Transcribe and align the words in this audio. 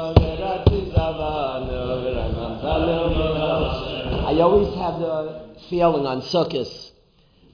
I 0.00 0.04
always 4.40 4.74
have 4.76 4.98
the 4.98 5.56
feeling 5.68 6.06
on 6.06 6.22
Sukkot, 6.22 6.92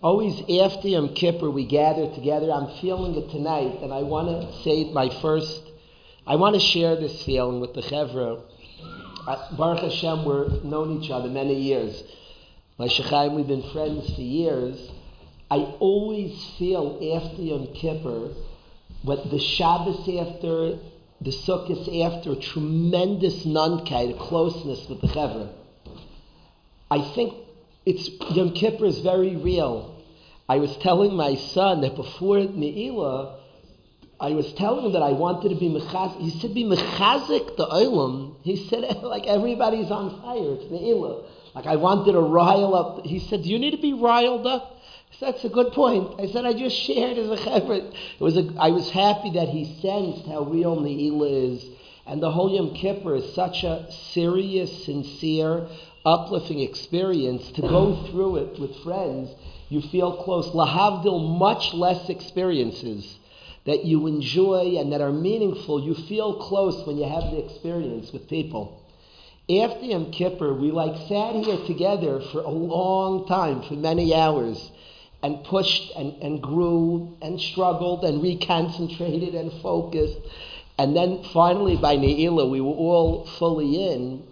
always 0.00 0.41
after 0.61 0.87
Yom 0.87 1.14
Kippur 1.14 1.51
we 1.51 1.67
gather 1.67 2.14
together. 2.14 2.53
I'm 2.53 2.69
feeling 2.80 3.17
it 3.17 3.30
tonight, 3.30 3.82
and 3.82 3.93
I 3.93 4.03
want 4.03 4.29
to 4.29 4.62
say 4.62 4.85
my 4.93 5.09
first. 5.21 5.61
I 6.24 6.37
want 6.37 6.54
to 6.54 6.61
share 6.61 6.95
this 6.95 7.21
feeling 7.24 7.59
with 7.61 7.74
the 7.74 7.82
Chevra. 7.82 8.41
Uh, 9.27 9.57
Baruch 9.57 9.81
Hashem, 9.83 10.25
we've 10.25 10.63
known 10.63 11.03
each 11.03 11.11
other 11.11 11.29
many 11.29 11.61
years. 11.61 12.01
My 12.79 12.87
Shechaim, 12.87 13.35
we've 13.35 13.49
been 13.49 13.69
friends 13.73 14.15
for 14.15 14.21
years. 14.21 14.89
I 15.51 15.57
always 15.81 16.33
feel 16.59 17.01
after 17.17 17.43
Yom 17.43 17.67
Kippur, 17.75 18.31
what 19.03 19.31
the 19.31 19.41
Shabbos 19.41 20.09
after, 20.09 20.79
the 21.21 21.30
Sukkot 21.30 22.03
after, 22.05 22.32
a 22.32 22.37
tremendous 22.37 23.45
nunkite, 23.45 24.14
a 24.14 24.19
closeness 24.19 24.89
with 24.89 25.00
the 25.00 25.09
Chevra. 25.09 25.49
I 26.90 27.00
think 27.14 27.35
it's 27.85 28.09
Yom 28.31 28.53
Kippur 28.53 28.85
is 28.85 29.00
very 29.00 29.37
real. 29.37 29.95
I 30.49 30.59
was 30.59 30.76
telling 30.76 31.14
my 31.14 31.35
son 31.35 31.81
that 31.81 31.96
before 31.96 32.39
Ne'ilah, 32.39 33.39
I 34.20 34.31
was 34.31 34.53
telling 34.55 34.87
him 34.87 34.92
that 34.92 35.03
I 35.03 35.12
wanted 35.12 35.50
to 35.50 35.56
be 35.56 35.69
mechazik. 35.69 36.20
He 36.20 36.31
said, 36.31 36.55
"Be 36.55 36.64
mechazik 36.64 37.56
the 37.56 37.67
olam." 37.67 38.34
He 38.42 38.56
said, 38.56 38.83
"Like 39.03 39.27
everybody's 39.27 39.91
on 39.91 40.23
fire. 40.23 40.55
It's 40.55 40.64
Ne'ilah." 40.70 41.25
Like 41.55 41.67
I 41.67 41.77
wanted 41.77 42.12
to 42.12 42.20
rile 42.20 42.75
up. 42.75 43.05
He 43.05 43.19
said, 43.19 43.42
"Do 43.42 43.51
you 43.51 43.59
need 43.59 43.73
to 43.73 43.83
be 43.83 43.92
riled 43.92 44.47
up?" 44.47 44.77
"That's 45.20 45.45
a 45.45 45.48
good 45.48 45.70
point." 45.70 46.09
I 46.19 46.27
said, 46.27 46.45
"I 46.45 46.53
just 46.53 46.77
shared 46.77 47.17
as 47.17 47.31
a 47.31 47.37
chevra." 47.37 47.77
It 47.77 48.20
was 48.20 48.37
a. 48.37 48.53
I 48.59 48.70
was 48.70 48.91
happy 48.91 49.31
that 49.31 49.51
he 49.51 49.65
sensed 49.65 50.27
how 50.27 50.41
real 50.41 50.75
Ne'ilah 50.75 51.31
is, 51.31 51.65
and 52.06 52.20
the 52.20 52.33
whole 52.33 52.51
Yom 52.51 52.75
Kippur 52.75 53.15
is 53.15 53.33
such 53.33 53.62
a 53.62 53.87
serious, 54.12 54.84
sincere 54.84 55.69
uplifting 56.05 56.59
experience 56.59 57.53
to 57.53 57.63
go 57.63 57.95
through 58.11 58.37
it 58.39 58.59
with 58.59 58.75
friends. 58.79 59.31
You 59.69 59.81
feel 59.81 60.13
close. 60.13 60.51
Lahavdil, 60.51 61.39
much 61.39 61.73
less 61.73 62.09
experiences 62.09 63.17
that 63.65 63.85
you 63.85 64.09
enjoy 64.09 64.77
and 64.77 64.93
that 64.93 65.01
are 65.01 65.13
meaningful. 65.13 65.81
You 65.81 65.95
feel 65.95 66.35
close 66.35 66.85
when 66.85 66.98
you 66.98 67.05
have 67.05 67.31
the 67.31 67.39
experience 67.39 68.13
with 68.13 68.29
people. 68.29 68.81
After 69.48 69.85
Yom 69.85 70.11
Kippur, 70.11 70.53
we 70.55 70.73
like 70.73 70.97
sat 71.09 71.37
here 71.37 71.65
together 71.67 72.20
for 72.33 72.41
a 72.41 72.51
long 72.51 73.27
time, 73.29 73.63
for 73.63 73.75
many 73.75 74.13
hours, 74.13 74.73
and 75.22 75.45
pushed 75.45 75.92
and, 75.97 76.22
and 76.22 76.42
grew 76.42 77.17
and 77.22 77.41
struggled 77.41 78.05
and 78.05 78.22
reconcentrated 78.22 79.34
and 79.34 79.53
focused. 79.62 80.19
And 80.78 80.95
then 80.97 81.25
finally, 81.33 81.77
by 81.77 81.97
Ne'ilah, 81.97 82.50
we 82.50 82.61
were 82.61 82.69
all 82.69 83.27
fully 83.39 83.91
in 83.91 84.23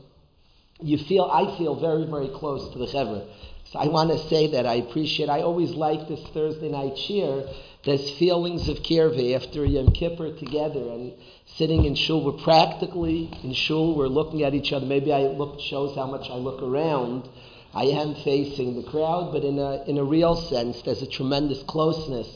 you 0.84 0.98
feel, 0.98 1.24
I 1.24 1.56
feel 1.56 1.80
very, 1.80 2.04
very 2.04 2.28
close 2.28 2.72
to 2.72 2.78
the 2.78 2.86
Chevra. 2.86 3.26
So 3.72 3.78
I 3.78 3.88
want 3.88 4.10
to 4.10 4.18
say 4.28 4.48
that 4.48 4.66
I 4.66 4.74
appreciate, 4.74 5.28
I 5.28 5.41
always 5.41 5.70
like 5.70 6.08
this 6.08 6.20
Thursday 6.28 6.70
night 6.70 6.96
cheer. 6.96 7.44
There's 7.84 8.10
feelings 8.19 8.69
of 8.69 8.82
kirve 8.82 9.19
after 9.34 9.64
Yom 9.64 9.92
Kippur 9.92 10.36
together 10.36 10.80
and 10.80 11.12
sitting 11.56 11.84
in 11.84 11.94
shul. 11.94 12.24
We're 12.24 12.42
practically 12.42 13.30
in 13.42 13.52
shul. 13.54 13.96
We're 13.96 14.08
looking 14.08 14.42
at 14.42 14.54
each 14.54 14.72
other. 14.72 14.86
Maybe 14.86 15.12
I 15.12 15.22
look 15.22 15.60
shows 15.60 15.96
how 15.96 16.06
much 16.06 16.28
I 16.30 16.34
look 16.34 16.62
around. 16.62 17.28
I 17.75 17.84
am 17.84 18.14
facing 18.14 18.77
the 18.77 18.89
crowd, 18.89 19.33
but 19.33 19.44
in 19.44 19.58
a 19.58 19.83
in 19.84 19.98
a 19.98 20.05
real 20.05 20.36
sense, 20.36 20.80
there's 20.83 21.03
a 21.03 21.06
tremendous 21.06 21.62
closeness. 21.64 22.28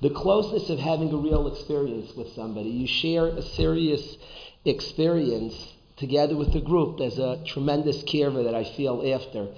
The 0.00 0.10
closeness 0.10 0.70
of 0.70 0.78
having 0.78 1.12
a 1.12 1.16
real 1.16 1.46
experience 1.48 2.14
with 2.16 2.32
somebody. 2.34 2.70
You 2.70 2.86
share 2.86 3.26
a 3.26 3.42
serious 3.42 4.16
experience 4.64 5.54
together 5.96 6.36
with 6.36 6.52
the 6.52 6.60
group, 6.60 6.98
there's 6.98 7.18
a 7.18 7.42
tremendous 7.46 8.02
kirva 8.02 8.44
that 8.44 8.54
I 8.54 8.64
feel 8.64 9.14
after. 9.14 9.48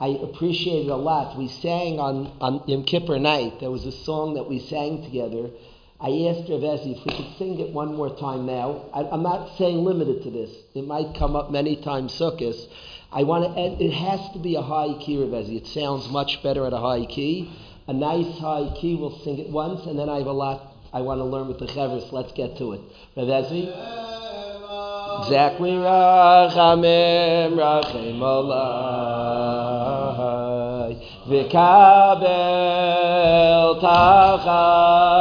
I 0.00 0.08
appreciate 0.08 0.86
it 0.86 0.90
a 0.90 0.96
lot. 0.96 1.38
We 1.38 1.48
sang 1.48 2.00
on, 2.00 2.32
on 2.40 2.62
Yom 2.66 2.84
Kippur 2.84 3.18
night. 3.18 3.60
There 3.60 3.70
was 3.70 3.84
a 3.84 3.92
song 3.92 4.34
that 4.34 4.48
we 4.48 4.58
sang 4.58 5.04
together. 5.04 5.50
I 6.00 6.08
asked 6.26 6.48
Ravezi 6.48 6.98
if 6.98 7.04
we 7.06 7.14
could 7.14 7.36
sing 7.38 7.60
it 7.60 7.70
one 7.70 7.94
more 7.94 8.16
time 8.16 8.46
now. 8.46 8.86
I, 8.92 9.14
am 9.14 9.22
not 9.22 9.56
saying 9.56 9.84
limited 9.84 10.24
to 10.24 10.30
this. 10.30 10.50
It 10.74 10.86
might 10.86 11.14
come 11.16 11.36
up 11.36 11.52
many 11.52 11.76
times 11.76 12.12
sukkahs. 12.18 12.66
I 13.12 13.24
want 13.24 13.54
to. 13.54 13.84
It 13.84 13.92
has 13.92 14.20
to 14.32 14.38
be 14.38 14.54
a 14.54 14.62
high 14.62 14.94
key, 14.98 15.16
Ravezi. 15.16 15.56
It 15.58 15.66
sounds 15.66 16.08
much 16.08 16.42
better 16.42 16.66
at 16.66 16.72
a 16.72 16.78
high 16.78 17.04
key. 17.06 17.52
A 17.86 17.92
nice 17.92 18.38
high 18.38 18.72
key. 18.80 18.94
We'll 18.94 19.18
sing 19.20 19.38
it 19.38 19.50
once, 19.50 19.84
and 19.86 19.98
then 19.98 20.08
I 20.08 20.18
have 20.18 20.26
a 20.26 20.32
lot 20.32 20.62
I 20.92 21.00
want 21.02 21.20
to 21.20 21.24
learn 21.24 21.48
with 21.48 21.58
the 21.58 21.66
chevers. 21.66 22.10
Let's 22.12 22.32
get 22.32 22.56
to 22.58 22.72
it. 22.72 22.80
Ravezi. 23.16 23.68
Exactly, 25.24 25.70
Rachamim, 25.70 27.54
Rachim 27.54 28.18
Olai, 28.18 28.82
V'kabel 31.28 32.28
Tachanunoi, 33.80 35.12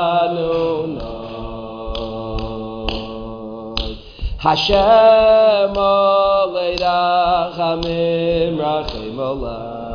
Hashem 4.41 5.77
Olei 5.77 6.73
Rachamim, 6.79 8.57
Rachim 8.57 9.19
Olai, 9.21 9.93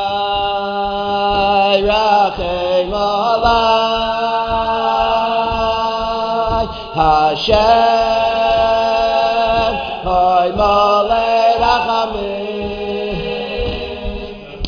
השם 6.96 7.86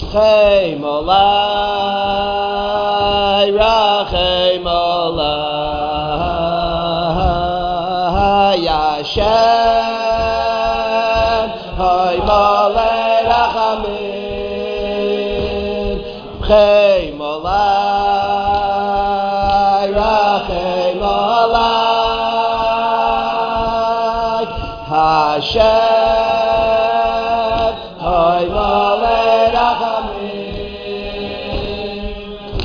Rachay 0.07 0.79
Molay 0.79 1.11
Rachay 3.51 4.63
Molay 4.63 5.27
Hashem 9.03 9.43
Hoy 11.75 12.17
Molay 12.23 13.25
Rachamim. 13.27 13.97
Rachay 16.39 17.03
Molay 17.17 17.51
Rachay 19.91 20.95
Molay 21.01 21.67
Hashem 24.87 25.86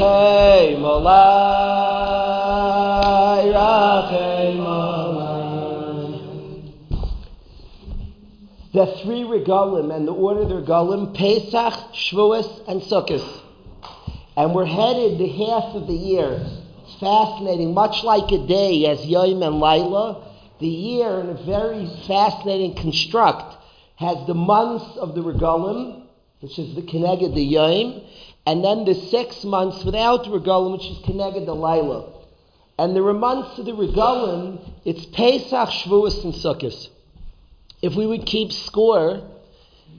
Rachem 0.02 0.80
Molei 0.80 1.92
The 8.72 8.86
three 9.02 9.22
regalim 9.22 9.94
and 9.94 10.08
the 10.08 10.12
order 10.12 10.42
of 10.42 10.48
the 10.48 10.54
regalim, 10.62 11.14
Pesach, 11.14 11.74
Shavuos, 11.92 12.66
and 12.66 12.80
Sukkot. 12.80 13.40
And 14.36 14.54
we're 14.54 14.64
headed 14.64 15.18
the 15.18 15.28
half 15.28 15.74
of 15.74 15.86
the 15.86 15.92
year. 15.92 16.40
It's 16.82 16.98
fascinating, 16.98 17.74
much 17.74 18.02
like 18.02 18.32
a 18.32 18.46
day 18.46 18.86
as 18.86 19.04
Yom 19.04 19.42
and 19.42 19.60
Laila. 19.60 20.26
The 20.58 20.68
year, 20.68 21.20
in 21.20 21.28
a 21.28 21.34
very 21.44 21.86
fascinating 22.06 22.74
construct, 22.76 23.56
has 23.96 24.26
the 24.26 24.34
months 24.34 24.96
of 24.96 25.14
the 25.14 25.22
regalim, 25.22 26.06
which 26.40 26.58
is 26.58 26.74
the 26.74 26.82
Keneged 26.82 27.34
the 27.34 27.42
Yom, 27.42 28.00
and 28.46 28.64
then 28.64 28.84
the 28.84 28.94
six 28.94 29.44
months 29.44 29.84
without 29.84 30.24
regalim, 30.24 30.72
which 30.72 30.86
is 30.86 30.98
Keneged 30.98 31.46
the 31.46 31.54
Laila. 31.54 32.12
And 32.78 32.96
there 32.96 33.06
are 33.06 33.14
months 33.14 33.58
of 33.58 33.66
the 33.66 33.72
regalim, 33.72 34.68
it's 34.84 35.04
Pesach, 35.06 35.68
Shavuos, 35.68 36.24
and 36.24 36.34
Sukkot. 36.34 36.88
If 37.80 37.94
we 37.94 38.06
would 38.06 38.26
keep 38.26 38.52
score, 38.52 39.22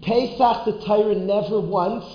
Pesach 0.02 0.66
the 0.66 0.82
Torah 0.86 1.16
never 1.16 1.60
once, 1.60 2.06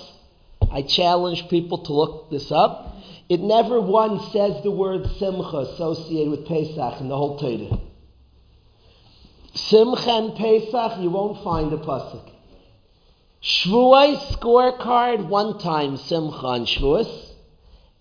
I 0.71 0.83
challenge 0.83 1.47
people 1.49 1.79
to 1.79 1.93
look 1.93 2.29
this 2.29 2.51
up, 2.51 2.95
it 3.29 3.39
never 3.39 3.79
once 3.79 4.31
says 4.31 4.61
the 4.63 4.71
word 4.71 5.07
Simcha 5.17 5.57
associated 5.57 6.31
with 6.31 6.47
Pesach 6.47 6.99
in 6.99 7.09
the 7.09 7.17
whole 7.17 7.39
Torah. 7.39 7.79
Simcha 9.53 10.09
and 10.09 10.35
Pesach, 10.35 10.99
you 10.99 11.09
won't 11.09 11.43
find 11.43 11.73
a 11.73 11.77
pasuk. 11.77 12.29
Shavuos 13.41 14.17
scorecard 14.33 15.29
one 15.29 15.59
time 15.59 15.95
Simcha 15.95 16.45
on 16.45 16.65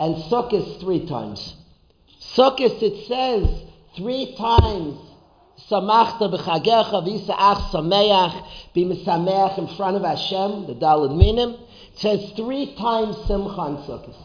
and 0.01 0.17
Sukkot 0.25 0.81
three 0.81 1.07
times. 1.07 1.55
Sukkot 2.21 2.83
it 2.83 3.07
says 3.07 3.63
three 3.95 4.35
times 4.37 4.99
Samachta 5.71 6.29
b'chagecha 6.33 7.05
v'yisa'ach 7.07 7.71
sameach 7.71 8.47
b'misameach 8.75 9.59
in 9.59 9.69
front 9.77 9.97
of 9.97 10.03
Hashem, 10.03 10.67
the 10.67 10.75
Dalad 10.75 11.17
Minim. 11.17 11.51
It 11.51 11.99
says 11.99 12.33
three 12.35 12.75
times 12.75 13.17
Simcha 13.29 13.61
on 13.61 13.77
Sukkot. 13.85 14.17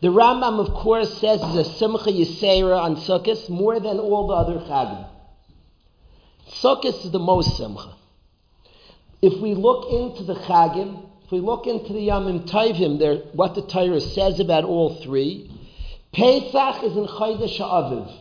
The 0.00 0.08
Rambam, 0.08 0.58
of 0.58 0.72
course, 0.72 1.18
says 1.18 1.40
it's 1.42 1.68
a 1.68 1.70
Simcha 1.70 2.10
Yisera 2.10 2.80
on 2.80 2.96
Sukkot 2.96 3.50
more 3.50 3.78
than 3.78 3.98
all 3.98 4.26
the 4.26 4.34
other 4.34 4.58
Chagim. 4.60 5.06
Sukkot 6.48 7.04
is 7.04 7.10
the 7.10 7.18
most 7.18 7.58
Simcha. 7.58 7.94
If 9.22 9.40
we 9.40 9.54
look 9.54 9.88
into 9.88 10.24
the 10.24 10.34
Chagim, 10.34 11.06
if 11.24 11.30
we 11.30 11.38
look 11.38 11.68
into 11.68 11.92
the 11.92 12.08
Yamim 12.08 12.50
Tovim, 12.50 12.98
there, 12.98 13.18
what 13.34 13.54
the 13.54 13.62
Torah 13.62 14.00
says 14.00 14.40
about 14.40 14.64
all 14.64 14.96
three, 14.96 15.48
Pesach 16.12 16.82
is 16.82 16.96
in 16.96 17.06
Chodesh 17.06 17.58
Aviv. 17.60 18.12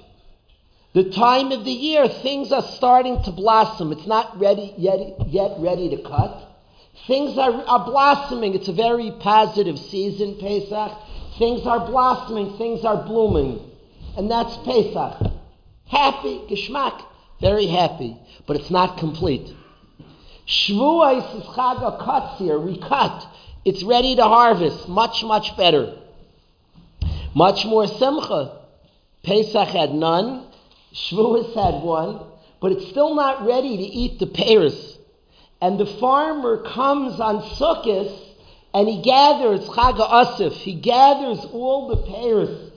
The 0.94 1.10
time 1.10 1.52
of 1.52 1.66
the 1.66 1.72
year, 1.72 2.08
things 2.08 2.52
are 2.52 2.62
starting 2.62 3.24
to 3.24 3.32
blossom. 3.32 3.92
It's 3.92 4.06
not 4.06 4.40
ready 4.40 4.76
yet, 4.78 5.28
yet 5.28 5.56
ready 5.58 5.90
to 5.90 6.04
cut. 6.04 6.48
Things 7.08 7.36
are, 7.38 7.52
are 7.52 7.86
blossoming. 7.86 8.54
It's 8.54 8.68
a 8.68 8.74
very 8.74 9.12
positive 9.20 9.80
season, 9.80 10.38
Pesach. 10.40 10.92
Things 11.40 11.66
are 11.66 11.80
blossoming. 11.80 12.58
Things 12.58 12.86
are 12.86 13.04
blooming. 13.04 13.60
And 14.18 14.30
that's 14.30 14.56
Pesach. 14.58 15.32
Happy, 15.88 16.42
geschmack, 16.48 17.04
very 17.40 17.66
happy. 17.66 18.18
But 18.46 18.58
it's 18.58 18.70
not 18.70 18.98
complete. 18.98 19.52
Shavuos 20.48 21.38
is 21.38 21.44
Chag 21.44 22.00
Katzir. 22.00 22.64
We 22.64 22.78
cut. 22.78 23.28
It's 23.64 23.84
ready 23.84 24.16
to 24.16 24.24
harvest. 24.24 24.88
Much, 24.90 25.24
much 25.24 25.56
better. 25.56 25.98
Much 27.34 27.66
more 27.66 27.88
Simcha. 27.88 28.60
Pesach 29.24 29.68
had 29.70 29.94
none. 29.94 30.46
Shavuos 30.94 31.54
had 31.54 31.84
one, 31.84 32.20
but 32.60 32.72
it's 32.72 32.88
still 32.90 33.16
not 33.16 33.46
ready 33.46 33.78
to 33.78 33.84
eat 33.84 34.20
the 34.20 34.28
pears. 34.28 34.98
And 35.62 35.80
the 35.80 35.86
farmer 35.86 36.64
comes 36.64 37.20
on 37.20 37.44
Sukkot 37.56 38.20
and 38.74 38.88
he 38.88 39.02
gathers 39.02 39.62
Chag 39.70 39.98
Asif. 39.98 40.54
He 40.54 40.74
gathers 40.76 41.46
all 41.52 41.88
the 41.88 41.98
pears. 41.98 42.71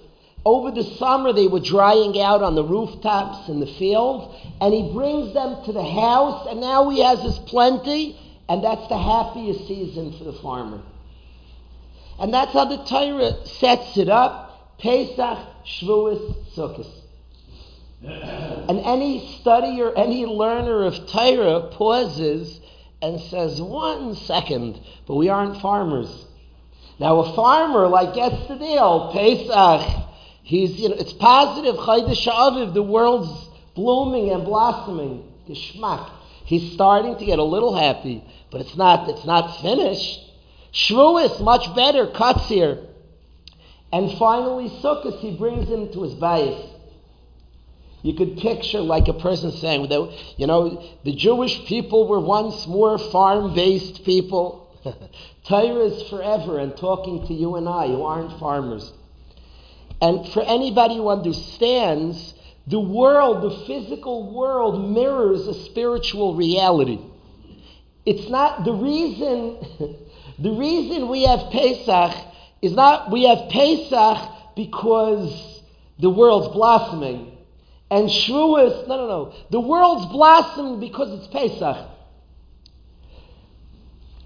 Over 0.44 0.70
the 0.70 0.84
summer, 0.84 1.32
they 1.32 1.46
were 1.46 1.60
drying 1.60 2.20
out 2.20 2.42
on 2.42 2.54
the 2.54 2.64
rooftops 2.64 3.48
in 3.48 3.60
the 3.60 3.66
field, 3.66 4.34
and 4.60 4.74
he 4.74 4.92
brings 4.92 5.32
them 5.32 5.64
to 5.64 5.72
the 5.72 5.84
house, 5.84 6.46
and 6.50 6.60
now 6.60 6.90
he 6.90 7.00
has 7.00 7.22
his 7.22 7.38
plenty, 7.38 8.18
and 8.48 8.62
that's 8.62 8.86
the 8.88 8.98
happiest 8.98 9.66
season 9.66 10.16
for 10.18 10.24
the 10.24 10.34
farmer. 10.34 10.82
And 12.18 12.32
that's 12.32 12.52
how 12.52 12.66
the 12.66 12.84
Torah 12.84 13.46
sets 13.46 13.96
it 13.96 14.08
up 14.08 14.78
Pesach, 14.78 15.38
Shavuos, 15.64 16.54
Sukkot. 16.54 16.90
And 18.02 18.80
any 18.80 19.38
study 19.40 19.80
or 19.80 19.96
any 19.96 20.26
learner 20.26 20.84
of 20.84 21.06
Torah 21.06 21.70
pauses 21.72 22.60
and 23.00 23.20
says, 23.20 23.62
one 23.62 24.14
second, 24.14 24.78
but 25.06 25.14
we 25.14 25.30
aren't 25.30 25.60
farmers. 25.62 26.26
Now 26.98 27.20
a 27.20 27.34
farmer 27.34 27.88
like 27.88 28.14
gets 28.14 28.46
the 28.46 28.56
deal, 28.56 29.10
Pesach, 29.12 30.04
he's 30.44 30.78
you 30.78 30.90
know 30.90 30.96
it's 30.96 31.12
positive, 31.12 31.74
Chaydesh 31.74 32.28
Aviv, 32.28 32.72
the 32.74 32.82
world's 32.82 33.48
blooming 33.74 34.30
and 34.30 34.44
blossoming. 34.44 35.30
Geschmack. 35.48 36.10
He's 36.44 36.72
starting 36.72 37.18
to 37.18 37.24
get 37.24 37.38
a 37.38 37.44
little 37.44 37.74
happy, 37.74 38.24
but 38.50 38.60
it's 38.60 38.76
not 38.76 39.08
it's 39.08 39.24
not 39.24 39.60
finished. 39.60 40.20
Shavuos, 40.72 41.40
much 41.42 41.74
better, 41.74 42.06
Katzir. 42.06 42.86
And 43.92 44.16
finally 44.18 44.68
Sukkot, 44.82 45.20
he 45.20 45.36
brings 45.36 45.68
him 45.68 45.92
to 45.92 46.02
his 46.02 46.14
bayis. 46.14 46.70
You 48.02 48.14
could 48.14 48.36
picture 48.36 48.80
like 48.80 49.08
a 49.08 49.14
person 49.14 49.50
saying, 49.52 49.90
you 50.36 50.46
know, 50.46 50.84
the 51.04 51.14
Jewish 51.14 51.64
people 51.66 52.06
were 52.06 52.20
once 52.20 52.66
more 52.66 52.98
farm 52.98 53.54
based 53.54 54.04
people. 54.04 54.60
Torah 55.44 55.86
is 55.86 56.10
forever 56.10 56.58
and 56.58 56.76
talking 56.76 57.26
to 57.28 57.32
you 57.32 57.54
and 57.56 57.66
I 57.66 57.86
who 57.86 58.02
aren't 58.02 58.38
farmers. 58.38 58.92
And 60.00 60.28
for 60.28 60.42
anybody 60.42 60.96
who 60.96 61.08
understands, 61.08 62.34
the 62.66 62.80
world, 62.80 63.42
the 63.42 63.66
physical 63.66 64.32
world, 64.32 64.90
mirrors 64.90 65.46
a 65.46 65.54
spiritual 65.64 66.34
reality. 66.34 66.98
It's 68.06 68.28
not 68.28 68.64
the 68.64 68.72
reason, 68.72 69.58
the 70.38 70.50
reason 70.50 71.08
we 71.08 71.24
have 71.24 71.50
Pesach 71.50 72.16
is 72.62 72.72
not 72.72 73.10
we 73.10 73.24
have 73.24 73.50
Pesach 73.50 74.18
because 74.56 75.62
the 75.98 76.10
world's 76.10 76.48
blossoming. 76.54 77.36
And 77.90 78.08
Shavuos, 78.08 78.88
no, 78.88 78.96
no, 78.96 79.06
no. 79.06 79.34
The 79.50 79.60
world's 79.60 80.06
blossoming 80.06 80.80
because 80.80 81.18
it's 81.18 81.26
Pesach. 81.28 81.90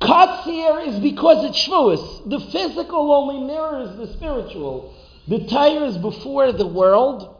Katzir 0.00 0.86
is 0.86 1.00
because 1.00 1.44
it's 1.44 1.58
Shavuos. 1.58 2.30
The 2.30 2.40
physical 2.52 3.12
only 3.12 3.46
mirrors 3.46 3.96
the 3.96 4.12
spiritual. 4.14 4.94
The 5.28 5.46
Torah 5.46 5.88
is 5.88 5.98
before 5.98 6.52
the 6.52 6.66
world, 6.66 7.36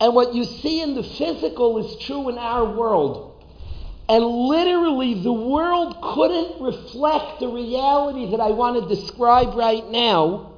and 0.00 0.14
what 0.14 0.34
you 0.34 0.44
see 0.44 0.80
in 0.80 0.94
the 0.94 1.02
physical 1.02 1.78
is 1.84 2.04
true 2.04 2.28
in 2.28 2.38
our 2.38 2.64
world. 2.76 3.44
And 4.08 4.24
literally, 4.24 5.22
the 5.22 5.32
world 5.32 5.96
couldn't 6.00 6.62
reflect 6.62 7.40
the 7.40 7.48
reality 7.48 8.30
that 8.30 8.40
I 8.40 8.50
want 8.50 8.88
to 8.88 8.94
describe 8.94 9.54
right 9.56 9.88
now 9.90 10.52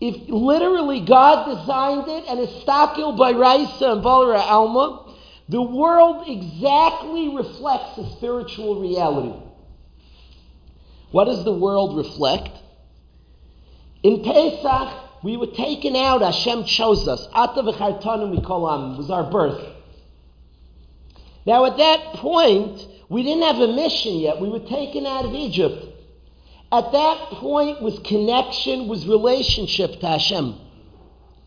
if 0.00 0.28
literally 0.28 1.00
God 1.00 1.56
designed 1.56 2.06
it 2.08 2.24
and 2.28 2.38
Estakil 2.38 3.16
by 3.16 3.30
Raisa 3.30 3.92
and 3.92 4.02
Balara 4.02 4.38
Alma, 4.38 5.16
the 5.48 5.62
world 5.62 6.28
exactly 6.28 7.34
reflects 7.34 7.96
the 7.96 8.08
spiritual 8.16 8.80
reality. 8.80 9.34
What 11.10 11.24
does 11.24 11.44
the 11.44 11.52
world 11.52 11.96
reflect? 11.96 12.50
In 14.04 14.22
Pesach, 14.22 15.07
we 15.22 15.36
were 15.36 15.48
taken 15.48 15.96
out, 15.96 16.22
Hashem 16.22 16.64
chose 16.64 17.08
us. 17.08 17.26
Ata 17.32 17.62
v'chartanim 17.62 18.30
we 18.30 18.40
call 18.40 18.70
Am, 18.70 18.96
was 18.96 19.10
our 19.10 19.28
birth. 19.30 19.64
Now, 21.44 21.64
at 21.64 21.76
that 21.78 22.14
point, 22.14 22.86
we 23.08 23.22
didn't 23.22 23.42
have 23.42 23.56
a 23.56 23.72
mission 23.72 24.16
yet. 24.16 24.40
We 24.40 24.48
were 24.48 24.60
taken 24.60 25.06
out 25.06 25.24
of 25.24 25.34
Egypt. 25.34 25.86
At 26.70 26.92
that 26.92 27.18
point 27.30 27.80
was 27.80 27.98
connection, 28.00 28.88
was 28.88 29.06
relationship 29.06 30.00
to 30.00 30.06
Hashem. 30.06 30.54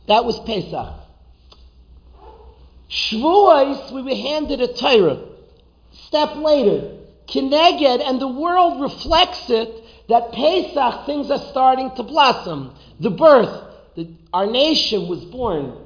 That 0.07 0.25
was 0.25 0.39
Pesach. 0.39 0.95
Shavuos, 2.89 3.91
we 3.93 4.01
were 4.01 4.15
handed 4.15 4.59
a 4.61 4.73
Torah. 4.73 5.23
Step 6.07 6.35
later, 6.35 6.97
Kineged, 7.27 8.01
and 8.01 8.19
the 8.19 8.27
world 8.27 8.81
reflects 8.81 9.49
it 9.49 9.80
that 10.11 10.31
Pesach 10.31 11.05
things 11.05 11.31
are 11.31 11.39
starting 11.51 11.91
to 11.95 12.03
blossom. 12.03 12.75
The 12.99 13.11
birth, 13.11 13.63
the, 13.95 14.13
our 14.33 14.45
nation 14.45 15.07
was 15.07 15.23
born. 15.25 15.77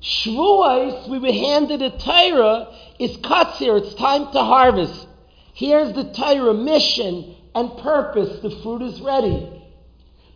Shavuos, 0.00 1.08
we 1.08 1.18
were 1.18 1.32
handed 1.32 1.82
a 1.82 1.90
Torah, 1.90 2.68
is 2.98 3.16
katzir, 3.18 3.82
it's 3.82 3.94
time 3.94 4.32
to 4.32 4.42
harvest. 4.42 5.06
Here's 5.52 5.92
the 5.94 6.12
Torah 6.12 6.54
mission 6.54 7.36
and 7.54 7.76
purpose, 7.78 8.40
the 8.40 8.50
fruit 8.62 8.82
is 8.82 9.00
ready. 9.00 9.62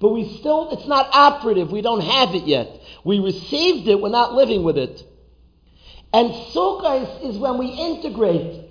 But 0.00 0.10
we 0.10 0.36
still, 0.38 0.70
it's 0.72 0.86
not 0.86 1.08
operative, 1.14 1.70
we 1.70 1.80
don't 1.80 2.02
have 2.02 2.34
it 2.34 2.44
yet. 2.44 2.68
We 3.04 3.20
received 3.20 3.88
it, 3.88 4.00
we're 4.00 4.10
not 4.10 4.34
living 4.34 4.64
with 4.64 4.76
it. 4.76 5.02
And 6.12 6.30
Sukkot 6.30 7.24
is 7.24 7.38
when 7.38 7.58
we 7.58 7.66
integrate. 7.66 8.63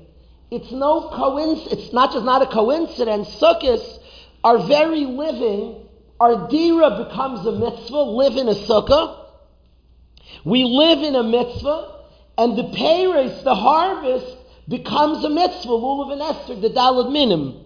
It's 0.53 0.71
no 0.71 1.09
coincidence, 1.09 1.73
it's 1.73 1.93
not 1.93 2.13
just 2.13 2.25
not 2.25 2.43
a 2.43 2.45
coincidence. 2.45 3.27
Sukkot, 3.41 3.99
are 4.43 4.67
very 4.67 5.05
living, 5.05 5.87
our 6.19 6.47
dira 6.47 7.05
becomes 7.05 7.45
a 7.47 7.51
mitzvah, 7.53 8.03
live 8.03 8.37
in 8.37 8.47
a 8.47 8.53
sukkah. 8.53 9.25
We 10.45 10.63
live 10.63 10.99
in 10.99 11.15
a 11.15 11.23
mitzvah, 11.23 12.01
and 12.37 12.57
the 12.57 12.63
payres, 12.63 13.43
the 13.43 13.55
harvest, 13.55 14.37
becomes 14.67 15.23
a 15.23 15.29
mitzvah, 15.29 15.69
lulav 15.69 16.11
and 16.11 16.21
Esrog, 16.21 16.61
the 16.61 16.69
dalad 16.69 17.11
minim. 17.11 17.59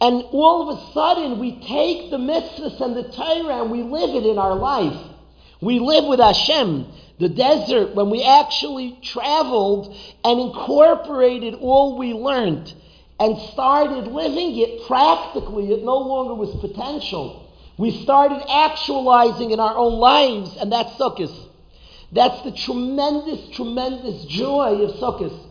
And 0.00 0.24
all 0.32 0.68
of 0.68 0.78
a 0.78 0.92
sudden, 0.92 1.38
we 1.38 1.60
take 1.66 2.10
the 2.10 2.18
mitzvahs 2.18 2.80
and 2.80 2.96
the 2.96 3.04
Torah 3.12 3.62
and 3.62 3.70
we 3.70 3.82
live 3.82 4.14
it 4.14 4.26
in 4.26 4.38
our 4.38 4.54
life. 4.54 4.98
We 5.60 5.78
live 5.78 6.06
with 6.06 6.20
Hashem. 6.20 6.86
The 7.18 7.28
desert, 7.28 7.94
when 7.94 8.10
we 8.10 8.24
actually 8.24 8.98
traveled 9.02 9.96
and 10.24 10.40
incorporated 10.40 11.54
all 11.54 11.96
we 11.96 12.12
learned 12.12 12.74
and 13.20 13.38
started 13.52 14.08
living 14.08 14.58
it 14.58 14.86
practically, 14.86 15.70
it 15.72 15.84
no 15.84 15.98
longer 15.98 16.34
was 16.34 16.50
potential. 16.60 17.52
We 17.78 18.02
started 18.02 18.42
actualizing 18.50 19.52
in 19.52 19.60
our 19.60 19.76
own 19.76 19.94
lives, 19.94 20.56
and 20.56 20.72
that's 20.72 20.92
Sukkot. 20.94 21.32
That's 22.10 22.42
the 22.42 22.52
tremendous, 22.52 23.48
tremendous 23.50 24.24
joy 24.26 24.82
of 24.82 24.90
Sukkot. 24.96 25.50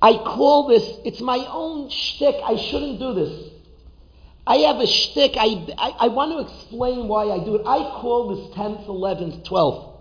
I 0.00 0.14
call 0.14 0.66
this, 0.66 0.82
it's 1.04 1.20
my 1.20 1.46
own 1.48 1.88
shtick. 1.88 2.34
I 2.44 2.56
shouldn't 2.56 2.98
do 2.98 3.14
this. 3.14 3.51
I 4.46 4.56
have 4.56 4.76
a 4.76 4.86
shtick. 4.86 5.32
I, 5.36 5.74
I, 5.78 5.94
I, 6.00 6.08
want 6.08 6.32
to 6.32 6.52
explain 6.52 7.06
why 7.06 7.26
I 7.26 7.44
do 7.44 7.54
it. 7.54 7.62
I 7.64 7.78
call 8.00 8.34
this 8.34 8.56
10th, 8.56 8.86
11th, 8.86 9.46
12th. 9.48 9.92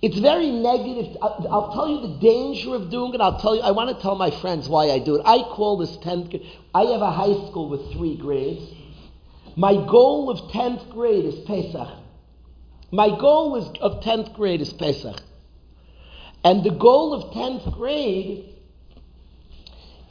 It's 0.00 0.18
very 0.18 0.50
negative. 0.50 1.16
I'll, 1.20 1.46
I'll, 1.50 1.72
tell 1.74 1.88
you 1.88 2.00
the 2.00 2.18
danger 2.18 2.74
of 2.74 2.90
doing 2.90 3.14
it. 3.14 3.20
I'll 3.20 3.38
tell 3.38 3.54
you, 3.54 3.60
I 3.60 3.70
want 3.72 3.94
to 3.94 4.02
tell 4.02 4.16
my 4.16 4.30
friends 4.40 4.68
why 4.68 4.90
I 4.90 4.98
do 4.98 5.16
it. 5.16 5.22
I 5.24 5.42
call 5.42 5.76
this 5.76 5.96
10th 5.98 6.44
I 6.74 6.82
have 6.82 7.02
a 7.02 7.10
high 7.10 7.48
school 7.50 7.68
with 7.68 7.92
three 7.92 8.16
grades. 8.16 8.62
My 9.54 9.74
goal 9.74 10.30
of 10.30 10.50
10th 10.50 10.90
grade 10.90 11.26
is 11.26 11.38
Pesach. 11.46 11.88
My 12.90 13.08
goal 13.08 13.56
is, 13.56 13.66
of 13.80 14.02
10th 14.02 14.34
grade 14.34 14.62
is 14.62 14.72
Pesach. 14.72 15.22
And 16.42 16.64
the 16.64 16.70
goal 16.70 17.12
of 17.12 17.32
10th 17.34 17.74
grade 17.74 18.48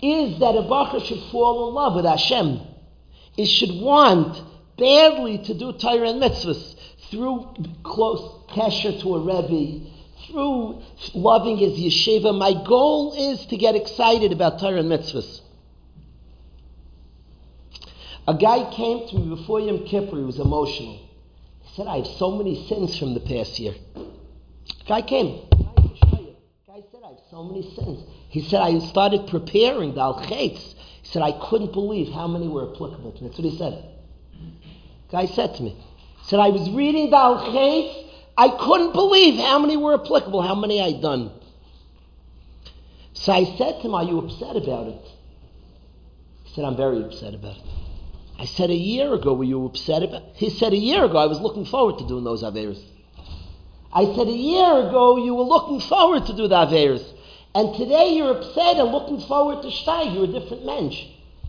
is 0.02 0.40
that 0.40 0.56
a 0.56 0.64
bacher 0.64 1.04
should 1.06 1.32
fall 1.32 1.68
in 1.68 1.76
love 1.76 1.96
with 1.96 2.06
Hashem. 2.06 2.71
He 3.36 3.46
should 3.46 3.82
want 3.82 4.42
badly 4.78 5.38
to 5.40 5.54
do 5.54 5.72
Torah 5.74 6.10
and 6.10 6.22
mitzvahs 6.22 6.76
through 7.10 7.48
close 7.84 8.22
kesher 8.50 9.00
to 9.02 9.16
a 9.16 9.20
Rebbe, 9.20 9.86
through 10.26 10.82
loving 11.14 11.58
his 11.58 11.78
yeshiva. 11.80 12.38
My 12.38 12.54
goal 12.54 13.14
is 13.14 13.46
to 13.48 13.58
get 13.58 13.76
excited 13.76 14.32
about 14.32 14.60
Torah 14.60 14.80
and 14.80 14.90
mitzvahs. 14.90 15.42
A 18.28 18.34
guy 18.36 18.72
came 18.72 19.08
to 19.08 19.18
me 19.18 19.36
before 19.36 19.60
Yom 19.60 19.86
Kippur, 19.86 20.18
he 20.18 20.24
was 20.24 20.40
emotional. 20.40 21.00
He 21.62 21.76
said, 21.76 21.88
I 21.88 21.98
have 21.98 22.08
so 22.08 22.32
many 22.32 22.68
sins 22.68 22.98
from 22.98 23.14
the 23.14 23.20
past 23.20 23.60
year. 23.60 23.74
A 23.96 24.88
guy 24.88 25.02
came. 25.02 25.42
Guy 26.68 26.82
said, 26.92 27.02
I 27.04 27.10
have 27.10 27.20
so 27.30 27.44
many 27.44 27.64
sins. 27.76 28.04
He 28.30 28.42
said, 28.42 28.62
I 28.62 28.80
started 28.80 29.28
preparing 29.28 29.96
the 29.96 30.02
al 30.02 30.22
He 31.02 31.08
said, 31.10 31.22
I 31.22 31.32
couldn't 31.50 31.74
believe 31.74 32.14
how 32.14 32.28
many 32.28 32.48
were 32.48 32.72
applicable 32.74 33.12
to 33.12 33.24
me. 33.24 33.30
That's 33.30 33.40
what 33.40 33.52
he 33.52 33.58
said. 33.58 33.86
Guy 35.12 35.26
said 35.26 35.56
to 35.56 35.64
me, 35.64 35.72
he 35.72 36.28
said, 36.28 36.40
I 36.40 36.50
was 36.50 36.70
reading 36.70 37.10
the 37.10 37.18
al 37.18 37.40
I 38.38 38.50
couldn't 38.50 38.94
believe 38.94 39.40
how 39.40 39.60
many 39.60 39.78
were 39.78 39.96
applicable, 39.96 40.42
how 40.42 40.56
many 40.56 40.82
I'd 40.82 41.02
done. 41.02 41.32
So 43.14 43.32
I 43.32 43.44
said 43.58 43.76
to 43.76 43.82
him, 43.82 43.94
Are 43.94 44.04
you 44.04 44.20
upset 44.20 44.56
about 44.56 44.88
it? 44.88 45.06
He 46.44 46.56
said, 46.56 46.66
I'm 46.66 46.78
very 46.78 47.04
upset 47.04 47.34
about 47.34 47.58
it. 47.58 47.64
I 48.40 48.46
said, 48.46 48.70
A 48.70 48.76
year 48.76 49.14
ago, 49.14 49.34
were 49.34 49.44
you 49.44 49.66
upset 49.66 50.02
about 50.02 50.24
it? 50.24 50.30
He 50.36 50.50
said, 50.50 50.74
A 50.74 50.78
year 50.78 51.04
ago, 51.06 51.18
I 51.18 51.28
was 51.28 51.40
looking 51.40 51.66
forward 51.66 52.00
to 52.00 52.08
doing 52.08 52.24
those 52.24 52.42
Averas. 52.42 52.82
I 53.94 54.06
said, 54.06 54.28
A 54.28 54.32
year 54.32 54.88
ago, 54.88 55.24
you 55.24 55.36
were 55.36 55.44
looking 55.44 55.82
forward 55.82 56.26
to 56.28 56.36
do 56.36 56.48
the 56.48 56.56
Averas. 56.56 57.04
And 57.54 57.76
today 57.76 58.14
you're 58.16 58.38
upset 58.38 58.78
and 58.78 58.92
looking 58.92 59.20
forward 59.28 59.62
to 59.64 59.68
Shtag. 59.70 60.14
You're 60.14 60.24
a 60.24 60.40
different 60.40 60.66
mensch. 60.66 61.04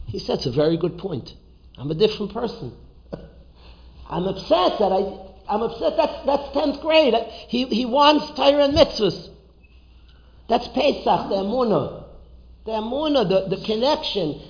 He 0.07 0.19
said, 0.19 0.39
it's 0.39 0.47
a 0.47 0.51
very 0.51 0.77
good 0.77 0.99
point. 0.99 1.35
I'm 1.79 1.91
a 1.91 1.95
different 1.95 2.33
person. 2.33 2.73
I'm 4.09 4.25
upset 4.25 4.79
that 4.79 4.93
I, 4.93 5.53
I'm 5.53 5.63
upset 5.63 5.97
that's, 5.97 6.27
that's 6.27 6.49
10th 6.57 6.83
grade. 6.83 7.15
He, 7.49 7.65
he 7.67 7.87
wants 7.87 8.31
Torah 8.37 8.65
and 8.65 8.75
mitzvahs. 8.75 9.31
That's 10.49 10.67
Pesach, 10.69 11.05
the 11.05 11.37
Amunah. 11.37 12.05
The 12.65 12.73
Amunah, 12.73 13.29
the, 13.29 13.57
the 13.57 13.65
connection. 13.65 14.41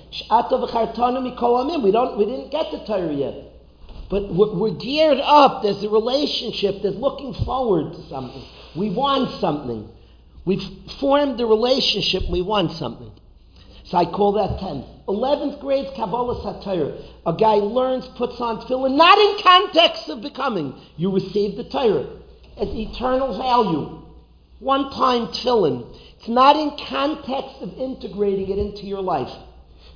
We, 1.83 1.91
don't, 1.91 2.17
we 2.17 2.25
didn't 2.25 2.51
get 2.51 2.71
the 2.71 2.83
Torah 2.85 3.13
yet. 3.13 3.35
But 4.09 4.33
we're, 4.33 4.53
we're 4.53 4.77
geared 4.77 5.19
up. 5.19 5.63
There's 5.63 5.83
a 5.83 5.89
relationship. 5.89 6.81
There's 6.81 6.95
looking 6.95 7.33
forward 7.45 7.93
to 7.93 8.09
something. 8.09 8.43
We 8.75 8.89
want 8.89 9.39
something. 9.39 9.89
We've 10.45 10.63
formed 10.99 11.39
the 11.39 11.45
relationship, 11.45 12.23
we 12.29 12.41
want 12.41 12.71
something. 12.73 13.11
So 13.85 13.97
I 13.97 14.05
call 14.05 14.33
that 14.33 14.59
10th. 14.59 15.05
11th 15.07 15.59
grade, 15.59 15.87
Kabbalah 15.95 16.41
Satire. 16.41 16.93
A 17.25 17.33
guy 17.33 17.55
learns, 17.55 18.07
puts 18.17 18.39
on 18.39 18.61
tefillin, 18.61 18.95
not 18.95 19.17
in 19.17 19.43
context 19.43 20.09
of 20.09 20.21
becoming. 20.21 20.75
You 20.97 21.13
receive 21.13 21.57
the 21.57 21.63
Torah. 21.65 22.07
It's 22.57 22.91
eternal 22.95 23.37
value. 23.37 24.01
One 24.59 24.89
time 24.91 25.27
tefillin. 25.27 25.95
It's 26.17 26.27
not 26.27 26.55
in 26.55 26.77
context 26.87 27.61
of 27.61 27.73
integrating 27.77 28.49
it 28.49 28.57
into 28.57 28.85
your 28.85 29.01
life. 29.01 29.31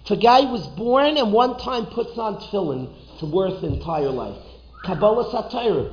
If 0.03 0.11
a 0.11 0.17
guy 0.17 0.41
was 0.41 0.67
born 0.67 1.17
and 1.17 1.31
one 1.31 1.57
time 1.57 1.85
puts 1.87 2.17
on 2.17 2.37
tefillin, 2.37 2.93
it's 3.13 3.23
worth 3.23 3.63
entire 3.63 4.09
life. 4.09 4.37
Kabbalah 4.83 5.31
Satire. 5.31 5.91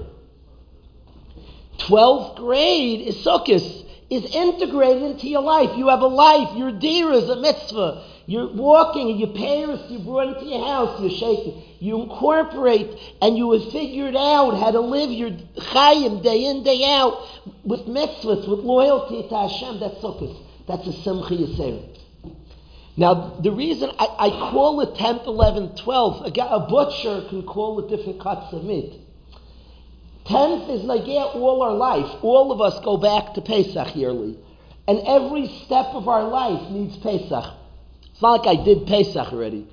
12th 1.79 2.37
grade 2.37 3.01
is 3.01 3.17
Sukkot 3.25 3.84
is 4.11 4.25
integrated 4.35 5.03
into 5.03 5.29
your 5.29 5.43
life. 5.43 5.77
You 5.77 5.89
have 5.89 6.01
a 6.01 6.07
life. 6.07 6.57
Your 6.57 6.73
deer 6.73 7.13
is 7.13 7.29
a 7.29 7.37
mitzvah. 7.37 8.05
You're 8.27 8.53
walking 8.53 9.19
your 9.19 9.35
parents, 9.35 9.85
you 9.91 9.99
brought 9.99 10.39
into 10.39 10.47
your 10.47 10.65
house, 10.65 10.99
you're 11.01 11.11
shaking. 11.11 11.63
You 11.79 12.03
incorporate 12.03 12.89
and 13.21 13.37
you 13.37 13.53
have 13.53 13.71
figured 13.71 14.17
out 14.17 14.53
how 14.53 14.71
to 14.71 14.81
live 14.81 15.11
your 15.11 15.31
chayim 15.31 16.23
day 16.23 16.47
in, 16.47 16.65
day 16.65 16.85
out 16.85 17.21
with 17.65 17.81
mitzvahs, 17.81 18.49
with 18.49 18.61
loyalty 18.61 19.29
to 19.29 19.37
Hashem. 19.37 19.81
That's 19.81 19.97
sukkah. 19.97 20.35
That's 20.67 20.87
a 20.87 20.93
simcha 21.03 21.35
yisera. 21.35 21.95
Now, 22.97 23.39
the 23.43 23.51
reason 23.51 23.91
I, 23.99 24.07
I 24.19 24.31
call 24.31 24.81
it 24.81 24.95
10th, 24.95 25.27
11th, 25.27 25.85
12th, 25.85 26.39
a, 26.39 26.43
a 26.43 26.61
butcher 26.61 27.29
can 27.29 27.43
call 27.43 27.81
it 27.81 27.95
different 27.95 28.21
cuts 28.21 28.53
of 28.55 28.65
meat. 28.65 29.04
Tenth 30.25 30.71
is 30.71 30.83
Nagia 30.83 31.35
all 31.35 31.63
our 31.63 31.75
life. 31.75 32.23
All 32.23 32.51
of 32.51 32.61
us 32.61 32.83
go 32.85 32.97
back 32.97 33.35
to 33.35 33.43
Pesach 33.43 33.95
yearly. 33.95 34.39
And 34.89 35.01
every 35.07 35.49
step 35.65 35.87
of 35.89 36.09
our 36.09 36.25
life 36.25 36.71
needs 36.71 36.97
Pesach. 36.97 37.45
It's 38.11 38.23
not 38.23 38.45
like 38.45 38.59
I 38.59 38.63
did 38.63 38.87
Pesach 38.87 39.33
already. 39.33 39.67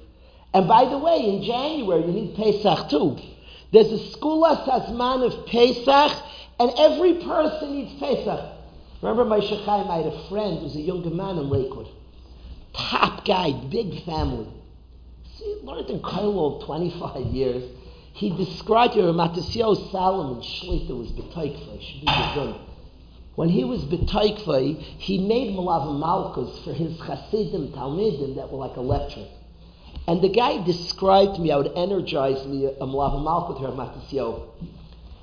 And 0.53 0.67
by 0.67 0.85
the 0.85 0.97
way, 0.97 1.19
in 1.19 1.43
January 1.43 2.01
you 2.01 2.11
need 2.11 2.35
Pesach 2.35 2.89
too. 2.89 3.17
There's 3.71 3.91
a 3.91 4.17
skula 4.17 4.65
sazman 4.65 5.25
of 5.25 5.45
Pesach, 5.47 6.23
and 6.59 6.71
every 6.77 7.23
person 7.23 7.73
needs 7.73 7.93
Pesach. 7.99 8.57
Remember 9.01 9.25
my 9.25 9.39
Shechaim, 9.39 9.89
I 9.89 9.97
had 9.97 10.07
a 10.07 10.29
friend 10.29 10.59
who 10.59 10.65
was 10.65 10.75
a 10.75 10.81
younger 10.81 11.09
man 11.09 11.37
in 11.37 11.49
Lakewood. 11.49 11.87
Top 12.73 13.25
guy, 13.25 13.51
big 13.69 14.03
family. 14.03 14.47
See, 15.37 15.59
learned 15.63 15.89
in 15.89 16.01
Kailo 16.01 16.65
25 16.65 17.27
years. 17.27 17.63
He 18.13 18.29
described 18.29 18.95
your 18.95 19.13
Matisyahu 19.13 19.91
Salomon 19.91 20.41
Shlita 20.41 20.97
was 20.97 21.11
betaikfa, 21.11 21.81
should 21.81 22.01
be 22.01 22.05
done. 22.05 22.59
when 23.35 23.49
he 23.49 23.63
was 23.63 23.81
betoikvei, 23.85 24.79
he 24.79 25.17
made 25.17 25.55
malav 25.55 25.97
malchus 25.97 26.63
for 26.63 26.73
his 26.73 26.97
chassidim 26.99 27.71
talmidim 27.71 28.35
that 28.35 28.51
were 28.51 28.59
like 28.59 28.77
electric. 28.77 29.27
And 30.07 30.21
the 30.21 30.29
guy 30.29 30.63
described 30.63 31.35
to 31.35 31.41
me, 31.41 31.51
I 31.51 31.57
would 31.57 31.71
energize 31.75 32.45
me 32.45 32.65
a 32.65 32.85
malav 32.85 33.23
malchus 33.23 33.59
here 33.59 33.69
Matisyo. 33.69 34.49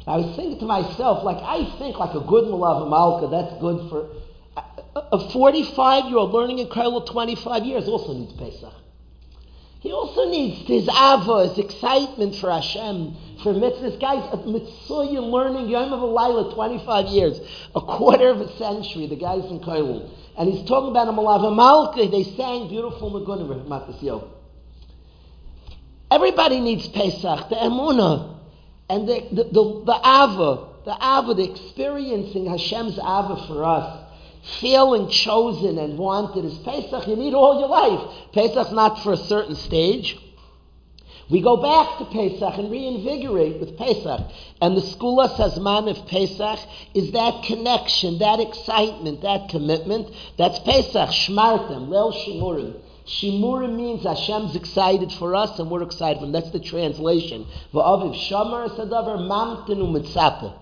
I 0.06 0.16
was 0.16 0.36
thinking 0.36 0.58
to 0.60 0.66
myself, 0.66 1.22
like 1.22 1.42
I 1.42 1.64
think 1.78 1.98
like 1.98 2.14
a 2.14 2.20
good 2.20 2.44
malav 2.44 2.88
malchus, 2.88 3.30
that's 3.30 3.60
good 3.60 3.90
for 3.90 4.08
a 5.12 5.30
45 5.30 6.04
year 6.06 6.16
old 6.16 6.32
learning 6.32 6.58
in 6.58 6.68
Kollel 6.68 7.06
25 7.06 7.64
years 7.64 7.86
also 7.86 8.14
needs 8.14 8.32
Pesach. 8.32 8.72
He 9.80 9.92
also 9.92 10.28
needs 10.28 10.66
his 10.66 10.88
ava, 10.88 11.48
his 11.48 11.58
excitement 11.58 12.34
for 12.36 12.50
Hashem, 12.50 13.16
for 13.42 13.54
mitzvahs. 13.54 14.00
Guys, 14.00 14.28
a 14.32 14.36
mitzvah 14.38 15.20
learning 15.20 15.68
Yom 15.68 15.92
of 15.92 16.02
Laila, 16.02 16.52
25 16.52 17.06
years, 17.06 17.40
a 17.76 17.80
quarter 17.80 18.28
of 18.28 18.40
a 18.40 18.56
century, 18.58 19.06
the 19.06 19.16
guys 19.16 19.44
in 19.50 19.60
Kollel. 19.60 20.10
And 20.36 20.52
he's 20.52 20.66
talking 20.68 20.90
about 20.90 21.08
a 21.08 21.12
Malava 21.12 21.54
Malka, 21.54 22.08
they 22.08 22.24
sang 22.24 22.68
beautiful 22.68 23.10
Matasio. 23.10 24.28
Everybody 26.10 26.58
needs 26.58 26.88
Pesach, 26.88 27.48
the 27.48 27.56
Emunah, 27.56 28.36
and 28.88 29.08
the, 29.08 29.28
the, 29.30 29.44
the, 29.44 29.82
the 29.84 29.98
Ava, 29.98 30.68
the 30.84 30.94
Ava, 30.94 31.34
the 31.34 31.50
experiencing 31.52 32.46
Hashem's 32.46 32.98
Ava 32.98 33.44
for 33.46 33.64
us 33.64 34.07
feeling 34.60 35.08
chosen 35.08 35.78
and 35.78 35.98
wanted 35.98 36.44
is 36.44 36.58
Pesach. 36.58 37.06
You 37.06 37.16
need 37.16 37.34
all 37.34 37.60
your 37.60 37.68
life. 37.68 38.32
Pesach 38.32 38.72
not 38.72 39.02
for 39.02 39.12
a 39.12 39.16
certain 39.16 39.54
stage. 39.54 40.16
We 41.30 41.42
go 41.42 41.58
back 41.58 41.98
to 41.98 42.06
Pesach 42.06 42.58
and 42.58 42.70
reinvigorate 42.70 43.60
with 43.60 43.76
Pesach. 43.76 44.20
And 44.62 44.76
the 44.76 44.80
Skula 44.80 45.28
Sazman 45.36 45.90
of 45.90 46.08
Pesach 46.08 46.58
is 46.94 47.12
that 47.12 47.44
connection, 47.44 48.18
that 48.18 48.40
excitement, 48.40 49.20
that 49.22 49.50
commitment. 49.50 50.08
That's 50.38 50.58
Pesach, 50.60 51.10
Shmartem, 51.10 51.88
Lel 51.88 52.12
Shimurim. 52.12 52.80
Shimurim 53.06 53.76
means 53.76 54.04
Hashem's 54.04 54.56
excited 54.56 55.12
for 55.12 55.34
us 55.34 55.58
and 55.58 55.70
we're 55.70 55.82
excited 55.82 56.20
for 56.20 56.26
him. 56.26 56.32
That's 56.32 56.50
the 56.50 56.60
translation. 56.60 57.46
Va'aviv 57.74 58.14
Shamar 58.28 58.70
Sadavar 58.70 59.18
Mamtenu 59.18 59.90
Mitzapah. 59.90 60.54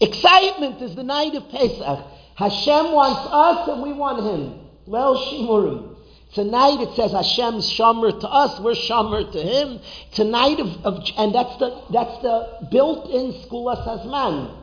Excitement 0.00 0.80
is 0.82 0.94
the 0.96 1.04
night 1.04 1.34
of 1.34 1.48
Pesach. 1.50 2.06
Hashem 2.36 2.92
wants 2.92 3.20
us 3.30 3.68
and 3.68 3.82
we 3.82 3.92
want 3.92 4.24
Him. 4.24 4.60
Well, 4.86 5.16
Shimurim. 5.16 5.94
Tonight 6.34 6.80
it 6.80 6.96
says 6.96 7.12
Hashem's 7.12 7.70
shomer 7.70 8.18
to 8.20 8.28
us, 8.28 8.58
we're 8.58 8.74
shomer 8.74 9.30
to 9.30 9.40
Him. 9.40 9.80
Tonight 10.12 10.58
of, 10.58 10.84
of 10.84 11.08
and 11.16 11.32
that's 11.32 11.56
the 11.58 11.82
that's 11.92 12.22
the 12.22 12.66
built-in 12.72 13.34
skula 13.44 13.86
sazman 13.86 14.62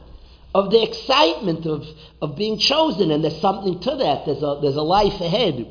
of 0.53 0.69
the 0.69 0.83
excitement 0.83 1.65
of, 1.65 1.87
of 2.21 2.35
being 2.35 2.57
chosen, 2.57 3.09
and 3.09 3.23
there's 3.23 3.39
something 3.39 3.79
to 3.79 3.95
that. 3.95 4.25
There's 4.25 4.43
a 4.43 4.59
there's 4.61 4.75
a 4.75 4.81
life 4.81 5.21
ahead. 5.21 5.65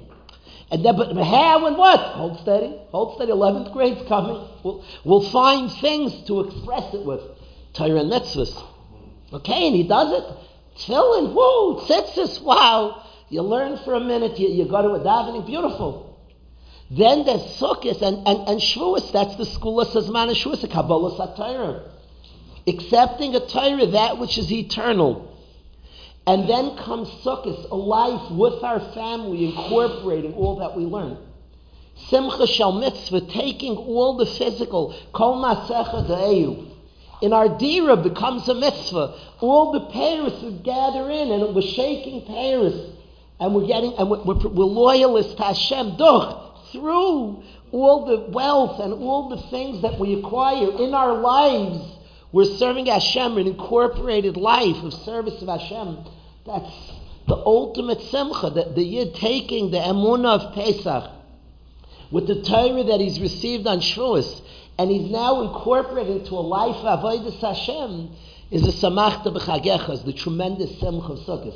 And 0.71 0.85
then, 0.85 0.97
but 0.97 1.14
how 1.16 1.66
and 1.66 1.76
what? 1.76 2.00
Hold 2.00 2.40
steady, 2.40 2.80
hold 2.92 3.16
steady. 3.16 3.33
Eleventh 3.33 3.73
grade's 3.73 4.07
coming. 4.09 4.49
We'll, 4.62 4.83
we'll 5.04 5.28
find 5.30 5.71
things 5.71 6.26
to 6.28 6.40
express 6.40 6.95
it 6.95 7.04
with. 7.04 7.21
Torah 7.75 8.04
mitzvahs. 8.04 8.64
Okay, 9.35 9.66
and 9.66 9.76
he 9.76 9.83
does 9.87 10.12
it. 10.12 10.50
Tefillin, 10.77 11.33
whoa, 11.33 11.81
tzitzis, 11.87 12.43
wow. 12.43 13.03
You 13.29 13.43
learn 13.43 13.79
for 13.85 13.95
a 13.95 14.00
minute, 14.00 14.39
you, 14.39 14.49
you 14.49 14.65
go 14.65 14.83
to 14.83 14.89
a 14.91 15.00
davening, 15.00 15.47
beautiful. 15.47 16.19
Then 16.91 17.25
there's 17.25 17.43
Sukkot 17.61 18.03
and, 18.03 18.27
and, 18.27 18.49
and 18.49 18.61
Shavuos, 18.61 19.12
that's 19.12 19.37
the 19.37 19.47
school 19.47 19.81
of 19.81 19.89
Sazman 19.89 20.29
and 20.29 20.37
Shavuos, 20.37 20.65
a 20.65 20.69
Kabbalah 20.69 21.17
Satira. 21.17 21.89
Accepting 22.67 23.37
a 23.37 23.47
Torah, 23.47 23.87
that 23.87 24.19
which 24.19 24.37
is 24.37 24.50
eternal. 24.53 25.39
And 26.27 26.49
then 26.49 26.77
comes 26.77 27.09
Sukkot, 27.25 27.71
a 27.71 27.75
life 27.77 28.33
with 28.33 28.65
our 28.65 28.81
family, 28.93 29.47
incorporating 29.47 30.35
all 30.35 30.57
that 30.57 30.77
we 30.77 30.85
learn. 30.85 31.19
Simcha 32.09 32.47
Shal 32.47 32.73
Mitzvah, 32.73 33.21
taking 33.23 33.77
all 33.77 34.17
the 34.17 34.27
physical, 34.27 34.95
Kol 35.12 35.42
Masecha 35.42 36.09
De'eyu, 36.09 36.71
in 37.20 37.33
our 37.33 37.59
dira 37.59 37.96
becomes 37.96 38.48
a 38.48 38.54
mitzvah. 38.54 39.14
All 39.40 39.72
the 39.72 39.90
payres 39.92 40.62
gather 40.62 41.11
in, 41.11 41.30
and 41.30 41.54
we're 41.54 41.62
shaking 41.62 42.22
payres, 42.26 42.74
and 43.38 43.54
we're 43.54 43.66
getting, 43.66 43.94
and 43.98 44.11
we're, 44.11 44.22
we're, 44.24 44.48
we're 44.48 44.64
loyalists 44.64 45.35
to 45.35 45.42
Hashem. 45.42 45.96
Duch, 45.96 46.72
through 46.72 47.42
all 47.72 48.06
the 48.06 48.30
wealth 48.33 48.80
and 48.80 48.92
all 48.92 49.28
the 49.28 49.42
things 49.48 49.83
that 49.83 49.98
we 49.98 50.14
acquire 50.14 50.70
in 50.83 50.94
our 50.94 51.14
lives, 51.14 51.96
we're 52.33 52.44
serving 52.44 52.87
Hashem 52.87 53.38
an 53.38 53.46
incorporated 53.46 54.37
life 54.37 54.83
of 54.83 54.92
service 54.92 55.40
of 55.42 55.48
Hashem. 55.48 55.98
That's 56.46 56.92
the 57.26 57.37
ultimate 57.37 58.00
simcha, 58.02 58.50
the, 58.50 58.72
the 58.74 58.83
yid 58.83 59.14
taking 59.14 59.70
the 59.70 59.78
emunah 59.78 60.40
of 60.40 60.54
Pesach 60.54 61.11
with 62.11 62.26
the 62.26 62.42
Torah 62.42 62.85
that 62.85 63.00
he's 63.00 63.20
received 63.20 63.66
on 63.66 63.80
Shavuos 63.80 64.42
and 64.81 64.90
he's 64.90 65.11
now 65.11 65.43
incorporated 65.43 66.23
into 66.23 66.33
a 66.33 66.40
life 66.40 66.77
of 66.77 67.01
Avodah 67.01 67.38
Hashem, 67.38 68.16
is 68.51 68.62
the 68.62 68.73
Samachta 68.73 69.27
B'Chagechas, 69.27 70.07
the 70.07 70.14
tremendous 70.14 70.71
Simcha 70.81 71.16
Sukkot. 71.27 71.55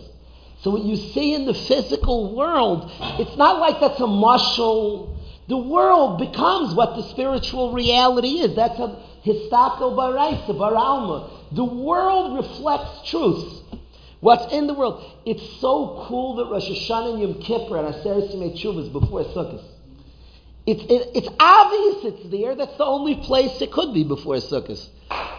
So 0.61 0.71
what 0.71 0.83
you 0.83 0.95
see 0.97 1.33
in 1.33 1.47
the 1.47 1.55
physical 1.55 2.37
world, 2.37 2.91
it's 3.19 3.35
not 3.39 3.61
like 3.61 3.81
that's 3.81 3.99
a 3.99 4.07
muscle. 4.07 5.19
The 5.49 5.57
world 5.57 6.19
becomes 6.19 6.75
what 6.75 6.97
the 6.97 7.03
spiritual 7.05 7.73
reality 7.73 8.41
is. 8.41 8.55
That's 8.55 8.79
a 8.79 9.03
histako 9.25 9.97
baraisa, 9.97 10.49
baralma. 10.49 11.31
The 11.53 11.65
world 11.65 12.37
reflects 12.37 13.09
truth. 13.09 13.63
What's 14.21 14.53
in 14.53 14.67
the 14.67 14.75
world? 14.75 15.03
It's 15.25 15.61
so 15.61 16.05
cool 16.09 16.37
that 16.37 16.45
Rosh 16.51 16.69
Hashanah 16.69 17.15
and 17.15 17.23
Yom 17.23 17.43
Kippur 17.43 17.79
and 17.79 17.95
Aseret 17.95 18.35
Yimei 18.35 18.93
before 18.93 19.25
Sukkot. 19.25 19.74
It's, 20.67 20.83
it, 20.83 21.11
it's 21.15 21.29
obvious 21.39 22.15
it's 22.15 22.31
there. 22.31 22.55
That's 22.55 22.77
the 22.79 22.85
only 22.85 23.17
place 23.17 23.61
it 23.61 23.71
could 23.71 23.93
be 23.93 24.05
before 24.05 24.37
Sukkot. 24.37 24.89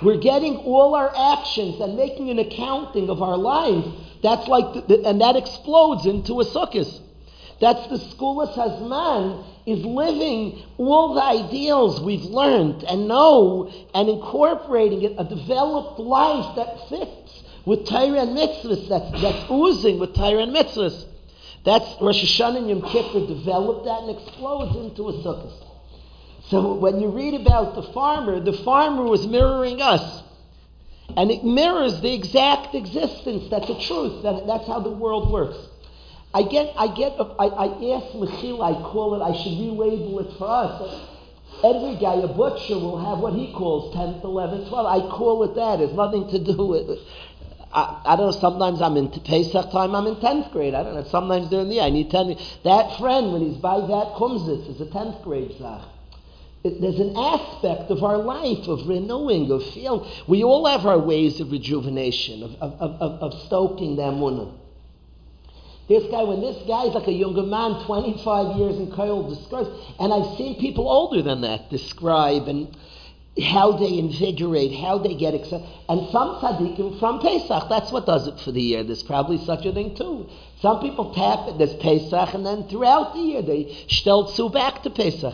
We're 0.01 0.19
getting 0.19 0.57
all 0.57 0.93
our 0.93 1.11
actions 1.33 1.81
and 1.81 1.95
making 1.95 2.29
an 2.29 2.37
accounting 2.39 3.09
of 3.09 3.21
our 3.21 3.37
life. 3.37 3.85
That's 4.21 4.47
like, 4.47 4.87
the, 4.87 5.03
and 5.05 5.21
that 5.21 5.35
explodes 5.35 6.05
into 6.05 6.41
a 6.41 6.45
Sukkot. 6.45 7.01
That's 7.59 7.87
the 7.87 7.97
school 7.97 8.41
of 8.41 8.49
Hazman 8.49 9.45
is 9.65 9.83
living 9.83 10.61
all 10.77 11.15
the 11.15 11.23
ideals 11.23 12.01
we've 12.01 12.25
learned 12.25 12.83
and 12.83 13.07
know 13.07 13.71
and 13.95 14.09
incorporating 14.09 15.01
it, 15.03 15.15
a 15.17 15.23
developed 15.23 15.99
life 15.99 16.55
that 16.55 16.89
fits 16.89 17.43
with 17.65 17.87
Torah 17.87 18.21
and 18.21 18.37
mitzvahs, 18.37 18.87
that's, 18.87 19.21
that's 19.21 19.49
oozing 19.49 19.97
with 19.97 20.13
Torah 20.13 20.43
and 20.43 20.55
mitzvahs. 20.55 21.05
That's 21.65 21.99
Rosh 21.99 22.23
Hashanah 22.23 22.57
and 22.57 22.69
Yom 22.69 22.81
Kippur 22.83 23.25
developed 23.25 23.85
that 23.85 24.03
and 24.03 24.17
explodes 24.17 24.75
into 24.77 25.09
a 25.09 25.13
sukkah. 25.13 25.51
So 26.49 26.75
when 26.75 27.01
you 27.01 27.09
read 27.09 27.33
about 27.33 27.73
the 27.73 27.91
farmer, 27.91 28.39
the 28.39 28.53
farmer 28.53 29.03
was 29.03 29.25
mirroring 29.25 29.81
us. 29.81 30.23
And 31.17 31.31
it 31.31 31.43
mirrors 31.43 32.01
the 32.01 32.13
exact 32.13 32.75
existence. 32.75 33.49
That's 33.49 33.67
the 33.67 33.79
truth. 33.79 34.23
That, 34.23 34.45
that's 34.45 34.67
how 34.67 34.79
the 34.79 34.91
world 34.91 35.31
works. 35.31 35.57
I 36.33 36.43
get, 36.43 36.73
I 36.77 36.87
get, 36.93 37.13
I, 37.17 37.45
I 37.45 37.65
ask 37.95 38.13
Mechila, 38.13 38.77
I 38.77 38.91
call 38.91 39.15
it, 39.15 39.23
I 39.23 39.31
should 39.41 39.53
relabel 39.53 40.29
it 40.29 40.37
for 40.37 40.49
us. 40.49 41.09
Every 41.63 41.95
guy, 41.95 42.15
a 42.15 42.27
butcher, 42.27 42.75
will 42.75 42.97
have 42.97 43.19
what 43.19 43.33
he 43.33 43.53
calls 43.53 43.95
10th, 43.95 44.21
11th, 44.21 44.69
12th. 44.69 44.85
I 44.85 45.15
call 45.15 45.43
it 45.43 45.55
that. 45.55 45.79
It's 45.79 45.93
nothing 45.93 46.29
to 46.29 46.43
do 46.43 46.65
with 46.65 46.89
it. 46.89 46.99
I, 47.75 48.01
I, 48.05 48.15
don't 48.15 48.31
know, 48.31 48.39
sometimes 48.39 48.81
I'm 48.81 48.95
in 48.95 49.09
Pesach 49.09 49.69
time, 49.71 49.95
I'm 49.95 50.07
in 50.07 50.15
10th 50.15 50.53
grade. 50.53 50.73
I 50.73 50.81
don't 50.81 50.95
know, 50.95 51.03
sometimes 51.03 51.49
during 51.49 51.67
the 51.67 51.75
year 51.75 51.83
I 51.83 51.89
need 51.89 52.09
10. 52.09 52.37
That 52.63 52.97
friend, 52.97 53.33
when 53.33 53.41
he's 53.41 53.57
by 53.57 53.81
that 53.81 54.15
kumzitz, 54.15 54.69
is 54.69 54.79
a 54.79 54.85
10th 54.85 55.21
grade 55.23 55.57
zach. 55.59 55.81
It, 56.63 56.79
there's 56.79 56.99
an 56.99 57.17
aspect 57.17 57.91
of 57.91 58.01
our 58.01 58.17
life 58.17 58.69
of 58.69 58.87
renewing, 58.87 59.51
of 59.51 59.61
feeling. 59.73 60.09
We 60.25 60.41
all 60.45 60.65
have 60.65 60.85
our 60.85 60.97
ways 60.97 61.41
of 61.41 61.51
rejuvenation, 61.51 62.43
of, 62.43 62.55
of, 62.61 63.01
of, 63.01 63.11
of 63.21 63.45
stoking 63.45 63.97
that 63.97 64.13
emunah. 64.13 64.53
This 65.89 66.03
guy, 66.09 66.23
when 66.23 66.39
this 66.39 66.57
guy 66.65 66.85
is 66.85 66.95
like 66.95 67.07
a 67.07 67.13
younger 67.13 67.43
man, 67.43 67.85
25 67.85 68.57
years 68.57 68.77
in 68.77 68.87
Koil, 68.87 69.29
describes, 69.29 69.69
and 69.99 70.13
I've 70.13 70.37
seen 70.37 70.59
people 70.59 70.89
older 70.89 71.21
than 71.21 71.41
that 71.41 71.69
describe, 71.69 72.47
and 72.47 72.75
how 73.43 73.73
they 73.73 73.99
invigorate, 73.99 74.71
how 74.73 74.97
they 74.97 75.13
get 75.13 75.33
excited. 75.33 75.67
And 75.89 76.09
some 76.09 76.35
tzaddikim 76.39 76.99
from 76.99 77.19
Pesach, 77.19 77.63
that's 77.69 77.91
what 77.91 78.05
does 78.05 78.27
it 78.27 78.39
for 78.39 78.51
the 78.51 78.61
year. 78.61 78.83
There's 78.83 79.03
probably 79.03 79.37
such 79.45 79.65
a 79.65 79.73
thing 79.73 79.95
too. 79.95 80.29
Some 80.61 80.79
people 80.79 81.13
tap 81.13 81.49
it, 81.49 81.57
there's 81.57 81.75
Pesach, 81.75 82.33
and 82.33 82.45
then 82.45 82.67
throughout 82.69 83.13
the 83.13 83.19
year 83.19 83.41
they 83.41 83.65
stelzu 83.89 84.51
back 84.53 84.83
to 84.83 84.89
Pesach. 84.89 85.33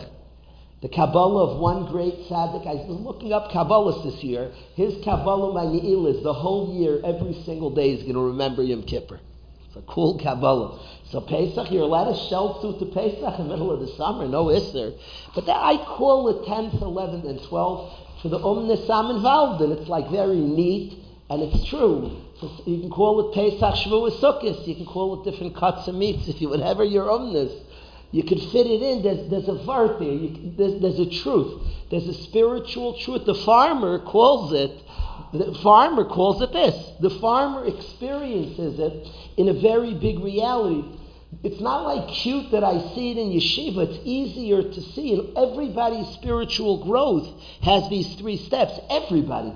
The 0.80 0.88
Kabbalah 0.88 1.52
of 1.52 1.60
one 1.60 1.86
great 1.86 2.28
tzaddik, 2.28 2.66
I 2.66 2.74
was 2.74 3.00
looking 3.00 3.32
up 3.32 3.52
Kabbalah 3.52 4.02
this 4.02 4.20
year. 4.24 4.50
His 4.74 4.94
Kabbalah 5.04 5.54
Ma'ni'il 5.54 6.12
is 6.12 6.24
the 6.24 6.34
whole 6.34 6.74
year, 6.74 7.00
every 7.04 7.40
single 7.44 7.70
day 7.70 7.90
is 7.90 8.02
going 8.02 8.14
to 8.14 8.20
remember 8.20 8.64
Yom 8.64 8.82
Kippur. 8.82 9.20
It's 9.68 9.76
a 9.76 9.82
cool 9.82 10.18
Kabbalah. 10.18 10.80
So 11.12 11.20
Pesach, 11.20 11.70
you're 11.70 11.82
allowed 11.82 12.10
to 12.10 12.18
shelter 12.30 12.78
to 12.78 12.86
Pesach 12.86 13.38
in 13.38 13.48
the 13.48 13.50
middle 13.50 13.70
of 13.70 13.80
the 13.80 13.88
summer, 13.98 14.26
no 14.26 14.46
Isser. 14.46 14.98
But 15.34 15.44
that 15.44 15.58
I 15.58 15.76
call 15.84 16.30
it 16.30 16.48
10th, 16.48 16.80
11th, 16.80 17.28
and 17.28 17.38
12th 17.38 18.22
for 18.22 18.28
the 18.30 18.38
Omnisam 18.38 19.14
involved, 19.16 19.60
and 19.60 19.74
it's 19.74 19.90
like 19.90 20.08
very 20.08 20.40
neat, 20.40 20.98
and 21.28 21.42
it's 21.42 21.68
true. 21.68 22.16
So 22.40 22.50
You 22.64 22.80
can 22.80 22.90
call 22.90 23.28
it 23.28 23.34
Pesach 23.34 23.74
Shavuos 23.74 24.20
Sukkot. 24.20 24.66
You 24.66 24.74
can 24.74 24.86
call 24.86 25.20
it 25.20 25.30
different 25.30 25.54
cuts 25.54 25.86
of 25.86 25.94
meats. 25.94 26.28
If 26.28 26.40
you 26.40 26.48
whatever 26.48 26.82
your 26.82 27.04
umness, 27.04 27.52
you 28.10 28.22
can 28.22 28.38
fit 28.38 28.66
it 28.66 28.80
in. 28.80 29.02
There's, 29.02 29.28
there's 29.28 29.48
a 29.48 29.62
vart 29.66 29.98
there. 29.98 30.08
You, 30.08 30.54
there's, 30.56 30.80
there's 30.80 30.98
a 30.98 31.10
truth. 31.22 31.62
There's 31.90 32.08
a 32.08 32.14
spiritual 32.14 32.98
truth. 32.98 33.26
The 33.26 33.34
farmer 33.34 33.98
calls 33.98 34.54
it. 34.54 34.82
The 35.34 35.58
farmer 35.62 36.06
calls 36.06 36.40
it 36.40 36.54
this. 36.54 36.74
The 37.00 37.10
farmer 37.20 37.66
experiences 37.66 38.78
it 38.78 39.08
in 39.36 39.48
a 39.48 39.52
very 39.52 39.92
big 39.92 40.18
reality. 40.18 41.00
It's 41.42 41.60
not 41.60 41.84
like 41.84 42.08
cute 42.08 42.50
that 42.52 42.62
I 42.62 42.78
see 42.94 43.12
it 43.12 43.18
in 43.18 43.30
yeshiva. 43.30 43.88
It's 43.88 43.98
easier 44.04 44.62
to 44.62 44.80
see. 44.80 45.14
And 45.14 45.36
everybody's 45.36 46.08
spiritual 46.08 46.84
growth 46.84 47.26
has 47.62 47.88
these 47.88 48.14
three 48.16 48.36
steps. 48.36 48.78
Everybody. 48.90 49.52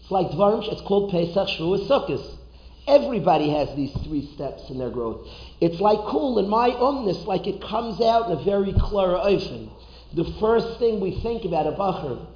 It's 0.00 0.10
like 0.10 0.28
Dvarim, 0.28 0.66
it's 0.72 0.80
called 0.80 1.10
Pesach, 1.10 1.48
Shavuos, 1.48 1.86
Sukkot. 1.86 2.36
Everybody 2.88 3.50
has 3.50 3.68
these 3.76 3.92
three 4.04 4.26
steps 4.34 4.68
in 4.70 4.78
their 4.78 4.90
growth. 4.90 5.28
It's 5.60 5.80
like 5.80 5.98
cool 6.08 6.38
in 6.38 6.48
my 6.48 6.70
umness, 6.70 7.24
like 7.26 7.46
it 7.46 7.62
comes 7.62 8.00
out 8.00 8.26
in 8.30 8.38
a 8.38 8.42
very 8.42 8.72
clear 8.72 9.10
ofen. 9.14 9.70
The 10.14 10.24
first 10.40 10.78
thing 10.80 10.98
we 10.98 11.20
think 11.20 11.44
about 11.44 11.68
a 11.68 11.72
bacher, 11.72 12.26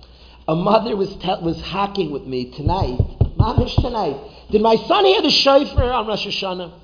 a 0.46 0.54
mother 0.54 0.94
was 0.94 1.08
te- 1.16 1.42
was 1.42 1.60
hacking 1.62 2.12
with 2.12 2.24
me 2.24 2.52
tonight, 2.52 2.98
mamish 3.36 3.74
tonight. 3.82 4.16
Did 4.52 4.60
my 4.60 4.76
son 4.76 5.04
hear 5.06 5.22
the 5.22 5.30
shofar 5.30 5.90
on 5.90 6.06
Rosh 6.06 6.26
Hashanah? 6.26 6.83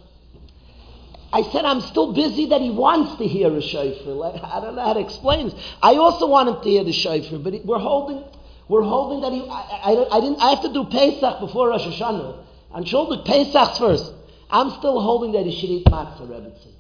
I 1.33 1.43
said, 1.43 1.65
I'm 1.65 1.81
still 1.81 2.13
busy 2.13 2.47
that 2.47 2.61
he 2.61 2.71
wants 2.71 3.17
to 3.19 3.27
hear 3.27 3.55
a 3.55 3.63
shofar. 3.63 4.13
Like, 4.13 4.35
I 4.43 4.61
don't 4.61 4.77
know 4.77 4.85
how 4.85 4.95
to 4.95 5.01
explain 5.01 5.51
this. 5.51 5.75
I 5.83 5.95
also 5.95 6.27
want 6.27 6.49
him 6.49 6.57
to 6.63 6.69
hear 6.69 6.85
the 6.85 6.93
shofar, 6.93 7.39
but 7.39 7.65
we're 7.65 7.79
holding 7.79 8.25
we're 8.71 8.83
holding 8.83 9.21
that 9.23 9.33
he, 9.33 9.43
I, 9.51 9.81
I, 9.83 10.17
I, 10.17 10.21
didn't, 10.21 10.41
I 10.41 10.51
have 10.51 10.63
to 10.63 10.73
do 10.73 10.85
Pesach 10.85 11.41
before 11.41 11.71
Rosh 11.71 11.83
Hashanah. 11.83 12.45
And 12.73 12.87
she'll 12.87 13.11
do 13.11 13.25
Pesach 13.25 13.79
first. 13.79 14.13
I'm 14.49 14.71
still 14.79 15.01
holding 15.01 15.33
that 15.33 15.45
he 15.45 15.61
should 15.61 15.71
eat 15.71 15.87
matzah, 15.87 16.29
Rebbitzin. 16.29 16.75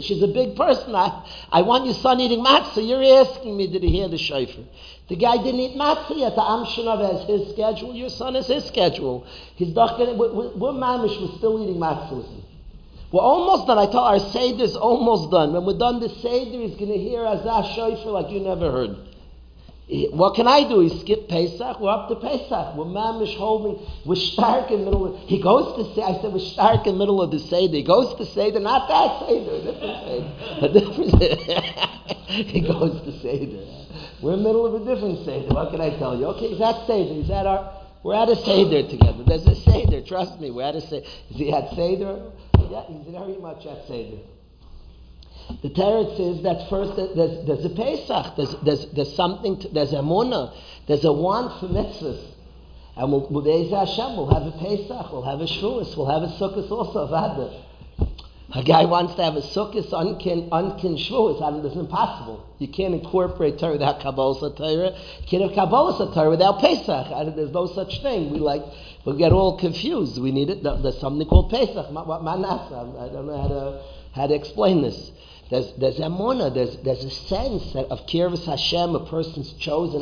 She's 0.00 0.22
a 0.22 0.28
big 0.28 0.54
person. 0.54 0.94
I, 0.94 1.26
I 1.50 1.62
want 1.62 1.86
your 1.86 1.94
son 1.94 2.20
eating 2.20 2.38
matzah. 2.38 2.86
You're 2.86 3.02
asking 3.20 3.56
me, 3.56 3.66
did 3.66 3.82
he 3.82 3.90
hear 3.90 4.06
the 4.06 4.16
shofar? 4.16 4.62
The 5.08 5.16
guy 5.16 5.38
didn't 5.38 5.58
eat 5.58 5.76
matzah 5.76 6.16
yet. 6.16 6.36
The 6.36 6.40
Amshinov 6.40 7.02
has 7.02 7.28
his 7.28 7.52
schedule. 7.52 7.92
Your 7.96 8.10
son 8.10 8.36
has 8.36 8.46
his 8.46 8.64
schedule. 8.66 9.26
He's 9.56 9.74
not 9.74 9.98
we're, 9.98 10.54
we're 10.54 10.70
mamish, 10.70 11.20
we're 11.20 11.36
still 11.38 11.60
eating 11.64 11.80
matzah 11.80 12.16
with 12.16 12.26
him. 12.26 12.42
We're 13.14 13.22
almost 13.22 13.68
done. 13.68 13.78
I 13.78 13.86
told 13.86 14.10
our 14.10 14.18
Seder's 14.18 14.74
almost 14.74 15.30
done. 15.30 15.52
When 15.52 15.64
we're 15.64 15.78
done 15.78 16.00
the 16.00 16.08
Seder, 16.08 16.66
he's 16.66 16.74
going 16.74 16.90
to 16.90 16.98
hear 16.98 17.20
Azah 17.20 17.72
shofar 17.76 18.10
like 18.10 18.28
you 18.28 18.40
never 18.40 18.72
heard. 18.72 18.98
What 20.10 20.34
can 20.34 20.48
I 20.48 20.68
do? 20.68 20.80
He 20.80 20.88
skipped 20.98 21.30
Pesach. 21.30 21.78
We're 21.78 21.94
up 21.94 22.08
to 22.08 22.16
Pesach. 22.16 22.74
We're 22.74 22.90
mamish 22.90 23.36
holding. 23.36 23.86
We're 24.04 24.16
stark 24.16 24.72
in 24.72 24.80
the 24.80 24.86
middle. 24.86 25.14
Of, 25.14 25.28
he 25.28 25.40
goes 25.40 25.78
to 25.78 25.94
say. 25.94 26.02
I 26.02 26.18
said 26.20 26.32
we're 26.32 26.40
stark 26.40 26.88
in 26.88 26.94
the 26.94 26.98
middle 26.98 27.22
of 27.22 27.30
the 27.30 27.38
seder. 27.38 27.76
He 27.76 27.84
goes 27.84 28.18
to 28.18 28.26
seder, 28.26 28.58
not 28.58 28.90
that 28.90 29.30
seder, 29.30 29.62
a 29.62 30.68
different 30.74 31.14
seder. 31.14 31.30
A 31.30 31.38
different 31.38 32.50
he 32.50 32.60
goes 32.66 32.98
to 32.98 33.12
seder. 33.22 33.62
We're 34.22 34.34
in 34.34 34.42
the 34.42 34.48
middle 34.50 34.66
of 34.66 34.74
a 34.74 34.84
different 34.92 35.24
seder. 35.24 35.54
What 35.54 35.70
can 35.70 35.80
I 35.80 35.96
tell 36.02 36.18
you? 36.18 36.34
Okay, 36.34 36.46
is 36.46 36.58
that 36.58 36.84
seder. 36.88 37.14
He's 37.14 37.30
at 37.30 37.46
our. 37.46 37.78
We're 38.02 38.16
at 38.16 38.28
a 38.28 38.34
seder 38.42 38.90
together. 38.90 39.22
There's 39.22 39.46
a 39.46 39.54
seder. 39.54 40.02
Trust 40.02 40.40
me. 40.40 40.50
We're 40.50 40.66
at 40.66 40.74
a 40.74 40.80
seder. 40.80 41.06
Is 41.30 41.36
he 41.36 41.52
at 41.52 41.70
seder? 41.78 42.32
Yeah, 42.70 42.84
he's 42.88 43.06
very 43.12 43.36
much 43.38 43.66
at 43.66 43.86
seder. 43.86 44.18
The 45.62 45.68
Teretz 45.70 46.16
says 46.16 46.42
that 46.42 46.68
first 46.70 46.96
there's, 46.96 47.46
there's 47.46 47.64
a 47.64 47.70
Pesach, 47.70 48.36
there's, 48.36 48.56
there's, 48.64 48.86
there's 48.92 49.14
something, 49.14 49.60
to, 49.60 49.68
there's 49.68 49.92
a 49.92 49.96
Munah, 49.96 50.54
there's 50.86 51.04
a 51.04 51.12
want 51.12 51.60
for 51.60 51.68
mitzvahs. 51.68 52.22
And 52.96 53.10
we'll, 53.10 53.26
we'll, 53.28 53.44
Hashem, 53.44 54.16
we'll 54.16 54.32
have 54.32 54.46
a 54.46 54.52
Pesach, 54.52 55.12
we'll 55.12 55.22
have 55.22 55.40
a 55.40 55.44
Shavuos, 55.44 55.96
we'll 55.96 56.06
have 56.06 56.22
a 56.22 56.32
Sukkot 56.38 56.70
also, 56.70 57.06
Vada. 57.08 57.63
A 58.56 58.62
guy 58.62 58.84
wants 58.84 59.16
to 59.16 59.24
have 59.24 59.34
a 59.34 59.40
Sukkot, 59.40 59.90
unkin, 59.90 60.48
unkin 60.50 60.96
Shavuos, 60.96 61.42
and 61.42 61.66
it's 61.66 61.74
impossible. 61.74 62.54
You 62.58 62.68
can't 62.68 62.94
incorporate 62.94 63.58
Torah 63.58 63.72
without 63.72 63.98
Kabbalah 63.98 64.54
Torah. 64.54 64.92
You 64.92 65.26
can't 65.26 65.42
have 65.42 65.54
Kabbalah 65.54 66.14
Torah 66.14 66.30
without 66.30 66.60
Pesach. 66.60 67.34
There's 67.34 67.50
no 67.50 67.66
such 67.66 68.00
thing. 68.00 68.30
We 68.30 68.38
like, 68.38 68.62
we 69.04 69.16
get 69.16 69.32
all 69.32 69.58
confused. 69.58 70.22
We 70.22 70.30
need 70.30 70.50
it. 70.50 70.62
There's 70.62 71.00
something 71.00 71.26
called 71.26 71.50
Pesach. 71.50 71.90
Manasa. 71.90 72.94
I 73.00 73.08
don't 73.12 73.26
know 73.26 73.42
how 73.42 73.48
to, 73.48 73.82
how 74.14 74.26
to 74.28 74.34
explain 74.34 74.82
this. 74.82 75.10
There's, 75.50 75.72
there's 75.72 75.96
emuna, 75.96 76.54
there's, 76.54 76.76
there's 76.84 77.04
a 77.04 77.10
sense 77.10 77.74
of 77.74 78.06
kirvus 78.06 78.46
Hashem, 78.46 78.94
a 78.94 79.04
person's 79.06 79.52
chosen, 79.54 80.00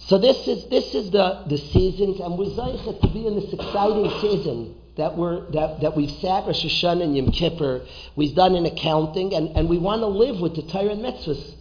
so 0.00 0.18
this 0.18 0.48
is, 0.48 0.66
this 0.68 0.94
is 0.94 1.10
the, 1.10 1.44
the 1.48 1.58
seasons, 1.58 2.18
and 2.20 2.38
we're 2.38 2.46
zeichet 2.46 3.00
to 3.00 3.08
be 3.08 3.26
in 3.26 3.36
this 3.36 3.52
exciting 3.52 4.10
season 4.20 4.74
that, 4.98 5.16
we're, 5.16 5.50
that, 5.52 5.80
that 5.80 5.96
we've 5.96 6.10
sat 6.10 6.44
Rosh 6.46 6.64
Hashanah 6.64 7.04
and 7.04 7.16
Yom 7.16 7.30
Kippur, 7.30 7.86
we've 8.16 8.34
done 8.34 8.54
an 8.54 8.66
accounting, 8.66 9.32
and, 9.32 9.56
and 9.56 9.68
we 9.68 9.78
want 9.78 10.00
to 10.02 10.06
live 10.06 10.40
with 10.40 10.56
the 10.56 10.62
Torah 10.62 10.90
and 10.90 11.02
mitzvahs. 11.02 11.54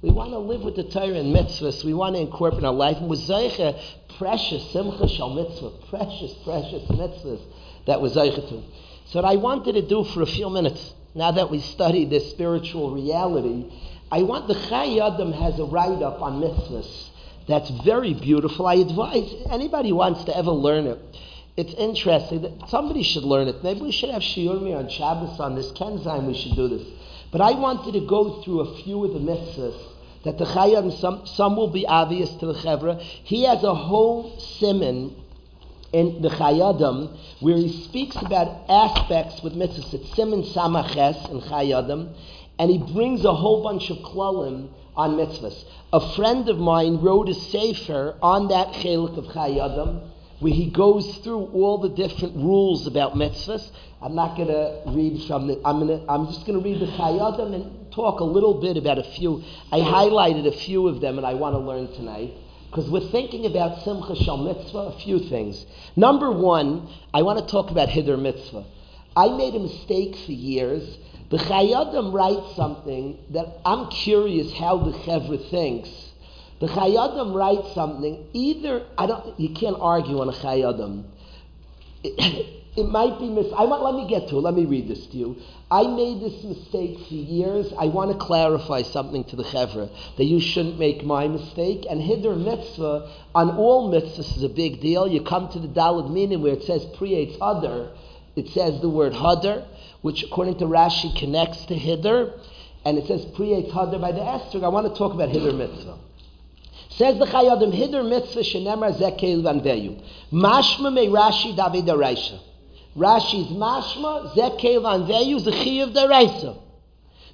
We 0.00 0.10
want 0.10 0.30
to 0.30 0.38
live 0.38 0.62
with 0.62 0.76
the 0.76 0.84
Torah 0.84 1.14
and 1.14 1.34
mitzvahs. 1.34 1.84
We 1.84 1.92
want 1.92 2.14
to 2.14 2.20
incorporate 2.20 2.60
in 2.60 2.66
our 2.66 2.72
life. 2.72 2.98
And 2.98 3.08
with 3.08 3.26
precious 4.18 4.70
simcha 4.72 5.08
shal 5.08 5.30
mitzvah, 5.34 5.70
precious, 5.90 6.34
precious 6.44 6.82
mitzvahs 6.88 7.40
that 7.86 8.00
was 8.00 8.14
Zeicha. 8.14 8.62
So, 9.06 9.20
what 9.20 9.24
I 9.24 9.36
wanted 9.36 9.72
to 9.72 9.82
do 9.82 10.04
for 10.04 10.22
a 10.22 10.26
few 10.26 10.48
minutes, 10.48 10.94
now 11.14 11.32
that 11.32 11.50
we 11.50 11.60
studied 11.60 12.10
this 12.10 12.30
spiritual 12.30 12.94
reality, 12.94 13.70
I 14.10 14.22
want 14.22 14.46
the 14.46 14.54
Chai 14.54 14.98
Adam 15.04 15.32
has 15.32 15.58
a 15.58 15.64
write 15.64 16.02
up 16.02 16.22
on 16.22 16.40
mitzvahs 16.40 17.10
that's 17.46 17.70
very 17.84 18.14
beautiful. 18.14 18.66
I 18.66 18.74
advise 18.76 19.32
anybody 19.50 19.90
who 19.90 19.96
wants 19.96 20.24
to 20.24 20.36
ever 20.36 20.50
learn 20.50 20.86
it. 20.86 20.98
It's 21.56 21.72
interesting 21.74 22.42
that 22.42 22.68
somebody 22.68 23.02
should 23.04 23.22
learn 23.22 23.46
it. 23.46 23.62
Maybe 23.62 23.80
we 23.80 23.92
should 23.92 24.10
have 24.10 24.22
shiurmi 24.22 24.76
on 24.76 24.88
Shabbos 24.88 25.38
on 25.38 25.54
this 25.54 25.70
Kenzime. 25.72 26.26
We 26.26 26.34
should 26.34 26.56
do 26.56 26.66
this. 26.68 26.86
But 27.30 27.40
I 27.40 27.52
wanted 27.52 27.92
to 27.92 28.06
go 28.06 28.42
through 28.42 28.60
a 28.60 28.82
few 28.82 29.04
of 29.04 29.12
the 29.12 29.20
mitzvahs 29.20 29.76
that 30.24 30.38
the 30.38 30.46
Chayam, 30.46 30.90
some, 31.00 31.26
some 31.26 31.54
will 31.54 31.70
be 31.70 31.86
obvious 31.86 32.34
to 32.36 32.46
the 32.46 32.54
Chevra. 32.54 33.00
He 33.00 33.44
has 33.44 33.62
a 33.62 33.74
whole 33.74 34.38
simon 34.40 35.14
in 35.92 36.22
the 36.22 36.28
Chayyadim, 36.28 37.16
where 37.40 37.56
he 37.56 37.70
speaks 37.84 38.16
about 38.16 38.68
aspects 38.68 39.42
with 39.42 39.54
mitzvahs. 39.54 39.94
It's 39.94 40.16
Simon 40.16 40.42
Samaches 40.42 41.30
in 41.30 41.40
Chayyadim, 41.40 42.12
and 42.58 42.70
he 42.70 42.78
brings 42.78 43.24
a 43.24 43.34
whole 43.34 43.62
bunch 43.62 43.90
of 43.90 43.98
klalim 43.98 44.70
on 44.96 45.12
mitzvahs. 45.12 45.64
A 45.92 46.14
friend 46.16 46.48
of 46.48 46.58
mine 46.58 46.96
wrote 46.96 47.28
a 47.28 47.34
sefer 47.34 48.16
on 48.20 48.48
that 48.48 48.68
chelik 48.74 49.16
of 49.16 49.26
Chayyadim, 49.26 50.10
where 50.44 50.52
he 50.52 50.68
goes 50.68 51.16
through 51.24 51.46
all 51.54 51.78
the 51.78 51.88
different 51.88 52.36
rules 52.36 52.86
about 52.86 53.14
mitzvahs. 53.14 53.66
I'm 54.02 54.14
not 54.14 54.36
going 54.36 54.48
to 54.48 54.82
read 54.88 55.26
from 55.26 55.46
the. 55.46 55.58
I'm 55.64 55.86
to. 55.86 56.04
I'm 56.06 56.26
just 56.26 56.44
going 56.44 56.62
to 56.62 56.62
read 56.62 56.80
the 56.80 56.92
Chayyadim 56.92 57.54
and 57.54 57.90
talk 57.90 58.20
a 58.20 58.24
little 58.24 58.60
bit 58.60 58.76
about 58.76 58.98
a 58.98 59.04
few. 59.04 59.42
I 59.72 59.78
highlighted 59.78 60.46
a 60.46 60.52
few 60.52 60.86
of 60.86 61.00
them, 61.00 61.16
and 61.16 61.26
I 61.26 61.32
want 61.32 61.54
to 61.54 61.60
learn 61.60 61.90
tonight. 61.94 62.34
Because 62.68 62.90
we're 62.90 63.08
thinking 63.08 63.46
about 63.46 63.84
Simcha 63.84 64.16
Shal 64.16 64.36
Mitzvah, 64.36 64.78
a 64.78 64.98
few 64.98 65.18
things. 65.18 65.64
Number 65.96 66.30
one, 66.30 66.90
I 67.14 67.22
want 67.22 67.38
to 67.38 67.50
talk 67.50 67.70
about 67.70 67.88
Hiddur 67.88 68.20
Mitzvah. 68.20 68.66
I 69.16 69.28
made 69.28 69.54
a 69.54 69.60
mistake 69.60 70.14
for 70.26 70.32
years. 70.32 70.98
The 71.30 71.38
Chayadim 71.38 72.12
writes 72.12 72.54
something 72.54 73.16
that 73.30 73.46
I'm 73.64 73.88
curious 73.88 74.52
how 74.52 74.76
the 74.76 74.92
Chevra 74.92 75.48
thinks. 75.48 75.88
The 76.64 76.70
Chayadim 76.70 77.34
writes 77.34 77.74
something, 77.74 78.26
either, 78.32 78.86
I 78.96 79.04
don't, 79.04 79.38
you 79.38 79.50
can't 79.50 79.76
argue 79.78 80.20
on 80.20 80.30
a 80.30 80.32
Chayadim. 80.32 81.04
It 82.76 82.88
might 82.88 83.20
be 83.20 83.28
mis. 83.28 83.46
I 83.56 83.66
want. 83.66 83.84
Let 83.84 83.94
me 83.94 84.08
get 84.08 84.28
to 84.30 84.38
it. 84.38 84.40
Let 84.40 84.54
me 84.54 84.64
read 84.64 84.88
this 84.88 85.06
to 85.06 85.16
you. 85.16 85.36
I 85.70 85.86
made 85.86 86.20
this 86.20 86.42
mistake 86.42 86.98
for 87.06 87.14
years. 87.14 87.72
I 87.78 87.86
want 87.86 88.10
to 88.10 88.18
clarify 88.18 88.82
something 88.82 89.22
to 89.26 89.36
the 89.36 89.44
chevra 89.44 89.88
that 90.16 90.24
you 90.24 90.40
shouldn't 90.40 90.76
make 90.76 91.04
my 91.04 91.28
mistake. 91.28 91.86
And 91.88 92.00
hiddur 92.00 92.36
mitzvah 92.36 93.08
on 93.32 93.50
all 93.56 93.92
mitzvahs 93.92 94.36
is 94.38 94.42
a 94.42 94.48
big 94.48 94.80
deal. 94.80 95.06
You 95.06 95.22
come 95.22 95.48
to 95.52 95.60
the 95.60 95.68
dalad 95.68 96.10
meaning 96.10 96.42
where 96.42 96.54
it 96.54 96.64
says 96.64 96.84
priyates 96.96 97.38
hadar. 97.38 97.92
It 98.34 98.48
says 98.48 98.80
the 98.80 98.90
word 98.90 99.12
hadar, 99.12 99.64
which 100.02 100.24
according 100.24 100.58
to 100.58 100.64
Rashi 100.64 101.16
connects 101.16 101.64
to 101.66 101.76
hiddur, 101.76 102.32
and 102.84 102.98
it 102.98 103.06
says 103.06 103.24
priyates 103.36 103.70
hadar 103.70 104.00
by 104.00 104.10
the 104.10 104.18
Esrog. 104.18 104.64
I 104.64 104.68
want 104.68 104.92
to 104.92 104.98
talk 104.98 105.14
about 105.14 105.28
hiddur 105.28 105.56
mitzvah. 105.56 105.96
Says 106.96 107.18
the 107.18 107.26
Chayadim, 107.26 107.72
hiddur 107.72 108.08
mitzvah 108.08 108.40
shenemar 108.40 108.96
zekel 108.96 109.42
vanveyu. 109.42 110.00
Mashma 110.32 110.92
me 110.92 111.08
Rashi 111.08 111.56
David 111.56 111.86
Araisha. 111.86 112.38
Rashi's 112.96 113.48
mashma, 113.48 114.32
zekel 114.34 114.82
van 114.82 115.04
veyu, 115.04 115.40
zechi 115.40 115.82
of 115.82 115.92
the 115.92 116.06
reisa. 116.06 116.56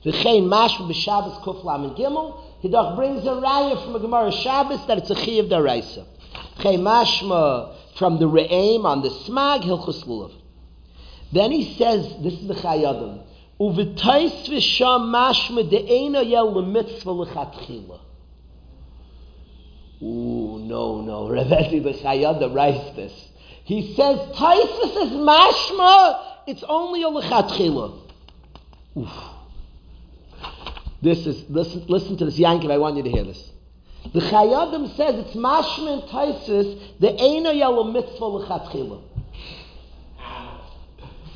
V'chein 0.02 0.44
mashma 0.48 0.88
b'Shabbos 0.90 1.42
kuf 1.42 1.62
lam 1.62 1.84
and 1.84 1.94
gimel, 1.94 2.40
he 2.60 2.68
brings 2.68 3.24
a 3.26 3.32
raya 3.32 3.84
from 3.84 3.96
a 3.96 4.00
Gemara 4.00 4.32
Shabbos 4.32 4.86
that 4.86 4.96
it's 4.96 5.10
a 5.10 5.14
chi 5.14 5.32
of 5.32 5.50
the 5.50 5.56
reisa. 5.56 6.06
V'chein 6.56 6.80
mashma 6.80 7.74
from 7.96 8.18
the 8.18 8.26
re'aim 8.26 8.86
on 8.86 9.02
the 9.02 9.10
smag, 9.10 9.62
hilchus 9.64 10.04
lulav. 10.06 10.32
Then 11.32 11.52
he 11.52 11.74
says, 11.76 12.06
this 12.22 12.32
is 12.32 12.48
the 12.48 12.54
chayadim, 12.54 13.22
uv'tais 13.60 14.48
v'sham 14.48 15.10
mashma 15.10 15.68
de'ena 15.68 16.22
yel 16.26 16.50
l'mitzvah 16.50 17.10
l'chatchila. 17.10 17.98
Ooh, 20.02 20.58
no, 20.60 21.02
no. 21.02 21.28
Rebbe 21.30 21.80
the 21.80 21.98
Chayada 21.98 22.54
writes 22.54 22.96
this. 22.96 23.12
He 23.64 23.94
says, 23.94 24.18
Taisus 24.36 25.06
is 25.06 25.12
mashma, 25.12 26.42
it's 26.46 26.64
only 26.68 27.02
a 27.02 27.06
lechatchila. 27.06 28.00
Oof. 28.96 29.08
This 31.02 31.26
is, 31.26 31.48
listen, 31.48 31.84
listen 31.86 32.16
to 32.18 32.24
this, 32.24 32.38
Yankiv, 32.38 32.70
I 32.70 32.78
want 32.78 32.96
you 32.96 33.02
to 33.02 33.10
hear 33.10 33.24
this. 33.24 33.50
The 34.12 34.20
Chayadim 34.20 34.96
says 34.96 35.14
it's 35.26 35.36
mashma 35.36 36.00
and 36.00 36.02
Taisus, 36.10 36.98
the 36.98 37.08
Eina 37.08 37.54
Yalo 37.54 37.92
mitzvah 37.92 38.20
lechatchila. 38.20 39.02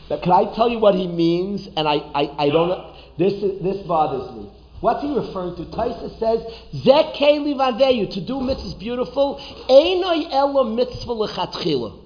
Can 0.09 0.33
I 0.33 0.55
tell 0.55 0.69
you 0.69 0.79
what 0.79 0.95
he 0.95 1.07
means? 1.07 1.67
And 1.77 1.89
I, 1.89 1.95
I, 1.95 2.31
I 2.39 2.49
don't. 2.51 2.95
This, 3.19 3.33
is, 3.35 3.63
this 3.63 3.87
bothers 3.87 4.35
me. 4.37 4.51
What's 4.85 5.03
he 5.03 5.15
referring 5.15 5.57
to? 5.57 5.65
Taisa 5.75 6.19
says, 6.19 6.41
Zekeli 6.85 7.55
vaveyu, 7.57 8.13
to 8.13 8.21
do 8.21 8.39
mitzvah 8.39 8.69
is 8.69 8.75
beautiful. 8.75 9.41
Einoi 9.67 10.31
elo 10.31 10.65
mitzvah 10.65 11.15
lechatchila. 11.15 11.99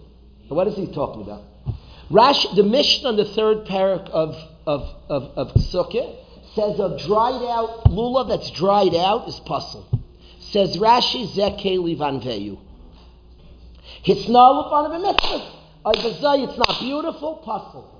What 0.46 0.68
is 0.68 0.76
he 0.76 0.86
talking 0.86 1.22
about? 1.22 1.42
Rash, 2.08 2.46
the 2.54 2.62
Mishnah 2.62 3.08
on 3.08 3.16
the 3.16 3.24
third 3.24 3.66
parak 3.66 4.08
of, 4.10 4.36
of, 4.64 4.94
of, 5.08 5.22
of 5.36 5.54
Sukkah 5.54 6.14
says 6.54 6.78
a 6.78 6.96
dried 7.04 7.42
out 7.50 7.86
lulav 7.86 8.28
that's 8.28 8.52
dried 8.52 8.94
out 8.94 9.26
is 9.26 9.40
pasul. 9.40 9.84
Says 10.38 10.76
Rashi, 10.76 11.26
Zekeli 11.34 11.98
vanveyu. 11.98 12.60
Hisna 14.06 14.86
of 14.86 14.92
a 14.92 14.98
mitzvah. 15.00 15.52
It's 15.84 16.58
not 16.58 16.78
beautiful, 16.78 17.42
pasul. 17.44 17.97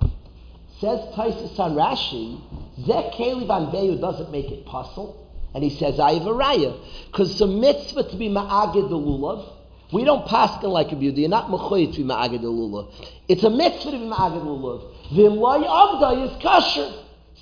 Says 0.79 0.99
Taisus 1.13 1.59
on 1.59 1.73
Rashi, 1.73 2.39
Zek 2.85 3.13
Beyu 3.13 3.99
doesn't 3.99 4.31
make 4.31 4.49
it 4.49 4.65
pasul. 4.65 5.15
And 5.53 5.63
he 5.63 5.69
says, 5.71 5.99
I 5.99 6.13
have 6.13 6.27
a 6.27 6.31
raya. 6.31 6.79
Because 7.07 7.39
a 7.41 7.47
mitzvah 7.47 8.09
to 8.09 8.15
be 8.15 8.29
ma'agid 8.29 8.89
the 8.89 8.95
lulav. 8.95 9.55
We 9.91 10.03
don't 10.03 10.27
pass 10.27 10.61
like 10.63 10.91
a 10.91 10.95
beauty. 10.95 11.21
You're 11.21 11.29
not 11.29 11.47
mechoyit 11.47 11.95
to 11.95 11.97
be 11.97 12.03
ma'agid 12.03 12.41
the 12.41 12.47
lulav. 12.47 12.93
It's 13.27 13.43
a 13.43 13.49
mitzvah 13.49 13.91
to 13.91 13.97
be 13.97 14.05
ma'agid 14.05 14.39
the 14.39 14.45
lulav. 14.45 14.93
V'loy 15.11 15.65
avda 15.65 16.25
is 16.27 16.41
kosher. 16.41 16.93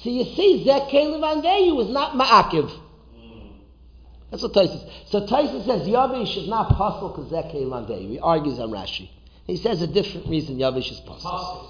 So 0.01 0.09
you 0.09 0.23
see, 0.23 0.63
Zek 0.63 0.89
Beyu 0.89 1.81
is 1.81 1.89
not 1.89 2.13
ma'akiv. 2.13 2.71
That's 4.31 4.43
what 4.43 4.53
Tyson 4.53 4.89
So 5.07 5.25
Tyson 5.25 5.63
says 5.63 5.87
Yavish 5.87 6.37
is 6.37 6.47
not 6.49 6.69
pasul 6.69 7.09
because 7.09 7.29
Zek 7.29 7.51
Beyu. 7.51 8.09
He 8.09 8.19
argues 8.19 8.59
on 8.59 8.71
Rashi. 8.71 9.09
He 9.47 9.55
says 9.55 9.81
a 9.81 9.87
different 9.87 10.27
reason 10.27 10.57
Yavish 10.57 10.91
is 10.91 10.99
possible. 10.99 11.69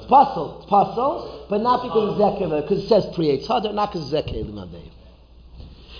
It's 0.00 0.06
possible. 0.06 0.60
It's 0.60 0.70
possible, 0.70 1.46
but 1.50 1.60
not 1.60 1.82
because 1.82 2.14
of 2.14 2.18
Zekeh, 2.18 2.62
because 2.62 2.84
it 2.84 2.88
says 2.88 3.04
Priyetz 3.14 3.46
Hadar, 3.46 3.74
not 3.74 3.92
because 3.92 4.10
of 4.10 4.24
Zekeh 4.24 4.90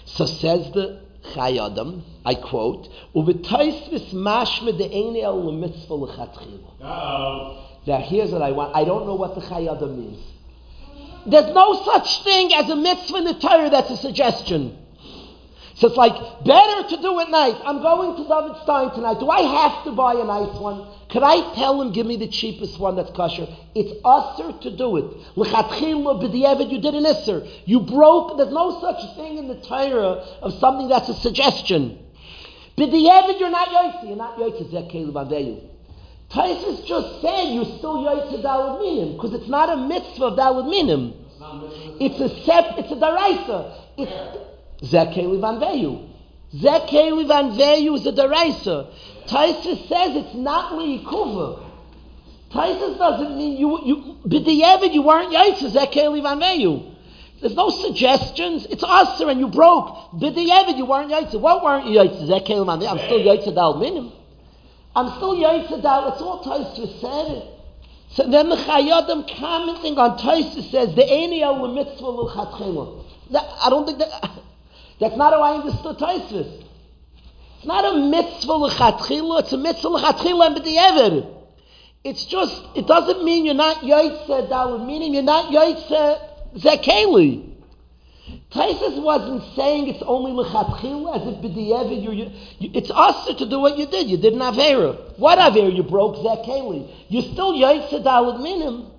So 0.06 0.24
says 0.24 0.72
the 0.72 1.02
Chayadam, 1.34 2.02
I 2.24 2.34
quote, 2.34 2.88
Uvitaisvis 3.14 4.14
mashme 4.14 4.76
de 4.78 4.90
ene 4.90 5.20
el 5.22 5.52
mitzvah 5.52 5.94
lechatchila. 5.94 7.66
Now 7.86 7.98
here's 7.98 8.30
what 8.30 8.40
I 8.40 8.52
want. 8.52 8.74
I 8.74 8.84
don't 8.84 9.06
know 9.06 9.14
what 9.14 9.34
the 9.34 9.42
Chayadam 9.42 9.96
means. 9.98 10.24
There's 11.26 11.54
no 11.54 11.84
such 11.84 12.24
thing 12.24 12.54
as 12.54 12.70
a 12.70 12.76
mitzvah 12.76 13.18
in 13.18 13.24
the 13.24 13.34
Torah 13.34 13.68
that's 13.68 13.90
a 13.90 13.96
suggestion. 13.98 14.79
So 15.80 15.88
it's 15.88 15.96
like, 15.96 16.12
better 16.44 16.88
to 16.90 16.96
do 17.00 17.20
it 17.20 17.30
nice. 17.30 17.56
I'm 17.64 17.80
going 17.80 18.14
to 18.16 18.28
David 18.28 18.62
Stein 18.64 18.92
tonight. 18.92 19.18
Do 19.18 19.30
I 19.30 19.40
have 19.40 19.84
to 19.84 19.92
buy 19.92 20.12
a 20.12 20.24
nice 20.24 20.60
one? 20.60 20.86
Could 21.08 21.22
I 21.22 21.54
tell 21.54 21.80
him, 21.80 21.90
give 21.92 22.04
me 22.06 22.16
the 22.16 22.28
cheapest 22.28 22.78
one 22.78 22.96
that's 22.96 23.10
kosher? 23.12 23.48
It's 23.74 23.90
usher 24.04 24.52
to 24.60 24.76
do 24.76 24.98
it. 24.98 25.04
L'chatchila 25.36 26.20
b'di'evid, 26.20 26.70
you 26.70 26.82
did 26.82 26.94
an 26.94 27.04
isser. 27.04 27.48
You 27.64 27.80
broke, 27.80 28.36
there's 28.36 28.52
no 28.52 28.78
such 28.78 29.16
thing 29.16 29.38
in 29.38 29.48
the 29.48 29.54
Torah 29.62 30.22
of 30.42 30.52
something 30.60 30.86
that's 30.86 31.08
a 31.08 31.14
suggestion. 31.14 31.98
B'di'evid, 32.76 33.40
you're 33.40 33.48
not 33.48 33.68
yoitzi. 33.68 34.08
You're 34.08 34.16
not 34.16 34.36
yoitzi, 34.36 34.70
zekelu 34.70 35.12
b'aveyu. 35.12 35.66
Taisus 36.30 36.84
just 36.84 37.22
said 37.22 37.54
you're 37.54 37.78
still 37.78 38.04
yoitzi 38.04 38.42
dalad 38.42 38.80
minim, 38.82 39.14
because 39.14 39.32
it's 39.32 39.48
not 39.48 39.70
a 39.70 39.76
mitzvah 39.78 40.26
of 40.26 40.38
dalad 40.38 40.68
minim. 40.68 41.14
It's 41.98 42.20
a 42.20 42.28
sep, 42.44 42.76
it's 42.76 42.92
a 42.92 42.96
daraisa. 42.96 43.72
It's, 43.96 44.49
Zekeli 44.82 45.40
van 45.40 45.60
Veyu. 45.60 46.08
Zekeli 46.54 47.94
is 47.94 48.06
a 48.06 48.12
deraisa. 48.12 48.86
Taisus 49.26 49.88
says 49.88 50.16
it's 50.16 50.34
not 50.34 50.72
liikuva. 50.72 51.62
Taisus 52.50 52.98
doesn't 52.98 53.36
mean 53.36 53.58
you, 53.58 53.78
you, 53.84 54.16
b'di'evid 54.26 54.92
you 54.92 55.02
weren't 55.02 55.32
yaitza, 55.32 55.70
zekeli 55.70 56.22
van 56.22 56.40
Veyu. 56.40 56.94
There's 57.40 57.54
no 57.54 57.70
suggestions. 57.70 58.66
It's 58.66 58.82
us 58.82 59.20
and 59.20 59.38
you 59.38 59.48
broke. 59.48 60.12
B'di'evid 60.14 60.76
you 60.76 60.86
weren't 60.86 61.12
yaitza. 61.12 61.38
What 61.38 61.62
weren't 61.62 61.86
you 61.86 61.98
yaitza? 62.00 62.26
Zekeli 62.26 62.66
van 62.66 62.80
Veyu. 62.80 62.90
I'm 62.90 62.98
still 62.98 63.20
yaitza 63.20 63.54
dal 63.54 63.78
minim. 63.78 64.10
I'm 64.96 65.16
still 65.16 65.36
yaitza 65.36 65.80
dal. 65.80 66.12
It's 66.12 66.22
all 66.22 66.42
Taisus 66.42 67.00
said. 67.00 67.56
So 68.12 68.28
then 68.28 68.48
the 68.48 68.56
Chayadim 68.56 69.38
commenting 69.38 69.96
on 69.98 70.18
Taisus 70.18 70.70
says 70.72 70.94
the 70.96 71.02
eni 71.02 71.42
el 71.42 71.68
mitzvah 71.68 72.08
l'chatchila. 72.08 73.04
I 73.32 73.70
don't 73.70 73.86
think 73.86 73.98
that. 73.98 74.30
That's 75.00 75.16
not 75.16 75.32
how 75.32 75.42
I 75.42 75.54
understood 75.56 75.96
Taisvis. 75.96 76.64
It's 77.56 77.66
not 77.66 77.84
a 77.84 77.98
mitzvah 77.98 78.52
l'chatchila, 78.52 79.40
it's 79.40 79.52
a 79.52 79.58
mitzvah 79.58 79.88
l'chatchila 79.88 80.46
and 80.46 80.56
b'di'ever. 80.56 81.36
It's 82.04 82.24
just, 82.24 82.62
it 82.74 82.86
doesn't 82.86 83.24
mean 83.24 83.44
you're 83.44 83.54
not 83.54 83.78
yoitze 83.78 84.48
dalad, 84.48 84.86
meaning 84.86 85.14
you're 85.14 85.22
not 85.22 85.52
yoitze 85.52 86.20
zekeli. 86.56 87.48
Taisus 88.50 89.02
wasn't 89.02 89.42
saying 89.56 89.88
it's 89.88 90.02
only 90.02 90.32
l'chatchila, 90.32 91.20
as 91.20 91.28
if 91.28 91.42
b'di'ever, 91.42 92.02
you're, 92.02 92.14
you, 92.14 92.70
it's 92.74 92.90
us 92.90 93.26
to 93.36 93.46
do 93.46 93.58
what 93.58 93.78
you 93.78 93.86
did. 93.86 94.08
You 94.08 94.18
did 94.18 94.34
an 94.34 94.40
avera. 94.40 95.18
What 95.18 95.38
avera? 95.38 95.74
You 95.74 95.82
broke 95.82 96.16
zekeli. 96.16 96.90
You're 97.08 97.22
still 97.22 97.54
yoitze 97.54 98.02
dalad 98.02 98.42
minim. 98.42 98.90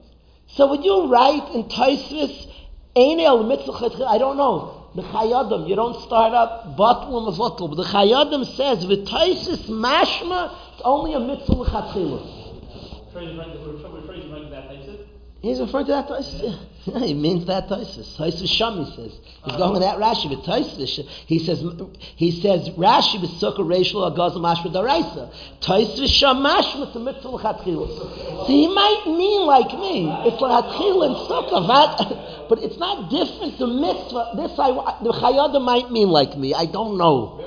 So 0.48 0.68
would 0.68 0.84
you 0.84 1.08
write 1.12 1.50
in 1.56 1.64
Taisus, 1.64 2.48
ein 2.96 3.20
el 3.20 3.44
mitzvah 3.44 4.06
I 4.08 4.18
don't 4.18 4.38
know 4.38 4.81
the 4.96 5.04
Chayadim, 5.04 5.70
you 5.70 5.76
don't 5.76 6.02
start 6.02 6.34
up 6.34 6.66
and 6.66 6.76
Mavatul, 6.78 7.70
but 7.70 7.76
the 7.76 7.84
Chayadim 7.84 8.46
says, 8.56 8.86
V'taisis 8.86 9.68
mashma, 9.70 10.54
it's 10.74 10.82
only 10.84 11.14
a 11.14 11.20
mitzvah 11.20 11.54
l'chatchila. 11.54 12.50
He's 15.42 15.60
referring 15.60 15.88
to 15.88 15.92
that 15.94 16.08
Taisis. 16.08 16.60
Yeah. 16.84 16.98
he 17.06 17.14
means 17.14 17.46
that 17.46 17.68
Taisis. 17.68 18.18
Taisis 18.18 18.48
Sham, 18.48 18.84
he 18.84 18.96
says. 18.96 19.12
He's 19.46 19.56
going 19.56 19.74
with 19.74 19.84
that 19.84 20.00
Rashi, 20.00 20.30
but 20.30 20.44
Taisis, 20.44 21.08
he 21.28 21.38
says, 21.38 21.62
he 22.16 22.32
says, 22.42 22.70
Rashi 22.70 23.22
b'sukkah 23.22 23.60
reishlo 23.60 24.10
agaz 24.10 24.34
mashma 24.34 24.74
daraisa. 24.74 25.32
Taisis 25.62 26.10
Sham 26.10 26.38
mashma, 26.38 26.88
it's 26.88 26.96
mitzvah 26.96 27.30
l'chatchila. 27.30 28.46
So 28.46 28.48
he 28.48 28.68
might 28.68 29.04
mean 29.06 29.46
like 29.46 29.72
me. 29.78 30.10
It's 30.26 30.42
l'chatchila 30.42 31.06
and 31.06 31.16
sukkah, 31.30 32.46
but 32.50 32.64
it's 32.64 32.78
not 32.78 33.12
different. 33.12 33.60
The 33.60 33.68
mitzvah, 33.68 34.34
this 34.38 34.58
I, 34.58 34.72
the 35.04 35.12
Chayyada 35.12 35.64
might 35.64 35.92
mean 35.92 36.10
like 36.10 36.36
me. 36.36 36.56
I 36.56 36.66
don't 36.66 36.98
know. 36.98 37.38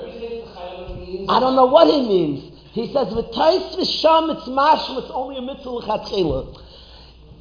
I 1.27 1.39
don't 1.41 1.55
know 1.55 1.65
what 1.65 1.87
he 1.87 2.07
means. 2.07 2.53
He 2.71 2.87
says, 2.87 3.07
V'tais 3.07 4.01
Sham, 4.01 4.29
it's 4.29 4.47
mashma, 4.47 5.03
it's 5.03 5.11
only 5.11 5.37
a 5.37 5.41
mitzvah 5.41 5.69
l'chatchila 5.71 6.61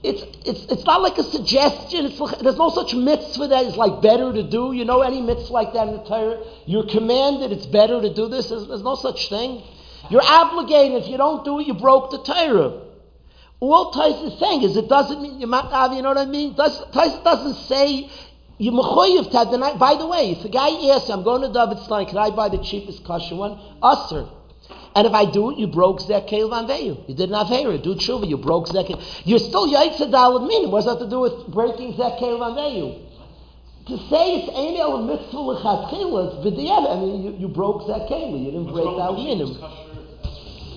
it's, 0.05 0.23
it's, 0.47 0.65
it's 0.71 0.85
not 0.85 1.01
like 1.01 1.17
a 1.17 1.23
suggestion. 1.23 2.05
It's, 2.07 2.19
there's 2.43 2.59
no 2.59 2.69
such 2.69 2.95
mitzvah 2.95 3.49
that 3.49 3.65
is 3.65 3.77
like 3.77 4.03
better 4.03 4.33
to 4.33 4.43
do. 4.43 4.73
You 4.73 4.85
know 4.85 5.01
any 5.01 5.23
mitzvah 5.23 5.53
like 5.53 5.73
that 5.73 5.89
in 5.89 5.95
the 5.95 6.05
Torah? 6.05 6.45
You're 6.67 6.87
commanded 6.87 7.53
it's 7.53 7.65
better 7.65 8.01
to 8.03 8.13
do 8.13 8.29
this. 8.29 8.51
There's, 8.51 8.69
there's 8.69 8.83
no 8.83 8.97
such 8.97 9.31
thing. 9.31 9.63
You're 10.11 10.23
obligated. 10.23 11.03
If 11.03 11.09
you 11.09 11.17
don't 11.17 11.43
do 11.45 11.59
it, 11.59 11.67
you 11.67 11.73
broke 11.73 12.11
the 12.11 12.23
Torah. 12.23 12.83
All 13.61 13.93
Tais 13.93 14.31
is 14.31 14.39
saying 14.39 14.63
is 14.63 14.77
it 14.77 14.89
doesn't 14.91 15.23
mean 15.23 15.41
you're 15.41 15.49
not, 15.49 15.95
you 15.95 16.03
know 16.03 16.11
what 16.11 16.19
I 16.19 16.27
mean? 16.27 16.55
Tais 16.55 17.17
doesn't 17.25 17.55
say 17.67 18.11
you're 18.59 18.75
mechoyev 18.75 19.31
to 19.31 19.39
have 19.39 19.51
the 19.51 19.57
night. 19.57 19.79
By 19.79 19.95
the 19.97 20.07
way, 20.07 20.33
if 20.33 20.45
a 20.45 20.51
guy 20.51 20.69
asks, 20.95 21.09
I'm 21.09 21.23
going 21.23 21.41
to 21.43 21.53
David 21.53 21.83
Stein, 21.85 22.07
can 22.07 22.19
I 22.19 22.29
buy 22.31 22.51
the 22.51 22.59
cheapest 22.59 23.05
kosher 23.05 23.37
one? 23.37 23.59
Usher. 23.83 24.29
And 24.95 25.07
if 25.07 25.13
I 25.13 25.31
do 25.31 25.51
it, 25.51 25.59
you 25.59 25.67
broke 25.67 26.01
Zekel 26.01 26.51
Van 26.51 26.67
Veyu. 26.67 27.09
You 27.09 27.15
did 27.15 27.31
not 27.31 27.47
Avera. 27.47 27.83
Do 27.83 27.95
tshuva, 27.95 28.29
you 28.29 28.37
broke 28.37 28.69
Zekel. 28.69 29.01
You're 29.25 29.41
still 29.41 29.67
Yaitza 29.67 30.11
Dalad 30.11 30.47
Minim. 30.47 30.71
What 30.71 30.85
does 30.85 30.99
that 30.99 31.05
to 31.05 31.11
do 31.11 31.21
with 31.21 31.49
breaking 31.49 31.95
Zekel 31.95 32.39
Van 32.39 32.55
Veyu? 32.55 33.01
To 33.87 33.99
say 34.09 34.37
it's 34.37 34.49
Ein 34.49 34.77
El 34.77 35.03
Mitzvah 35.03 35.39
L'Chatchila, 35.39 36.43
V'diyad, 36.43 36.91
I 36.91 37.01
mean, 37.01 37.23
you, 37.23 37.33
you 37.41 37.49
broke 37.49 37.83
Zekel. 37.83 38.39
You 38.39 38.53
didn't 38.53 38.73
break 38.73 38.97
that 38.97 39.13
Minim. 39.13 39.94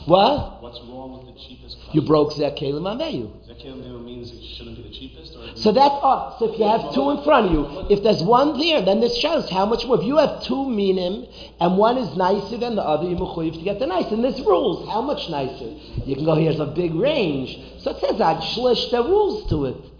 What? 0.07 0.63
What's 0.63 0.79
wrong 0.87 1.19
with 1.19 1.35
the 1.35 1.41
cheapest 1.41 1.77
You 1.91 2.01
broke 2.01 2.31
Zekel 2.31 2.81
Van 2.81 2.97
Veyu. 2.97 3.27
Zekel 3.45 3.75
means 4.05 4.31
it 4.31 4.41
shouldn't 4.55 4.77
be 4.77 4.83
the 4.83 4.95
cheapest? 4.95 5.33
so 5.61 5.73
that's 5.73 5.95
odd. 6.01 6.39
So 6.39 6.53
if 6.53 6.57
you 6.57 6.65
have 6.65 6.93
two 6.93 7.09
in 7.11 7.23
front 7.25 7.47
of 7.47 7.51
you, 7.51 7.87
if 7.89 8.03
there's 8.03 8.23
one 8.23 8.57
there, 8.57 8.81
then 8.81 9.01
this 9.01 9.17
shows 9.17 9.49
how 9.49 9.65
much 9.65 9.85
more. 9.85 9.99
If 9.99 10.05
you 10.05 10.15
have 10.15 10.43
two 10.43 10.69
minim 10.69 11.27
and 11.59 11.77
one 11.77 11.97
is 11.97 12.15
nicer 12.15 12.57
than 12.57 12.75
the 12.75 12.83
other, 12.83 13.03
you're 13.03 13.19
mechuyev 13.19 13.59
to 13.59 13.63
get 13.63 13.79
the 13.79 13.85
nice. 13.85 14.09
And 14.09 14.23
there's 14.23 14.39
rules. 14.39 14.87
How 14.87 15.01
much 15.01 15.29
nicer? 15.29 15.75
You 16.05 16.15
can 16.15 16.23
go, 16.23 16.35
here's 16.35 16.61
a 16.61 16.67
big 16.67 16.95
range. 16.95 17.59
So 17.83 17.91
it 17.91 17.99
says 17.99 18.21
ad 18.21 18.37
shlish, 18.37 18.93
are 18.93 19.03
rules 19.03 19.49
to 19.49 19.65
it. 19.65 19.91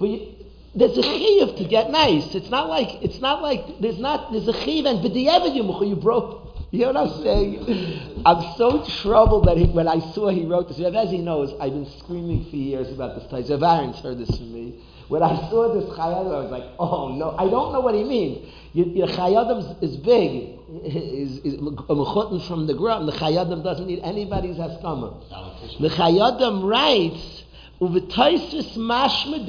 But 0.00 0.08
you, 0.08 0.34
there's 0.74 0.98
a 0.98 1.02
chiyuv 1.02 1.58
to 1.58 1.64
get 1.64 1.90
nice. 1.90 2.34
It's 2.34 2.50
not 2.50 2.68
like, 2.68 2.88
it's 3.02 3.20
not 3.20 3.40
like, 3.40 3.80
there's 3.80 4.00
not, 4.00 4.32
there's 4.32 4.48
a 4.48 4.52
chiyuv 4.52 4.86
and 4.90 4.98
b'di'evid 4.98 5.54
you 5.54 5.94
broke, 5.94 6.43
You 6.74 6.92
know 6.92 7.04
what 7.04 7.08
I'm 7.08 7.22
saying? 7.22 8.22
I'm 8.26 8.56
so 8.56 8.84
troubled 9.02 9.46
that 9.46 9.56
he, 9.56 9.66
when 9.66 9.86
I 9.86 10.00
saw 10.12 10.28
he 10.28 10.44
wrote 10.44 10.66
this, 10.66 10.80
as 10.80 11.08
he 11.08 11.18
knows, 11.18 11.54
I've 11.60 11.70
been 11.70 11.88
screaming 12.00 12.50
for 12.50 12.56
years 12.56 12.90
about 12.90 13.14
this 13.14 13.22
place. 13.28 13.48
Aaron's 13.48 14.00
heard 14.00 14.18
this 14.18 14.36
from 14.36 14.52
me. 14.52 14.82
When 15.06 15.22
I 15.22 15.36
saw 15.50 15.72
this 15.72 15.84
Chayadim, 15.90 16.34
I 16.34 16.40
was 16.40 16.50
like, 16.50 16.64
oh 16.80 17.14
no, 17.14 17.36
I 17.38 17.48
don't 17.48 17.72
know 17.72 17.78
what 17.78 17.94
he 17.94 18.02
means. 18.02 18.52
Your 18.72 19.06
Chayadim 19.06 19.84
is 19.84 19.96
big, 19.98 20.58
is, 20.82 21.38
is 21.44 22.46
from 22.48 22.66
the 22.66 22.74
ground. 22.74 23.06
The 23.06 23.12
Chayadim 23.12 23.62
doesn't 23.62 23.86
need 23.86 24.00
anybody's 24.02 24.56
haskama. 24.56 25.78
The 25.78 25.90
Chayadim 25.90 26.68
writes, 26.68 27.44
"Uv'taisis 27.80 28.76
mashma 28.78 29.46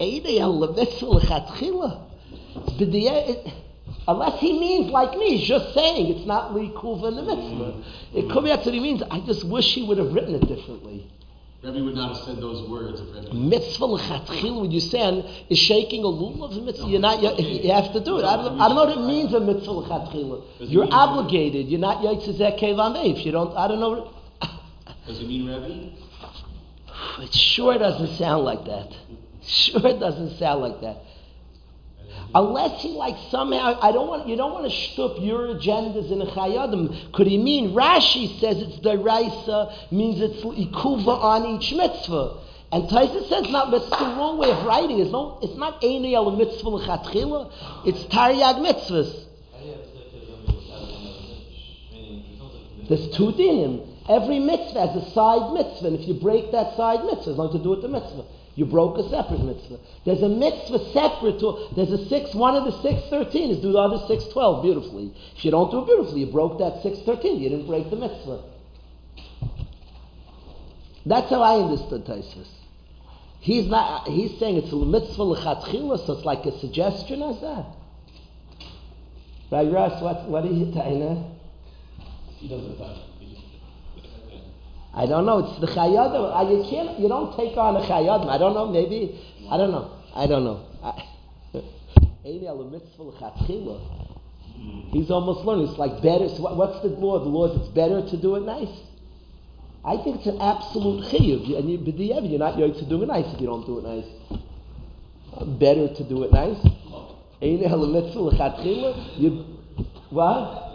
de'ena 0.00 0.30
ye'el 0.30 0.58
l'mitzvah 0.58 1.06
l'chatchila." 1.06 2.06
Unless 4.08 4.40
he 4.40 4.58
means 4.58 4.90
like 4.90 5.16
me, 5.16 5.36
he's 5.36 5.46
just 5.46 5.74
saying 5.74 6.16
it's 6.16 6.26
not 6.26 6.52
likuva 6.52 7.08
in 7.08 7.16
the 7.16 7.22
mitzvah. 7.22 7.84
It 8.14 8.30
could 8.30 8.42
be 8.42 8.50
that's 8.50 8.64
what 8.64 8.74
he 8.74 8.80
means. 8.80 9.02
I 9.10 9.20
just 9.20 9.44
wish 9.44 9.74
he 9.74 9.84
would 9.84 9.98
have 9.98 10.12
written 10.12 10.34
it 10.34 10.46
differently. 10.48 11.06
Rebbe 11.62 11.84
would 11.84 11.94
not 11.94 12.16
have 12.16 12.24
said 12.24 12.38
those 12.38 12.66
words 12.70 13.00
if 13.00 13.14
Rebbe. 13.14 13.34
Mitzvah 13.34 13.84
l'chatchil, 13.84 14.62
when 14.62 14.70
you 14.70 14.80
say 14.80 15.00
is 15.50 15.58
shaking 15.58 16.02
a 16.04 16.06
lulav 16.06 16.56
of 16.56 16.64
mitzvah. 16.64 16.88
You're 16.88 17.00
not. 17.00 17.20
You, 17.20 17.70
have 17.70 17.92
to 17.92 18.00
do 18.00 18.18
it. 18.18 18.24
I 18.24 18.36
don't, 18.36 18.58
I 18.58 18.66
don't 18.68 18.76
know 18.76 18.84
what 18.86 18.96
it 18.96 19.06
means 19.06 19.34
a 19.34 19.40
mitzvah 19.40 19.70
l'chatchil. 19.70 20.42
You're 20.60 20.88
obligated. 20.90 21.68
You're 21.68 21.80
not 21.80 21.98
yitzizek 21.98 22.58
kevan 22.58 22.96
if 22.96 23.26
you 23.26 23.32
don't. 23.32 23.54
I 23.54 23.68
don't 23.68 23.80
know. 23.80 24.12
Does 25.06 25.20
it 25.20 25.28
mean 25.28 25.46
Rebbe? 25.46 25.96
It 27.18 27.34
sure 27.34 27.78
doesn't 27.78 28.16
sound 28.16 28.44
like 28.44 28.64
that. 28.64 28.96
Sure 29.42 29.86
it 29.86 30.00
doesn't 30.00 30.38
sound 30.38 30.62
like 30.62 30.80
that. 30.80 30.96
Unless 32.34 32.82
he 32.82 32.90
like 32.90 33.16
somehow, 33.30 33.78
I 33.80 33.90
don't 33.90 34.06
want, 34.06 34.28
you 34.28 34.36
don't 34.36 34.52
want 34.52 34.64
to 34.64 34.70
shtup 34.70 35.24
your 35.24 35.54
agendas 35.54 36.12
in 36.12 36.22
a 36.22 36.26
chayadim. 36.26 37.12
Could 37.12 37.26
he 37.26 37.38
mean, 37.38 37.74
Rashi 37.74 38.38
says 38.38 38.58
it's 38.62 38.78
the 38.80 38.98
raisa, 38.98 39.74
means 39.90 40.20
it's 40.20 40.42
ikuva 40.44 41.08
on 41.08 41.46
each 41.46 41.72
mitzvah. 41.72 42.38
And 42.72 42.84
Taisa 42.84 43.28
says, 43.28 43.50
not, 43.50 43.72
that's 43.72 43.90
the 43.90 44.14
wrong 44.16 44.38
way 44.38 44.48
of 44.48 44.64
writing. 44.64 45.00
It's, 45.00 45.10
no, 45.10 45.40
it's 45.42 45.56
not 45.56 45.82
Eini 45.82 46.14
al 46.14 46.30
mitzvah 46.36 46.68
l'chatchila, 46.68 47.86
it's 47.86 48.04
Taryag 48.04 48.60
mitzvahs. 48.60 49.26
There's 52.88 53.08
two 53.16 53.32
dinim. 53.32 53.86
Every 54.08 54.38
mitzvah 54.38 54.86
has 54.86 55.02
a 55.02 55.10
side 55.10 55.52
mitzvah, 55.52 55.88
and 55.88 55.98
if 55.98 56.08
you 56.08 56.14
break 56.14 56.52
that 56.52 56.76
side 56.76 57.04
mitzvah, 57.04 57.30
it's 57.30 57.38
nothing 57.38 57.58
to 57.58 57.62
do 57.62 57.70
with 57.70 57.82
the 57.82 57.88
mitzvah. 57.88 58.24
You 58.56 58.66
broke 58.66 58.98
a 58.98 59.08
separate 59.08 59.42
mitzvah. 59.42 59.78
There's 60.04 60.22
a 60.22 60.28
mitzvah 60.28 60.92
separate 60.92 61.38
to, 61.40 61.68
there's 61.76 61.92
a 61.92 62.08
six, 62.08 62.34
one 62.34 62.56
of 62.56 62.64
the 62.64 62.82
six 62.82 63.08
thirteen 63.08 63.50
is 63.50 63.58
do 63.58 63.72
the 63.72 63.78
other 63.78 64.04
six 64.06 64.24
twelve 64.32 64.62
beautifully. 64.62 65.14
If 65.36 65.44
you 65.44 65.50
don't 65.50 65.70
do 65.70 65.82
it 65.82 65.86
beautifully, 65.86 66.20
you 66.20 66.26
broke 66.26 66.58
that 66.58 66.82
six 66.82 66.98
thirteen, 67.00 67.40
you 67.40 67.48
didn't 67.48 67.66
break 67.66 67.88
the 67.90 67.96
mitzvah. 67.96 68.42
That's 71.06 71.30
how 71.30 71.42
I 71.42 71.62
understood 71.62 72.04
Taisus. 72.04 72.48
He's 73.40 73.66
not, 73.68 74.06
he's 74.08 74.38
saying 74.38 74.56
it's 74.58 74.72
a 74.72 74.76
mitzvah 74.76 75.22
l'chatchila, 75.22 76.04
so 76.04 76.12
it's 76.12 76.26
like 76.26 76.44
a 76.44 76.58
suggestion 76.58 77.22
as 77.22 77.40
that. 77.40 77.66
Right, 79.50 79.72
Russ, 79.72 80.02
what, 80.02 80.28
what 80.28 80.44
are 80.44 80.52
you 80.52 80.70
saying? 80.74 81.36
He 82.36 82.48
doesn't 82.48 82.78
I 84.92 85.06
don't 85.06 85.24
know. 85.24 85.38
It's 85.38 85.60
the 85.60 85.68
chayadim. 85.68 86.50
You 86.50 86.64
can't. 86.68 86.98
You 86.98 87.08
don't 87.08 87.36
take 87.36 87.56
on 87.56 87.76
a 87.76 87.80
chayadim. 87.80 88.28
I 88.28 88.38
don't 88.38 88.54
know. 88.54 88.66
Maybe. 88.66 89.20
I 89.50 89.56
don't 89.56 89.70
know. 89.70 89.92
I 90.14 90.26
don't 90.26 90.44
know. 90.44 90.66
He's 94.92 95.10
almost 95.10 95.46
learning. 95.46 95.68
It's 95.68 95.78
like 95.78 96.02
better. 96.02 96.28
So 96.28 96.54
what's 96.54 96.80
the 96.82 96.88
law? 96.88 97.18
The 97.18 97.28
law 97.28 97.46
is 97.46 97.60
it's 97.60 97.70
better 97.70 98.02
to 98.02 98.16
do 98.16 98.36
it 98.36 98.42
nice. 98.42 98.68
I 99.84 99.96
think 100.02 100.18
it's 100.18 100.26
an 100.26 100.40
absolute 100.40 101.04
chiyuv. 101.06 101.58
And 101.58 101.70
you, 101.70 101.78
you're 101.78 102.38
not 102.38 102.56
going 102.56 102.74
to 102.74 102.84
do 102.84 103.02
it 103.02 103.06
nice 103.06 103.32
if 103.32 103.40
you 103.40 103.46
don't 103.46 103.64
do 103.64 103.78
it 103.78 103.84
nice. 103.84 104.04
Better 105.58 105.88
to 105.94 106.04
do 106.04 106.24
it 106.24 106.32
nice. 106.32 106.58
You, 109.18 109.44
what? 110.10 110.69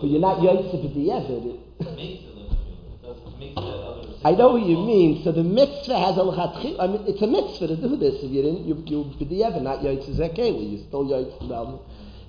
But 0.00 0.10
you're 0.10 0.20
not 0.20 0.40
to 0.40 0.78
the 0.78 1.58
I 4.24 4.32
know 4.32 4.52
what 4.54 4.66
you 4.66 4.76
mean. 4.78 5.22
So 5.24 5.32
the 5.32 5.42
mitzvah 5.42 5.98
has 5.98 6.16
a 6.16 6.20
lechatchil. 6.20 6.78
I 6.78 6.86
mean, 6.86 7.02
it's 7.06 7.22
a 7.22 7.26
mitzvah 7.26 7.68
to 7.68 7.76
do 7.76 7.96
this. 7.96 8.22
If 8.22 8.30
you 8.30 8.42
didn't, 8.42 8.66
you 8.66 8.74
you 8.86 9.10
b'di'evet, 9.18 9.62
not 9.62 9.80
yoytz 9.80 10.10
zekeli. 10.10 10.70
You 10.70 10.78
still 10.86 11.04
yoytz 11.04 11.38
b'alma. 11.42 11.80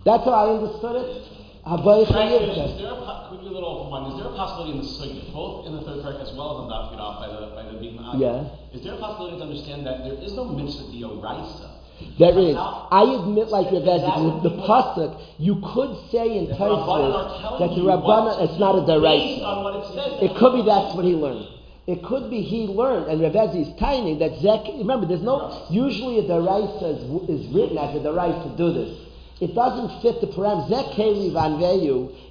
That's 0.05 0.23
how 0.23 0.31
I 0.31 0.57
understood 0.57 0.95
it. 0.97 1.23
Habayich 1.65 2.09
Is 2.09 2.81
there 2.81 2.93
a, 2.93 3.27
could 3.29 3.41
be 3.41 3.47
a 3.47 3.51
little 3.51 3.89
mind. 3.91 4.13
Is 4.13 4.21
there 4.21 4.31
a 4.31 4.35
possibility 4.35 4.71
in 4.71 4.77
the 4.77 4.89
sugya, 4.89 5.33
both 5.33 5.67
in 5.67 5.75
the 5.75 5.81
third 5.81 6.01
parak 6.05 6.21
as 6.21 6.31
well 6.37 6.55
as 6.55 6.57
on 6.61 6.69
Daf 6.71 6.93
Yudaf 6.93 7.19
by 7.21 7.27
the 7.27 7.53
by 7.53 7.63
the 7.69 7.77
big 7.77 7.93
Yeah. 8.21 8.49
Is 8.73 8.81
there 8.83 8.93
a 8.93 8.97
possibility 8.97 9.37
to 9.37 9.43
understand 9.43 9.85
that 9.85 10.03
there 10.05 10.17
is 10.23 10.33
no 10.33 10.45
mitzvah 10.45 10.89
dioraisa? 10.89 11.78
There 12.17 12.37
is. 12.37 12.55
I 12.57 13.03
admit, 13.19 13.47
like 13.49 13.71
Rav 13.71 13.83
the, 13.83 14.49
the 14.49 14.55
pasuk, 14.63 15.21
you 15.37 15.55
could 15.73 15.95
say 16.11 16.37
in 16.37 16.47
Taisvis 16.47 17.59
that 17.59 17.75
the 17.75 17.81
Rabbana, 17.81 18.43
it's 18.43 18.59
not 18.59 18.75
a 18.75 18.81
deraisa. 18.81 20.23
It 20.23 20.35
could 20.37 20.53
be 20.53 20.61
that's 20.63 20.95
what 20.95 21.05
he 21.05 21.13
learned. 21.13 21.47
It 21.87 22.03
could 22.03 22.29
be 22.29 22.41
he 22.41 22.67
learned, 22.67 23.07
and 23.07 23.21
Rav 23.21 23.55
is 23.55 23.67
tiny 23.79 24.17
that 24.19 24.39
Zek. 24.41 24.67
Remember, 24.77 25.07
there's 25.07 25.23
no 25.23 25.65
usually 25.69 26.19
a 26.19 26.23
deraisa 26.23 26.97
is, 26.97 27.41
is 27.41 27.47
written 27.53 27.77
as 27.77 27.95
a 27.95 27.99
deraisa 27.99 28.51
to 28.51 28.57
do 28.57 28.73
this. 28.73 28.97
It 29.41 29.55
doesn't 29.55 30.01
fit 30.01 30.19
the 30.19 30.27
parameters. 30.27 30.69
Zek 30.69 30.85
Keli 30.97 31.31
Van 31.31 31.55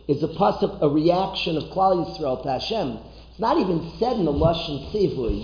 is 0.06 0.22
a 0.22 0.28
pasuk, 0.28 0.82
a 0.82 0.88
reaction 0.88 1.56
of 1.56 1.64
Klal 1.64 2.04
Yisrael 2.04 2.42
to 2.42 2.50
Hashem. 2.50 2.98
It's 3.38 3.46
not 3.46 3.56
even 3.56 3.78
said 4.00 4.16
in 4.18 4.24
the 4.24 4.32
Lashon 4.32 4.90
Sivui. 4.90 5.38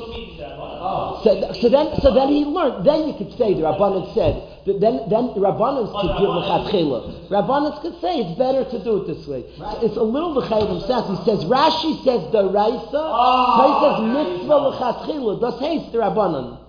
So, 1.23 1.53
so 1.63 1.69
then, 1.69 1.95
so 2.03 2.13
then 2.13 2.27
he 2.27 2.45
learned. 2.45 2.85
Then 2.85 3.07
you 3.07 3.15
could 3.15 3.31
say 3.39 3.55
the 3.55 3.63
Rabbanan 3.63 4.13
said. 4.15 4.35
Then, 4.67 5.07
then 5.07 5.31
the 5.31 5.39
Rabbanan 5.39 5.87
could 5.95 6.19
give 6.19 6.27
lechatchila. 6.27 7.31
Rabbanan 7.31 7.81
could 7.83 7.95
say 8.01 8.19
it's 8.19 8.37
better 8.37 8.65
to 8.69 8.83
do 8.83 8.97
it 8.99 9.07
this 9.07 9.25
way. 9.29 9.47
So 9.57 9.79
it's 9.87 9.97
a 9.97 10.03
little 10.03 10.35
l'chayim 10.35 10.85
sense. 10.89 11.07
He 11.07 11.25
says 11.25 11.45
Rashi 11.47 12.03
says 12.03 12.33
the 12.33 12.51
Raisa. 12.51 12.99
Oh, 12.99 13.63
he 13.63 13.79
says 13.79 14.03
mitzvah 14.11 14.75
lechatchila. 14.75 15.39
Das 15.41 15.61
hates 15.61 15.93
the 15.93 15.99
Rabbanan. 15.99 16.64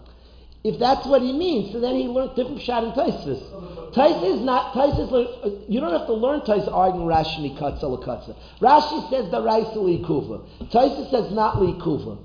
If 0.66 0.80
that's 0.80 1.06
what 1.06 1.22
he 1.22 1.32
means, 1.32 1.72
so 1.72 1.80
then 1.80 1.94
he 1.94 2.08
learned 2.08 2.36
different 2.36 2.60
shot 2.60 2.84
in 2.84 2.92
Taisvis. 2.94 3.38
Taisa 3.94 4.36
is 4.36 4.42
not, 4.42 4.74
Taisis. 4.74 5.70
you 5.70 5.80
don't 5.80 5.94
have 5.94 6.08
to 6.08 6.14
learn 6.14 6.42
Taisa 6.42 6.74
arguing 6.74 7.06
Rashi 7.06 7.38
mikatza 7.38 7.84
l'katza. 7.84 8.36
Rashi 8.60 9.08
says 9.12 9.30
the 9.30 9.44
Raisa 9.44 9.78
likuva. 9.78 10.42
Taisa 10.72 11.12
says 11.12 11.32
not 11.32 11.58
likuva. 11.58 12.18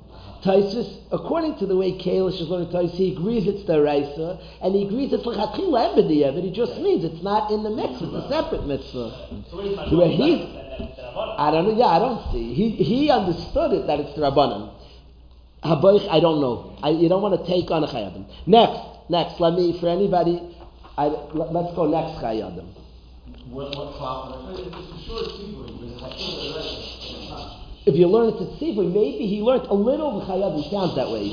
Taisa, 0.43 1.03
according 1.13 1.59
to 1.59 1.67
the 1.67 1.77
way 1.77 1.93
Kalish 1.93 2.41
is 2.41 2.49
learning 2.49 2.69
Taisa, 2.69 2.93
he 2.93 3.13
agrees 3.13 3.47
it's 3.47 3.65
the 3.67 3.79
Raisa, 3.79 4.41
and 4.63 4.75
he 4.75 4.87
agrees 4.87 5.13
it's 5.13 5.27
l'chatchila 5.27 5.95
ebediyah, 5.95 6.35
but 6.35 6.43
he 6.43 6.51
just 6.51 6.81
means 6.81 7.05
it's 7.05 7.23
not 7.23 7.51
in 7.51 7.63
the 7.63 7.69
mix, 7.69 8.01
it's 8.01 8.15
a 8.15 8.27
separate 8.31 8.67
mitzvah. 8.67 9.29
So 9.53 9.99
where 9.99 10.09
he's, 10.09 10.41
I 11.37 11.51
don't 11.51 11.67
know, 11.69 11.77
yeah, 11.77 11.93
I 11.93 11.99
don't 11.99 12.33
see. 12.33 12.55
He, 12.55 12.71
he 12.71 13.11
understood 13.11 13.73
it 13.75 13.87
that 13.87 14.01
it's 14.01 14.15
the 14.15 14.23
Rabbanan. 14.23 14.80
I 15.63 16.21
don't 16.21 16.41
know. 16.41 16.79
I, 16.83 16.91
you 16.91 17.09
don't 17.09 17.23
want 17.23 17.39
to 17.39 17.47
take 17.47 17.71
on 17.71 17.85
a 17.85 17.87
chayavim. 17.87 18.25
Next, 18.47 19.11
next, 19.11 19.41
let 19.41 19.55
me, 19.55 19.79
for 19.79 19.89
anybody, 19.89 20.41
I, 20.97 21.07
let, 21.07 21.65
us 21.65 21.75
go 21.77 21.87
next 21.87 22.21
Chayadim. 22.21 22.67
What, 23.51 23.75
if 27.87 27.95
you 27.97 28.07
learn 28.07 28.29
it 28.29 28.39
to 28.39 28.45
Tzivui, 28.57 28.93
maybe 28.93 29.27
he 29.27 29.41
learned 29.41 29.67
a 29.67 29.75
little 29.75 30.21
of 30.21 30.29
Chayadim. 30.29 30.71
Sounds 30.71 30.95
that 30.97 31.11
way. 31.11 31.31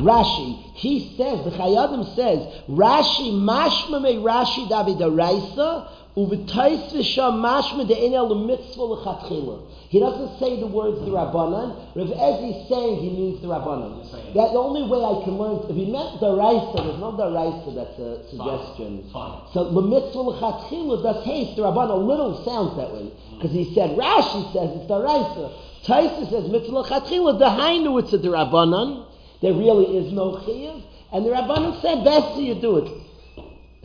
Rashi, 0.00 0.74
he 0.74 1.16
says, 1.16 1.44
the 1.44 1.50
Chayadim 1.50 2.14
says, 2.14 2.38
Rashi, 2.68 3.32
mashma 3.32 4.02
me 4.02 4.16
Rashi 4.16 4.68
David 4.68 5.00
Raisa, 5.12 5.88
uv'tais 6.16 6.92
v'sham 6.92 7.40
mashma 7.40 7.86
de'enel 7.86 8.46
mitzvah 8.46 8.82
l'chatchila. 8.82 9.60
He 9.88 10.00
doesn't 10.00 10.38
say 10.38 10.58
the 10.58 10.66
words 10.66 11.00
the 11.04 11.12
Rabbanan. 11.12 11.92
Rav 11.94 12.08
Ezi 12.08 12.62
is 12.62 12.68
saying 12.68 12.96
he 13.00 13.10
means 13.10 13.42
the 13.42 13.48
Rabbanan. 13.48 14.08
That 14.32 14.52
the 14.52 14.60
only 14.60 14.88
way 14.88 15.04
I 15.04 15.24
can 15.24 15.36
learn, 15.36 15.68
if 15.68 15.76
he 15.76 15.84
meant 15.84 16.20
the 16.20 16.32
Raisa, 16.32 16.80
there's 16.80 16.96
no 16.96 17.12
the 17.12 17.28
Raisa 17.28 17.76
that's 17.76 17.98
a 18.00 18.24
suggestion. 18.32 19.04
Fine. 19.12 19.36
Fine. 19.36 19.52
So 19.52 19.68
the 19.68 19.82
mitzvah 19.82 20.32
l'chatchila 20.32 21.02
does 21.02 21.24
haste 21.24 21.56
the 21.56 21.62
Rabbanan. 21.62 21.92
A 21.92 21.96
little 21.96 22.40
sounds 22.44 22.76
that 22.80 22.88
way. 22.88 23.12
Because 23.36 23.52
he 23.52 23.74
said, 23.74 23.96
Rashi 23.96 24.52
says 24.56 24.80
it's 24.80 24.88
the 24.88 24.96
Raisa. 24.96 25.52
Taisa 25.84 26.24
says 26.28 26.48
mitzvah 26.48 26.88
l'chatchila, 26.88 27.38
the 27.38 27.52
Hainu 27.52 28.00
it's 28.00 28.12
a 28.14 28.18
the 28.18 28.28
Rabbanan. 28.28 29.04
There 29.42 29.52
really 29.52 29.96
is 29.98 30.12
no 30.12 30.40
chiyuv. 30.40 30.80
And 31.12 31.26
the 31.26 31.30
Rabbanan 31.30 31.82
said, 31.82 32.04
best 32.04 32.40
you 32.40 32.54
do 32.54 32.78
it. 32.78 32.88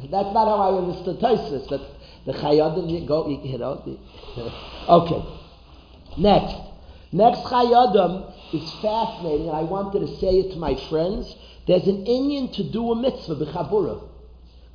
That's 0.09 0.32
not 0.32 0.47
how 0.47 0.71
I 0.71 0.78
understood 0.78 1.19
Taisus. 1.19 1.67
That 1.67 1.82
the 2.28 2.34
chayadim 2.34 3.07
go, 3.07 3.28
you 3.28 3.57
know. 3.57 3.82
Okay. 4.88 5.25
Next, 6.17 6.55
Next 7.11 7.39
Chayadam 7.43 8.34
is 8.53 8.69
fascinating, 8.82 9.49
I 9.49 9.63
wanted 9.63 9.99
to 9.99 10.17
say 10.17 10.39
it 10.39 10.51
to 10.51 10.57
my 10.57 10.75
friends. 10.89 11.34
There's 11.65 11.88
an 11.88 12.05
Inyan 12.05 12.53
to 12.55 12.63
do 12.63 12.91
a 12.91 12.95
mitzvah 12.95 13.36
b'chabura. 13.36 14.03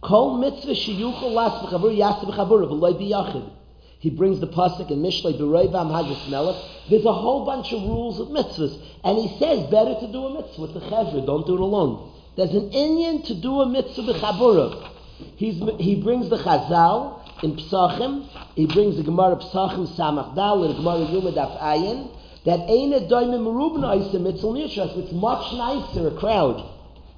Kol 0.00 0.38
mitzvah 0.38 0.72
sheyuchol 0.72 1.32
las 1.32 1.62
b'chabura 1.62 1.96
yas 1.96 2.24
b'chabura 2.24 2.68
v'loy 2.68 2.98
b'yachid. 2.98 3.50
He 3.98 4.11
brings 4.11 4.40
the 4.40 4.48
pasuk 4.48 4.90
in 4.90 5.03
Mishlei 5.03 5.38
B'Roivam 5.38 5.90
Hadras 5.90 6.28
Melech. 6.28 6.57
There's 6.90 7.05
a 7.05 7.12
whole 7.12 7.44
bunch 7.44 7.72
of 7.72 7.82
rules 7.82 8.18
of 8.18 8.28
mitzvahs, 8.28 8.80
and 9.05 9.18
he 9.18 9.38
says 9.38 9.70
better 9.70 9.94
to 10.00 10.11
do 10.11 10.24
a 10.24 10.42
mitzvah 10.42 10.62
with 10.62 10.74
the 10.74 10.80
chevra. 10.80 11.24
Don't 11.24 11.46
do 11.46 11.55
it 11.55 11.61
alone. 11.61 12.12
There's 12.36 12.55
an 12.55 12.70
Inyan 12.70 13.26
to 13.26 13.34
do 13.34 13.61
a 13.61 13.68
mitzvah 13.68 14.03
b'chabura. 14.03 14.88
He's, 15.36 15.62
he 15.78 16.03
brings 16.03 16.30
the 16.30 16.38
Chazal 16.38 17.21
in 17.43 17.57
Psachim. 17.57 18.26
He 18.55 18.66
brings 18.66 18.97
the 18.97 19.03
Gemara 19.03 19.36
Psachim 19.36 19.86
Samach 19.97 20.34
Dal 20.34 20.61
the 20.62 20.74
Gemara 20.74 21.11
Yuma 21.11 21.32
Daf 21.32 21.61
Ayin. 21.61 22.11
That 22.45 22.68
ain't 22.68 22.95
a 22.95 23.01
doimim 23.01 23.45
merubna 23.45 23.97
isa 24.01 24.18
mitzvah 24.18 24.49
nishras. 24.49 24.97
It's 24.97 25.12
much 25.12 25.53
nicer 25.53 26.09
a 26.09 26.18
crowd. 26.18 26.68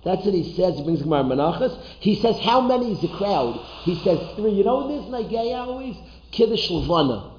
That's 0.05 0.25
what 0.25 0.35
he 0.35 0.55
says. 0.55 0.77
He 0.77 0.85
brings 0.85 1.01
Gemara 1.03 1.25
Menachas. 1.25 1.81
He 2.01 2.17
says, 2.17 2.39
how 2.41 2.61
many 2.61 2.93
is 2.93 3.03
a 3.03 3.09
crowd? 3.17 3.59
He 3.85 3.95
says 4.05 4.19
three. 4.37 4.51
You 4.51 4.65
know 4.65 4.85
what 4.85 4.91
it 4.91 4.99
is 4.99 5.05
Nagaya 5.07 5.67
always? 5.67 5.97
Kiddush 6.31 6.71
Levana. 6.71 7.31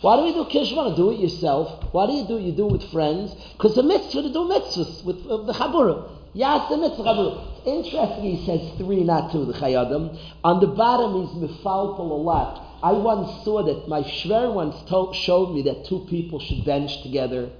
Why 0.00 0.16
do 0.16 0.22
we 0.22 0.32
do 0.32 0.44
Kiddush 0.44 0.70
Levana? 0.70 0.94
Do 0.94 1.10
it 1.10 1.18
yourself. 1.18 1.92
Why 1.92 2.06
do 2.06 2.12
you 2.12 2.28
do 2.28 2.36
it? 2.36 2.42
You 2.42 2.52
do 2.52 2.66
it 2.68 2.72
with 2.72 2.92
friends. 2.92 3.34
Because 3.54 3.74
the 3.74 3.82
mitzvah 3.82 4.22
to 4.22 4.32
do 4.32 4.48
mitzvahs 4.48 5.04
with 5.04 5.26
uh, 5.28 5.38
the 5.38 5.52
Chabura. 5.52 6.10
Yas 6.32 6.68
the 6.68 6.76
mitzvah 6.76 7.02
Chabura. 7.02 7.49
It's 7.62 7.88
interesting 7.88 8.36
he 8.36 8.46
says 8.46 8.78
three, 8.78 9.04
not 9.04 9.32
two, 9.32 9.44
the 9.44 9.52
Chayadim. 9.52 10.18
On 10.44 10.60
the 10.60 10.66
bottom 10.66 11.26
he's 11.26 11.50
mifalpal 11.50 11.98
a 11.98 12.14
lot. 12.14 12.78
I 12.82 12.92
once 12.92 13.44
saw 13.44 13.62
that 13.62 13.88
my 13.88 14.02
shver 14.02 14.52
once 14.54 14.76
told, 14.88 15.14
showed 15.14 15.54
me 15.54 15.62
that 15.62 15.84
two 15.84 16.06
people 16.08 16.40
should 16.40 16.64
bench 16.64 17.02
together. 17.02 17.50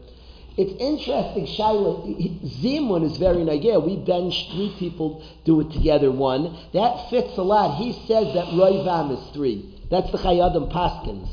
It's 0.56 0.72
interesting, 0.80 1.46
Shaila, 1.46 2.60
Zimun 2.60 3.04
is 3.04 3.16
very 3.18 3.38
nagir. 3.38 3.84
We 3.84 3.96
bench 3.96 4.50
three 4.52 4.74
people, 4.78 5.22
do 5.44 5.60
it 5.60 5.70
together 5.70 6.10
one. 6.10 6.56
That 6.72 7.10
fits 7.10 7.36
a 7.36 7.42
lot. 7.42 7.76
He 7.76 7.92
says 8.06 8.34
that 8.34 8.46
Roivam 8.46 9.12
is 9.12 9.34
three. 9.34 9.74
That's 9.90 10.10
the 10.10 10.18
Chayadim 10.18 10.72
Paskins. 10.72 11.28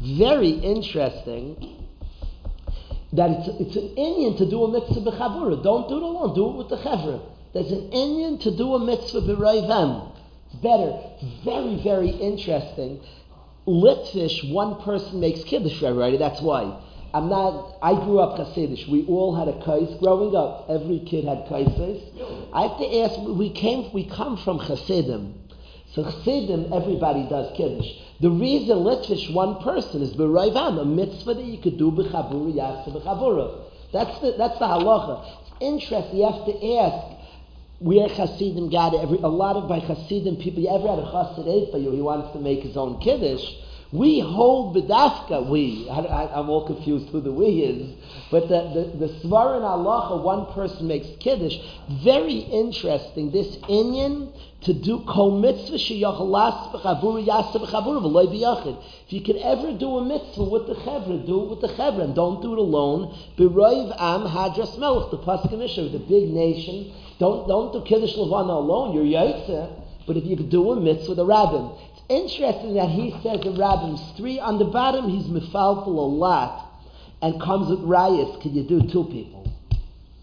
Very 0.00 0.50
interesting 0.50 1.56
that 3.12 3.30
it's, 3.30 3.48
it's 3.60 3.76
an 3.76 3.94
Inyan 3.96 4.38
to 4.38 4.48
do 4.48 4.64
a 4.64 4.70
mitzvah 4.70 5.10
b'chabura. 5.10 5.62
Don't 5.62 5.88
do 5.88 5.96
it 5.96 6.02
alone. 6.02 6.34
Do 6.34 6.50
it 6.50 6.56
with 6.56 6.68
the 6.68 6.76
chevra. 6.76 7.20
There's 7.56 7.72
an 7.72 7.88
Inyan 7.90 8.38
to 8.42 8.54
do 8.54 8.74
a 8.74 8.78
mitzvah 8.78 9.22
b'roivam. 9.22 10.12
It's 10.44 10.56
better. 10.56 10.92
Very, 11.42 11.82
very 11.82 12.10
interesting. 12.10 13.00
Litvish, 13.66 14.52
one 14.52 14.82
person 14.82 15.20
makes 15.20 15.42
kiddush 15.42 15.82
already. 15.82 16.18
That's 16.18 16.42
why. 16.42 16.78
I'm 17.14 17.30
not. 17.30 17.78
I 17.80 17.94
grew 17.94 18.18
up 18.18 18.38
Hasidish. 18.38 18.86
We 18.90 19.06
all 19.06 19.34
had 19.34 19.48
a 19.48 19.64
kais 19.64 19.98
growing 20.00 20.36
up. 20.36 20.66
Every 20.68 20.98
kid 20.98 21.24
had 21.24 21.46
kaises. 21.48 22.02
I 22.52 22.66
have 22.68 22.76
to 22.76 22.98
ask. 23.00 23.18
We 23.20 23.48
came. 23.48 23.90
We 23.94 24.04
come 24.04 24.36
from 24.36 24.58
Hasidim. 24.58 25.32
So 25.94 26.04
Chassidim, 26.04 26.74
everybody 26.74 27.26
does 27.26 27.56
Kiddush. 27.56 27.88
The 28.20 28.30
reason 28.30 28.76
Litvish 28.80 29.32
one 29.32 29.62
person 29.62 30.02
is 30.02 30.12
B'Raivam, 30.12 30.78
a 30.78 30.84
mitzvah 30.84 31.32
that 31.32 31.44
you 31.44 31.56
could 31.56 31.78
do 31.78 31.90
B'Chabura, 31.90 32.52
Yasa 32.52 32.92
B'Chabura. 32.92 33.62
That's 33.94 34.20
the, 34.20 34.34
that's 34.36 34.58
the 34.58 34.66
halacha. 34.66 35.24
It's 35.40 35.52
interesting, 35.62 36.18
you 36.18 36.30
have 36.30 36.44
to 36.44 36.76
ask 36.76 37.15
where 37.78 38.08
Chassidim 38.08 38.70
got 38.70 38.92
God. 38.92 39.02
Every, 39.02 39.18
a 39.18 39.28
lot 39.28 39.56
of 39.56 39.68
my 39.68 39.80
Chassidim 39.80 40.36
people, 40.36 40.62
you 40.62 40.68
ever 40.68 40.88
had 40.88 40.98
a 40.98 41.06
Chassid 41.10 41.46
eh, 41.46 41.70
for 41.70 41.78
you, 41.78 41.92
he 41.92 42.00
wants 42.00 42.32
to 42.32 42.38
make 42.38 42.62
his 42.62 42.76
own 42.76 43.00
Kiddush. 43.00 43.44
We 43.92 44.18
hold 44.18 44.74
B'dafka, 44.74 45.48
we. 45.48 45.88
I, 45.88 46.40
am 46.40 46.50
all 46.50 46.66
confused 46.66 47.08
who 47.10 47.20
the 47.20 47.30
we 47.30 47.46
is. 47.62 47.94
But 48.32 48.48
the, 48.48 48.90
the, 48.98 49.06
the 49.06 49.12
Svar 49.20 49.56
in 49.58 49.62
Allah, 49.62 50.20
one 50.22 50.52
person 50.54 50.88
makes 50.88 51.06
Kiddush. 51.20 51.56
Very 52.02 52.38
interesting. 52.38 53.30
This 53.30 53.56
Inyan 53.68 54.32
to 54.62 54.74
do 54.74 55.04
kol 55.06 55.38
mitzvah 55.38 55.76
sheyachalas 55.76 56.72
b'chabura 56.72 57.24
yasa 57.24 57.60
b'chabura 57.60 58.02
v'loy 58.02 58.26
b'yachid. 58.26 58.82
If 59.06 59.12
you 59.12 59.20
could 59.20 59.36
ever 59.36 59.72
do 59.72 59.98
a 59.98 60.04
mitzvah 60.04 60.42
with 60.42 60.66
the 60.66 60.74
chevra, 60.74 61.24
do 61.24 61.44
it 61.44 61.50
with 61.50 61.60
the 61.60 61.68
chevra, 61.68 62.02
and 62.02 62.14
don't 62.14 62.42
do 62.42 62.54
it 62.54 62.58
alone. 62.58 63.16
B'roiv 63.38 63.94
am 64.00 64.22
hadras 64.22 64.76
melech, 64.78 65.12
the 65.12 65.18
pasuk 65.18 65.52
with 65.52 65.92
the 65.92 65.98
big 66.00 66.30
nation. 66.30 66.92
Don't 67.20 67.46
don't 67.46 67.72
do 67.72 67.82
kiddush 67.82 68.16
levana 68.16 68.54
alone. 68.54 68.94
You're 68.94 69.04
yaitze. 69.04 69.82
But 70.08 70.16
if 70.16 70.24
you 70.24 70.36
could 70.36 70.50
do 70.50 70.72
a 70.72 70.80
mitzvah, 70.80 71.10
with 71.10 71.18
a 71.20 71.24
rabbin. 71.24 71.70
Interesting 72.08 72.74
that 72.74 72.88
he 72.88 73.10
says 73.22 73.44
in 73.44 73.58
rabbin's 73.58 74.00
three. 74.16 74.38
On 74.38 74.58
the 74.58 74.64
bottom, 74.66 75.08
he's 75.08 75.26
mifalful 75.26 75.98
a 75.98 76.08
lot, 76.08 76.70
and 77.20 77.40
comes 77.40 77.68
with 77.68 77.80
rayas. 77.80 78.40
can 78.42 78.54
you 78.54 78.62
do 78.62 78.80
two 78.88 79.04
people? 79.04 79.52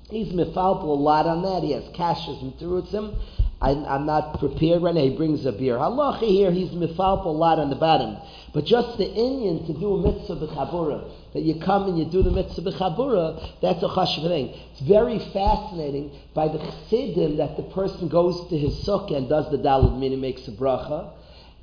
He's 0.10 0.32
mifalful 0.34 0.94
a 0.94 0.96
lot 0.96 1.26
on 1.26 1.42
that. 1.42 1.64
He 1.64 1.72
has 1.72 1.84
kashas 1.96 2.42
and 2.42 2.54
terutzim. 2.54 3.20
I'm, 3.64 4.06
not 4.06 4.40
prepared 4.40 4.84
right 4.84 4.94
now. 4.94 5.02
He 5.02 5.16
brings 5.16 5.46
a 5.46 5.54
beer. 5.54 5.78
Halacha 5.78 6.28
here, 6.28 6.52
he's 6.52 6.72
mifalp 6.72 7.24
a 7.24 7.30
lot 7.30 7.60
on 7.60 7.70
the 7.70 7.78
bottom. 7.78 8.18
But 8.54 8.66
just 8.66 8.98
the 8.98 9.06
Inyan 9.06 9.66
to 9.68 9.74
do 9.74 9.96
a 9.96 10.02
mitzvah 10.02 10.36
b'chabura, 10.36 11.10
that 11.34 11.44
you 11.44 11.62
come 11.62 11.88
and 11.88 11.98
you 11.98 12.06
do 12.06 12.22
the 12.22 12.32
mitzvah 12.32 12.62
b'chabura, 12.62 13.62
that's 13.62 13.82
a 13.82 13.88
chashiv 13.88 14.28
thing. 14.28 14.54
It's 14.72 14.82
very 14.82 15.18
fascinating 15.32 16.12
by 16.34 16.50
the 16.50 16.60
chassidim 16.60 17.38
that 17.38 17.56
the 17.56 17.64
person 17.64 18.10
goes 18.10 18.50
to 18.50 18.58
his 18.58 18.86
sukkah 18.86 19.16
and 19.16 19.30
does 19.30 19.50
the 19.50 19.58
dalad 19.58 19.98
min 19.98 20.12
and 20.12 20.22
makes 20.22 20.46
a 20.50 20.52
bracha. 20.52 21.12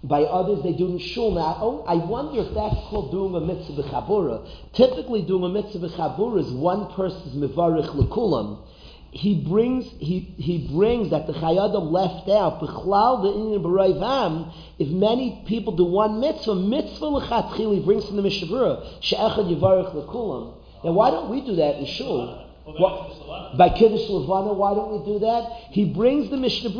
By 0.02 0.22
others, 0.22 0.62
they 0.62 0.72
do 0.72 0.88
in 0.88 0.98
shul. 0.98 1.32
Now, 1.32 1.58
oh, 1.60 1.84
I 1.86 1.96
wonder 1.96 2.40
if 2.40 2.54
that's 2.54 2.74
called 2.88 3.10
doing 3.10 3.34
a 3.34 3.40
mitzvah 3.40 3.82
b'chabura. 3.82 4.48
Typically, 4.72 5.22
doing 5.22 5.44
a 5.44 5.48
mitzvah 5.48 5.88
b'chabura 5.88 6.40
is 6.40 6.50
one 6.52 6.92
person's 6.94 7.34
mivarich 7.34 7.94
lekulam 7.94 8.64
he 9.12 9.42
brings 9.42 9.86
he, 9.98 10.20
he 10.38 10.68
brings 10.72 11.10
that 11.10 11.26
the 11.26 11.32
Chayadim 11.32 11.90
left 11.90 12.28
out. 12.28 12.60
B'chlal 12.60 13.22
the 13.22 13.68
B'Raivam 13.68 14.52
if 14.78 14.88
many 14.88 15.42
people 15.46 15.74
do 15.74 15.84
one 15.84 16.20
mitzvah 16.20 16.54
mitzvah 16.54 17.06
l'chatchil 17.06 17.74
he 17.74 17.80
brings 17.80 18.06
from 18.06 18.16
the 18.16 18.22
Mishnah 18.22 18.46
Berurah 18.46 19.02
she'echad 19.02 19.50
yivarich 19.50 19.92
l'kulam. 19.94 20.54
Now 20.84 20.92
why 20.92 21.10
don't 21.10 21.28
we 21.28 21.40
do 21.40 21.56
that 21.56 21.76
in 21.76 21.86
shul? 21.86 22.46
What, 22.64 23.56
by 23.58 23.70
Kiddush 23.70 24.08
Levana 24.08 24.52
why 24.52 24.74
don't 24.74 25.00
we 25.00 25.12
do 25.12 25.18
that? 25.20 25.50
He 25.72 25.86
brings 25.86 26.30
the 26.30 26.36
Mishnah 26.36 26.70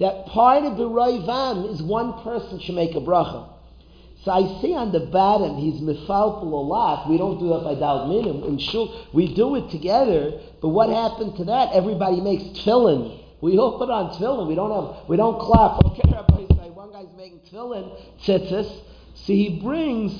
that 0.00 0.26
part 0.26 0.64
of 0.64 0.76
the 0.76 0.88
Raivam 0.88 1.72
is 1.72 1.82
one 1.82 2.22
person 2.22 2.60
should 2.60 2.74
make 2.74 2.96
a 2.96 3.00
bracha 3.00 3.50
so 4.24 4.32
I 4.32 4.60
see 4.60 4.74
on 4.74 4.92
the 4.92 5.00
bottom 5.00 5.56
he's 5.56 5.80
mifalpul 5.80 6.42
a 6.42 6.44
lot. 6.44 7.08
We 7.08 7.16
don't 7.16 7.38
do 7.38 7.48
that 7.48 7.64
by 7.64 7.74
dal 7.74 8.06
minim 8.06 8.44
in 8.44 8.58
shul. 8.58 9.06
We 9.14 9.34
do 9.34 9.56
it 9.56 9.70
together. 9.70 10.38
But 10.60 10.68
what 10.68 10.90
happened 10.90 11.36
to 11.36 11.44
that? 11.46 11.72
Everybody 11.72 12.20
makes 12.20 12.44
tefillin. 12.60 13.18
We 13.40 13.56
all 13.56 13.78
put 13.78 13.88
on 13.88 14.10
tefillin. 14.18 14.46
We 14.46 14.54
don't 14.54 14.70
have. 14.70 15.08
We 15.08 15.16
don't 15.16 15.40
clap. 15.40 15.82
Okay, 15.86 16.02
say 16.54 16.68
one 16.68 16.92
guy's 16.92 17.16
making 17.16 17.40
tefillin 17.50 17.98
tzitzis. 18.22 18.68
So 19.14 19.32
he 19.32 19.58
brings 19.62 20.12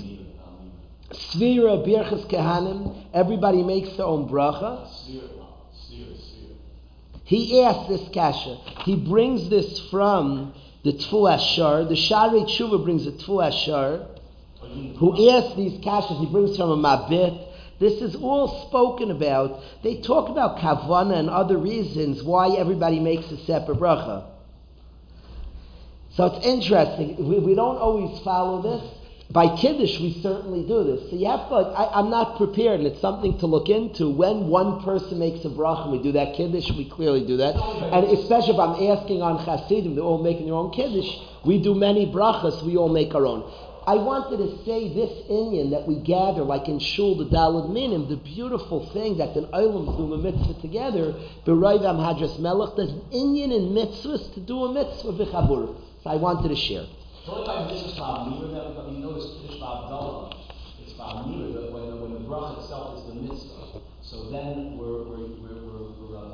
svira 1.12 1.84
birchas 1.86 2.26
kehanim. 2.30 3.04
Everybody 3.12 3.62
makes 3.62 3.94
their 3.98 4.06
own 4.06 4.30
bracha. 4.30 4.88
He 7.30 7.62
asked 7.62 7.88
this 7.88 8.08
kasha. 8.12 8.56
He 8.84 8.96
brings 8.96 9.48
this 9.50 9.88
from 9.88 10.52
the 10.82 10.94
Tfu 10.94 11.32
Ashar. 11.32 11.84
The 11.84 11.94
Shari 11.94 12.40
Tshuva 12.40 12.82
brings 12.82 13.04
the 13.04 13.12
Tfu 13.12 13.46
Ashar, 13.46 14.04
who 14.98 15.30
asks 15.30 15.54
these 15.54 15.78
kashas. 15.78 16.18
He 16.18 16.26
brings 16.26 16.56
from 16.56 16.70
a 16.70 16.76
Mabit. 16.76 17.46
This 17.78 18.02
is 18.02 18.16
all 18.16 18.66
spoken 18.66 19.12
about. 19.12 19.62
They 19.84 20.00
talk 20.00 20.28
about 20.28 20.58
kavana 20.58 21.20
and 21.20 21.30
other 21.30 21.56
reasons 21.56 22.20
why 22.24 22.56
everybody 22.56 22.98
makes 22.98 23.30
a 23.30 23.36
separate 23.44 23.78
bracha. 23.78 24.24
So 26.14 26.26
it's 26.26 26.44
interesting. 26.44 27.28
We, 27.28 27.38
we 27.38 27.54
don't 27.54 27.76
always 27.76 28.20
follow 28.24 28.60
this. 28.60 28.99
By 29.32 29.56
Kiddush, 29.56 30.00
we 30.00 30.20
certainly 30.22 30.66
do 30.66 30.82
this. 30.82 31.08
So 31.08 31.14
you 31.14 31.26
have 31.26 31.48
to, 31.50 31.54
I, 31.54 32.00
am 32.00 32.10
not 32.10 32.36
prepared, 32.36 32.80
and 32.80 32.86
it's 32.88 33.00
something 33.00 33.38
to 33.38 33.46
look 33.46 33.68
into. 33.68 34.10
When 34.10 34.48
one 34.48 34.82
person 34.82 35.20
makes 35.20 35.44
a 35.44 35.48
bracha, 35.48 35.88
we 35.88 36.02
do 36.02 36.10
that 36.12 36.34
Kiddush, 36.34 36.68
we 36.72 36.90
clearly 36.90 37.24
do 37.24 37.36
that. 37.36 37.54
And 37.54 38.06
especially 38.18 38.54
if 38.54 38.58
I'm 38.58 38.98
asking 38.98 39.22
on 39.22 39.44
Chassidim, 39.44 39.94
they're 39.94 40.02
all 40.02 40.20
making 40.20 40.46
their 40.46 40.56
own 40.56 40.72
Kiddush, 40.72 41.08
we 41.44 41.62
do 41.62 41.76
many 41.76 42.06
brachas, 42.06 42.64
we 42.64 42.76
all 42.76 42.88
make 42.88 43.14
our 43.14 43.24
own. 43.24 43.48
I 43.86 43.94
wanted 43.94 44.38
to 44.38 44.64
say 44.64 44.92
this 44.92 45.10
Inyan 45.30 45.70
that 45.70 45.86
we 45.86 46.00
gather, 46.00 46.42
like 46.42 46.66
in 46.66 46.80
Shul, 46.80 47.16
the 47.16 47.24
Dalad 47.24 47.72
Minim, 47.72 48.08
the 48.08 48.16
beautiful 48.16 48.90
thing 48.90 49.18
that 49.18 49.34
the 49.34 49.42
Olam 49.42 49.96
do 49.96 50.12
a 50.12 50.18
mitzvah 50.18 50.60
together, 50.60 51.14
B'Raivam 51.46 52.02
Hadras 52.02 52.40
Melech, 52.40 52.74
there's 52.76 52.90
an 52.90 53.02
Inyan 53.12 53.54
in 53.54 53.70
mitzvahs 53.78 54.34
to 54.34 54.40
do 54.40 54.64
a 54.64 54.72
mitzvah 54.74 55.12
v'chabur. 55.12 55.76
So 56.02 56.10
I 56.10 56.16
wanted 56.16 56.48
to 56.48 56.56
share. 56.56 56.86
What 57.26 57.42
about 57.42 57.70
mitzvahs 57.70 57.96
ba'amira 57.98 58.74
that 58.76 58.92
you 58.92 58.98
notice 58.98 59.26
Kiddush? 59.40 59.60
It's 60.82 60.98
when, 60.98 62.00
when 62.00 62.12
the 62.14 62.20
bracha 62.28 62.62
itself 62.62 62.98
is 62.98 63.04
the 63.08 63.20
mitzvah. 63.20 63.80
So 64.02 64.30
then 64.30 64.78
we're, 64.78 65.04
we're, 65.04 65.28
we're, 65.38 65.60
we're, 65.62 65.90
we're 66.00 66.30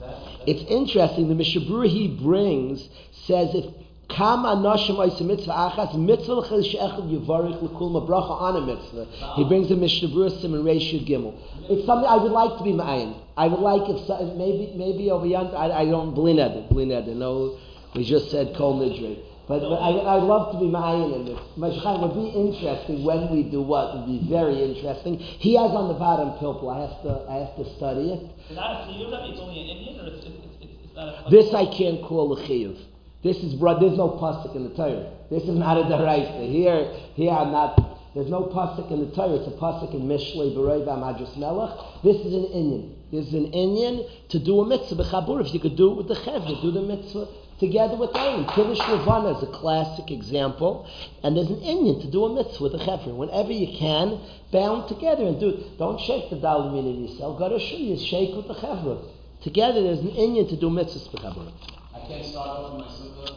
that, 0.00 0.46
It's 0.46 0.62
interesting, 0.70 1.28
the 1.28 1.34
Mishnah 1.34 1.62
Berurah 1.62 1.88
he 1.88 2.08
brings 2.08 2.88
says 3.26 3.54
if 3.54 3.66
Kama 4.08 4.56
Nashim 4.56 4.96
Oisa 4.96 5.20
Mitzvah 5.26 5.52
Achas, 5.52 5.94
Mitzvah 5.98 6.34
L'chel 6.34 6.62
She'echel 6.62 7.02
Yivarich 7.02 7.60
L'kul 7.60 7.90
Mabracha 7.90 8.40
on 8.40 8.56
a 8.56 8.60
mitzvah. 8.64 9.06
He 9.36 9.44
brings 9.44 9.70
a 9.70 9.76
Mishnah 9.76 10.08
Brusim 10.08 10.54
and 10.54 10.64
Yud 10.64 11.06
Gimel. 11.06 11.34
It's 11.68 11.84
something 11.84 12.08
I 12.08 12.16
would 12.16 12.32
like 12.32 12.56
to 12.58 12.64
be 12.64 12.72
ma'ayin. 12.72 13.20
I 13.36 13.48
would 13.48 13.60
like 13.60 13.82
if 13.90 14.06
so, 14.06 14.34
maybe 14.38 14.72
maybe 14.74 15.10
over 15.10 15.26
yonder. 15.26 15.56
I, 15.56 15.82
I 15.82 15.84
don't 15.84 16.14
blined 16.14 16.68
blined. 16.70 17.06
No, 17.18 17.58
we 17.94 18.04
just 18.04 18.30
said 18.30 18.54
kol 18.56 18.80
nidre. 18.80 19.27
But, 19.48 19.64
I, 19.64 20.16
I'd 20.16 20.24
love 20.24 20.52
to 20.52 20.58
be 20.60 20.66
ma'ayin 20.66 21.16
in 21.16 21.24
this. 21.24 21.40
Mashchan 21.56 22.04
would 22.04 22.12
be 22.12 22.28
interesting 22.36 23.02
when 23.02 23.30
we 23.32 23.44
do 23.44 23.62
what 23.62 23.96
would 23.96 24.06
be 24.06 24.28
very 24.28 24.62
interesting. 24.62 25.16
He 25.18 25.56
has 25.56 25.70
on 25.70 25.88
the 25.88 25.94
bottom 25.94 26.36
pilpul. 26.36 26.68
I 26.68 26.84
have 26.84 27.00
to 27.02 27.24
I 27.24 27.48
have 27.48 27.56
to 27.56 27.64
study 27.76 28.12
it. 28.12 28.28
Is 28.50 28.56
that 28.56 28.60
a 28.60 28.84
chiyuv? 28.84 29.10
That 29.10 29.24
it's 29.24 29.40
only 29.40 29.64
an 29.64 29.68
Inyan, 29.72 30.04
or 30.04 30.14
it's, 30.14 30.26
it's, 30.26 30.36
it's, 30.60 30.84
it's 30.84 30.94
not 30.94 31.26
a. 31.26 31.30
This 31.30 31.54
I 31.54 31.64
can't 31.64 32.02
call 32.04 32.36
a 32.36 32.42
chiyuv. 32.44 32.76
This 33.24 33.38
is 33.38 33.58
there's 33.58 33.96
no 33.96 34.20
pasuk 34.20 34.54
in 34.54 34.68
the 34.68 34.74
Torah. 34.76 35.10
This 35.30 35.42
is 35.44 35.56
not 35.56 35.78
a 35.78 35.84
deraisa. 35.88 36.44
Here, 36.52 36.92
here 37.14 37.32
I'm 37.32 37.50
not. 37.50 38.14
There's 38.14 38.28
no 38.28 38.52
pasuk 38.52 38.90
in 38.92 39.00
the 39.00 39.16
Torah. 39.16 39.40
It's 39.40 39.48
a 39.48 39.56
pasuk 39.56 39.94
in 39.94 40.02
Mishlei 40.02 40.54
Berei 40.54 40.84
Madras 40.84 41.34
Melech. 41.38 41.72
This 42.04 42.16
is 42.16 42.34
an 42.34 42.52
Inyan. 42.52 42.94
This 43.10 43.26
is 43.28 43.34
an 43.34 43.50
Inyan 43.52 44.28
to 44.28 44.38
do 44.38 44.60
a 44.60 44.66
mitzvah 44.66 45.02
b'chabur. 45.02 45.40
If 45.40 45.54
you 45.54 45.60
could 45.60 45.76
do 45.76 45.92
it 45.92 45.96
with 45.96 46.08
the 46.08 46.16
chevra, 46.16 46.60
do 46.60 46.70
the 46.70 46.82
mitzvah 46.82 47.28
together 47.58 47.96
with 47.96 48.12
them. 48.12 48.46
Kiddush 48.54 48.78
Levana 48.78 49.36
is 49.36 49.42
a 49.42 49.46
classic 49.52 50.10
example, 50.10 50.86
and 51.22 51.36
there's 51.36 51.50
an 51.50 51.60
Inyan 51.60 52.00
to 52.02 52.10
do 52.10 52.24
a 52.24 52.34
mitzvah 52.34 52.62
with 52.62 52.72
the 52.72 52.78
chevra. 52.78 53.14
Whenever 53.14 53.52
you 53.52 53.76
can, 53.78 54.20
bound 54.52 54.88
together 54.88 55.24
and 55.26 55.38
do 55.40 55.50
it. 55.50 55.78
Don't 55.78 56.00
shake 56.00 56.30
the 56.30 56.36
dalim 56.36 56.78
in 56.78 57.04
yourself. 57.04 57.38
Go 57.38 57.48
to 57.48 57.58
shul, 57.58 57.96
shake 57.98 58.34
with 58.34 58.48
the 58.48 58.54
chevra. 58.54 58.98
Together, 59.42 59.82
there's 59.82 60.00
an 60.00 60.10
Inyan 60.10 60.48
to 60.48 60.56
do 60.56 60.68
mitzvahs 60.70 61.08
b'chabur. 61.10 61.52
I 61.94 62.06
can't 62.06 62.24
start 62.24 62.48
off 62.48 62.72
with 62.74 62.82
my 62.82 62.92
sukkah. 62.92 63.34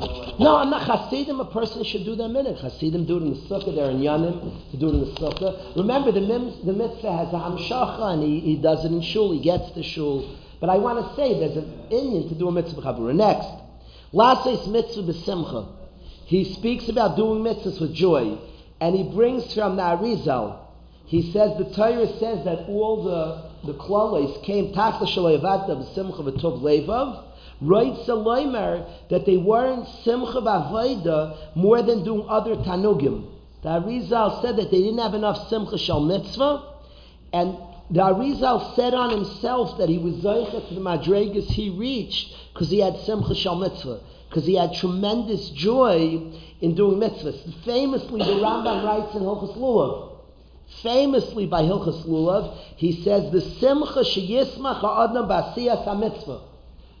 You 0.00 0.06
know, 0.08 0.18
like- 0.18 0.40
No, 0.40 0.56
I'm 0.56 0.70
not 0.70 0.82
Hasidim. 0.82 1.38
A 1.38 1.44
person 1.44 1.84
should 1.84 2.04
do 2.04 2.16
their 2.16 2.28
minute. 2.28 2.58
Hasidim 2.58 3.04
do 3.04 3.18
it 3.18 3.22
in 3.22 3.30
the 3.30 3.40
sukkah. 3.48 3.74
They're 3.74 3.90
in 3.90 4.00
Yanim 4.00 4.70
to 4.70 4.76
do 4.76 4.88
it 4.88 4.94
in 4.94 5.00
the 5.00 5.10
sukkah. 5.12 5.76
Remember, 5.76 6.10
the 6.10 6.20
mitzvah 6.20 7.12
has 7.12 7.28
a 7.28 7.38
hamshacha, 7.38 8.14
and 8.14 8.22
he, 8.22 8.40
he 8.40 8.56
does 8.56 8.84
it 8.84 8.90
in 8.92 9.00
shul. 9.02 9.32
He 9.32 9.40
gets 9.40 9.70
the 9.72 9.82
shul. 9.82 10.24
But 10.64 10.72
I 10.72 10.78
want 10.78 11.06
to 11.06 11.14
say 11.14 11.38
there's 11.38 11.58
an 11.58 11.88
Inyan 11.90 12.26
to 12.30 12.34
do 12.34 12.48
a 12.48 12.50
mitzvah 12.50 12.80
chabura. 12.80 13.14
Next, 13.14 13.46
lases 14.14 14.66
mitzvah 14.66 15.02
b'simcha. 15.12 15.68
He 16.24 16.54
speaks 16.54 16.88
about 16.88 17.16
doing 17.16 17.42
mitzvahs 17.42 17.82
with 17.82 17.92
joy, 17.92 18.38
and 18.80 18.96
he 18.96 19.02
brings 19.02 19.52
from 19.52 19.76
the 19.76 19.82
Arizal. 19.82 20.56
He 21.04 21.32
says 21.32 21.58
the 21.58 21.66
Torah 21.66 22.06
says 22.18 22.46
that 22.46 22.66
all 22.66 23.04
the 23.04 23.70
the 23.70 23.78
klolis 23.78 24.42
came 24.42 24.72
takla 24.72 25.06
shaloyavata 25.06 25.84
b'simcha 25.84 26.32
v'tov 26.32 26.62
levav. 26.62 27.24
Right 27.60 27.92
Saloimer 28.06 28.88
that 29.10 29.26
they 29.26 29.36
weren't 29.36 29.86
simcha 30.02 30.40
b'avoida 30.40 31.54
more 31.54 31.82
than 31.82 32.04
doing 32.04 32.26
other 32.26 32.56
tanugim. 32.56 33.26
The 33.60 33.68
Arizal 33.68 34.40
said 34.40 34.56
that 34.56 34.70
they 34.70 34.78
didn't 34.78 34.96
have 34.96 35.12
enough 35.12 35.46
simcha 35.50 35.76
shal 35.76 36.00
mitzvah, 36.00 36.62
and 37.34 37.54
the 37.90 38.00
Arizal 38.00 38.74
said 38.74 38.94
on 38.94 39.10
himself 39.10 39.76
that 39.78 39.88
he 39.88 39.98
was 39.98 40.14
zeicha 40.14 40.68
to 40.68 40.74
the 40.74 40.80
madregas 40.80 41.46
he 41.46 41.70
reached 41.70 42.34
because 42.52 42.70
he 42.70 42.78
had 42.78 42.98
simcha 43.00 43.34
shal 43.34 43.56
mitzvah, 43.56 44.00
because 44.28 44.46
he 44.46 44.54
had 44.54 44.72
tremendous 44.74 45.50
joy 45.50 46.20
in 46.60 46.74
doing 46.74 46.98
mitzvahs. 46.98 47.64
Famously, 47.64 48.20
the 48.20 48.40
Rambam 48.40 48.84
writes 48.84 49.14
in 49.14 49.22
Hilchas 49.22 49.56
Lulav. 49.58 50.12
Famously 50.82 51.46
by 51.46 51.62
Hilchas 51.62 52.06
Lulav, 52.06 52.56
he 52.76 53.02
says 53.02 53.30
the 53.30 53.40
simcha 53.40 54.00
sheyismach 54.00 54.80
ha'adam 54.80 55.28
b'asiyas 55.28 55.84
ha-mitzvah. 55.84 56.40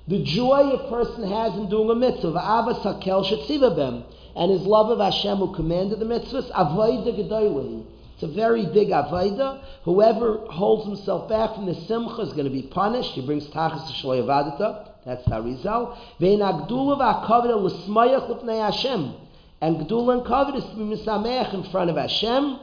The 0.06 0.22
joy 0.22 0.70
a 0.72 0.90
person 0.90 1.26
has 1.26 1.56
in 1.56 1.70
doing 1.70 1.88
a 1.88 1.94
mitzvah, 1.94 2.32
v'avas 2.32 2.82
hakel 2.82 3.24
shetzivabem, 3.24 4.04
and 4.36 4.50
his 4.50 4.62
love 4.62 4.90
of 4.90 4.98
Hashem 4.98 5.38
who 5.38 5.54
commanded 5.54 5.98
the 5.98 6.04
mitzvahs, 6.04 6.50
avoida 6.50 7.16
gedoylehi. 7.16 7.86
It's 8.24 8.32
a 8.32 8.34
very 8.34 8.64
big 8.64 8.88
avoida. 8.88 9.62
Whoever 9.82 10.38
holds 10.46 10.86
himself 10.86 11.28
back 11.28 11.54
from 11.54 11.66
the 11.66 11.74
simcha 11.74 12.22
is 12.22 12.32
going 12.32 12.44
to 12.44 12.50
be 12.50 12.62
punished. 12.62 13.10
He 13.10 13.20
brings 13.20 13.44
tachas 13.48 13.86
to 13.86 13.92
shloyavadita. 13.92 14.88
That's 15.04 15.22
Harizal. 15.24 15.98
Vein 16.18 16.38
agdula 16.38 16.96
v'akavida 16.98 17.60
l'smayach 17.60 18.30
l'pnei 18.30 18.64
Hashem. 18.64 19.14
And 19.60 19.76
gdula 19.76 20.14
and 20.14 20.22
kavod 20.26 20.56
is 20.56 20.64
to 20.64 20.74
be 20.74 20.96
misameach 20.96 21.52
in 21.52 21.64
front 21.64 21.90
of 21.90 21.96
Hashem. 21.96 22.60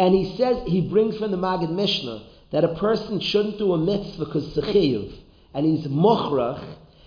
And 0.00 0.12
he 0.12 0.36
says, 0.36 0.66
he 0.66 0.80
brings 0.80 1.16
from 1.18 1.30
the 1.30 1.38
Magid 1.38 1.70
Mishnah 1.70 2.24
that 2.50 2.64
a 2.64 2.74
person 2.74 3.20
shouldn't 3.20 3.58
do 3.58 3.74
a 3.74 3.78
mitzvah 3.78 4.24
because 4.24 4.48
it's 4.48 4.56
a 4.56 4.72
chiyuv. 4.72 5.14
And 5.54 5.64
he's 5.64 5.86
mochrach. 5.86 6.64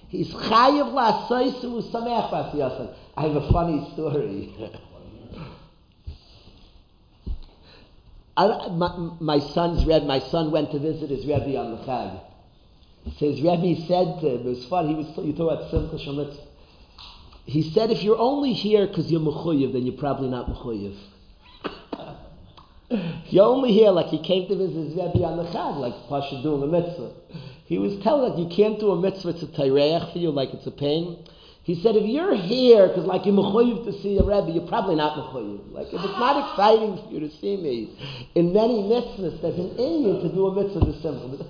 He's 0.08 0.30
chayiv 0.30 0.94
la'asayis 0.94 1.62
u'sameach 1.66 2.32
b'asiyasan. 2.32 2.94
I 3.18 3.24
have 3.24 3.36
a 3.36 3.52
funny 3.52 3.90
story. 3.92 4.56
I, 8.38 8.70
my, 8.70 9.12
my 9.20 9.40
son's 9.40 9.84
Rebbe, 9.84 10.06
my 10.06 10.20
son 10.20 10.52
went 10.52 10.72
to 10.72 10.80
visit 10.80 11.10
his 11.10 11.26
Rebbe 11.26 11.58
on 11.58 11.72
the 11.72 11.78
Chag. 11.86 12.22
So 13.18 13.32
his 13.32 13.42
Rebbe 13.42 13.82
said 13.88 14.22
to 14.22 14.30
him, 14.30 14.42
it 14.42 14.70
was 14.70 14.88
he 14.88 14.94
was, 14.94 15.26
you 15.26 15.34
talk 15.34 15.52
about 15.52 15.72
Simcha 15.72 15.98
Shemitz. 15.98 16.38
He 17.46 17.72
said, 17.72 17.90
if 17.90 18.04
you're 18.04 18.20
only 18.20 18.54
here 18.54 18.86
because 18.86 19.12
you're 19.12 19.22
mechuyev, 19.22 19.74
then 19.74 19.88
you're 19.88 19.98
probably 19.98 20.30
not 20.30 20.48
mechuyev. 20.48 20.96
you're 23.30 23.46
only 23.46 23.72
here 23.74 23.90
like 23.90 24.08
he 24.08 24.22
came 24.22 24.48
to 24.50 24.56
visit 24.56 24.90
his 24.90 24.94
Rebbe 24.94 25.26
on 25.26 25.38
the 25.38 25.46
Chag, 25.46 25.78
like 25.78 25.96
Pasha 26.08 26.40
doing 26.44 26.62
a 26.62 26.68
mitzvah. 26.68 27.14
He 27.66 27.80
was 27.80 27.98
telling 28.04 28.30
that 28.30 28.38
you 28.40 28.56
can't 28.56 28.80
do 28.80 28.92
a 28.92 29.02
mitzvah, 29.02 29.30
it's 29.30 29.42
a 29.42 29.48
for 29.48 30.18
you, 30.20 30.30
like 30.30 30.54
it's 30.54 30.68
a 30.68 30.72
pain. 30.72 31.26
He 31.68 31.76
said, 31.84 31.98
if 31.98 32.08
you're 32.08 32.34
here, 32.34 32.88
because 32.88 33.04
like 33.04 33.26
you're 33.26 33.36
mechuyev 33.36 33.84
to 33.84 33.92
see 34.02 34.16
a 34.16 34.24
Rebbe, 34.24 34.56
you're 34.56 34.72
probably 34.72 34.96
not 34.96 35.20
mechuyev. 35.20 35.68
Like, 35.76 35.92
if 35.92 36.00
it's 36.00 36.16
not 36.16 36.40
exciting 36.40 36.96
for 36.96 37.12
you 37.12 37.20
to 37.20 37.28
see 37.44 37.60
me, 37.60 37.92
in 38.36 38.54
many 38.54 38.84
mitzvahs, 38.88 39.42
there's 39.44 39.60
an 39.60 39.76
Inyan 39.76 40.22
to 40.24 40.30
do 40.32 40.48
a 40.48 40.56
mitzvah 40.56 40.80
this 40.88 40.96
simple. 41.04 41.36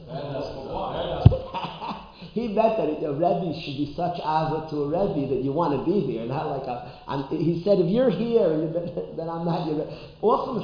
he 2.33 2.49
meant 2.49 2.81
that 2.81 2.89
a 2.89 3.13
Rebbe 3.13 3.53
should 3.61 3.77
be 3.77 3.93
such 3.95 4.17
ava 4.17 4.65
to 4.73 4.81
a 4.85 4.87
Rebbe 4.89 5.27
that 5.37 5.45
you 5.45 5.53
want 5.53 5.77
to 5.77 5.85
be 5.85 6.09
there, 6.09 6.25
not 6.25 6.49
like 6.49 6.65
a, 6.65 6.97
I'm, 7.05 7.29
he 7.29 7.61
said, 7.61 7.77
if 7.77 7.85
you're 7.85 8.09
here, 8.09 8.57
you're, 8.57 8.73
then 9.21 9.29
I'm 9.29 9.45
not 9.45 9.69
your 9.69 9.85
Rebbe. 9.85 9.93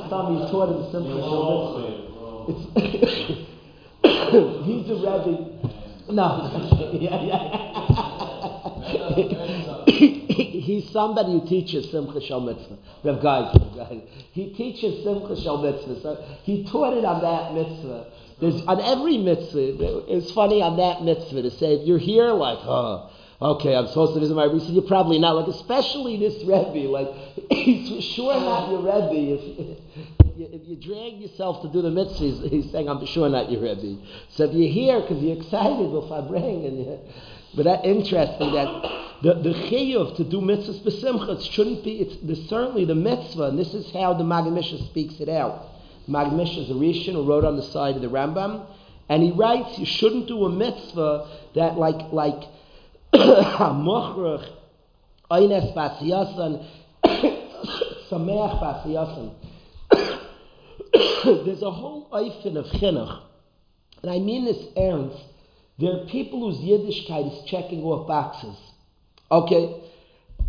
Time 0.10 0.34
he's 0.34 0.50
taught 0.50 0.74
him 0.74 0.82
the 0.82 0.90
simple 0.90 1.22
It's, 2.50 2.74
he's 4.66 4.90
a 4.90 4.98
Rebbe. 4.98 5.62
No, 6.10 6.50
yeah, 6.98 7.22
yeah. 7.22 7.94
He's 9.88 10.90
somebody 10.92 11.34
who 11.34 11.48
teaches 11.48 11.92
Simcha 11.92 12.22
Shal 12.22 12.42
Mitzvah. 12.42 12.78
Rev 13.04 13.16
Geisler. 13.18 14.02
He 14.32 14.54
teaches 14.54 15.04
Simcha 15.04 15.40
Shal 15.42 15.62
Mitzvah. 15.62 16.02
So 16.02 16.26
he 16.44 16.64
taught 16.66 16.98
it 16.98 17.06
on 17.06 17.22
that 17.22 17.54
mitzvah. 17.54 18.08
There's, 18.40 18.62
on 18.66 18.82
every 18.82 19.18
mitzvah, 19.18 20.06
it's 20.12 20.32
funny 20.32 20.62
on 20.62 20.78
that 20.78 21.04
mitzvah 21.04 21.44
to 21.44 21.52
say, 21.52 21.76
if 21.76 21.88
you're 21.88 22.00
here, 22.00 22.32
like, 22.32 22.60
oh, 22.64 23.10
okay, 23.42 23.76
I'm 23.76 23.88
supposed 23.88 24.16
to 24.16 24.20
visit 24.20 24.36
my 24.36 24.46
Rebbe. 24.46 24.66
You're 24.66 24.84
probably 24.84 25.20
not. 25.20 25.36
Like, 25.36 25.48
especially 25.48 26.18
this 26.18 26.44
Rebbe. 26.44 26.90
Like, 26.90 27.08
he's 27.50 27.90
for 27.90 28.02
sure 28.02 28.40
not 28.40 28.70
your 28.70 28.80
Rebbe. 28.80 29.40
If, 29.40 29.80
if, 30.54 30.68
you, 30.68 30.76
drag 30.78 31.22
yourself 31.22 31.62
to 31.62 31.72
do 31.72 31.82
the 31.82 31.92
mitzvah, 31.92 32.50
he's, 32.50 32.72
saying, 32.72 32.90
I'm 32.90 33.06
sure 33.06 33.30
not 33.30 33.52
your 33.52 33.62
Rebbe. 33.62 34.02
So 34.30 34.46
if 34.46 34.54
you're 34.54 34.72
here 34.72 35.02
because 35.02 35.22
you're 35.22 35.38
excited, 35.38 35.92
with 35.92 36.10
Fabring, 36.10 36.66
and 36.66 36.80
you 36.80 37.00
but 37.56 37.66
that 37.66 37.86
interesting 37.86 38.54
that 38.54 39.04
the 39.22 39.36
the 39.36 39.54
chiyuv 39.54 40.18
to 40.18 40.24
do 40.24 40.42
mitzvahs 40.42 40.82
b'simcha 40.82 41.38
it 41.38 41.44
shouldn't 41.44 41.84
be. 41.84 42.02
It's 42.02 42.16
the, 42.18 42.36
certainly 42.48 42.84
the 42.86 42.96
mitzvah, 42.96 43.44
and 43.44 43.60
this 43.60 43.74
is 43.74 43.92
how 43.94 44.14
the 44.14 44.24
Maggid 44.24 44.54
Mishnah 44.54 44.86
speaks 44.88 45.20
it 45.20 45.30
out. 45.30 45.66
Maggid 46.08 46.34
Mishnah 46.34 46.64
is 46.64 46.70
a 46.70 46.74
Rishon 46.74 47.14
who 47.14 47.24
wrote 47.24 47.46
on 47.46 47.56
the 47.56 47.64
side 47.64 47.96
of 47.96 48.02
the 48.02 48.10
Rambam, 48.10 48.66
and 49.08 49.24
he 49.24 49.32
writes 49.32 49.80
you 49.80 49.86
shouldn't 49.86 50.28
do 50.28 50.46
a 50.46 50.50
mitzvah 50.50 51.28
that 51.56 51.78
like 51.78 52.12
like 52.12 52.44
mochrach 53.14 54.50
eines 55.32 55.72
basiyasan 55.74 56.66
sameach 58.10 58.60
basiyasan. 58.60 59.32
There's 61.46 61.62
a 61.62 61.72
whole 61.72 62.10
eifin 62.12 62.58
of 62.58 62.66
chinuch, 62.66 63.22
and 64.02 64.12
I 64.12 64.20
mean 64.20 64.46
this 64.46 64.66
ernst. 64.76 65.33
There 65.80 65.92
are 65.92 66.06
people 66.06 66.52
whose 66.52 66.60
Yiddishkeit 66.60 67.32
is 67.32 67.50
checking 67.50 67.84
off 67.84 68.08
boxes. 68.08 68.56
Okay? 69.32 69.82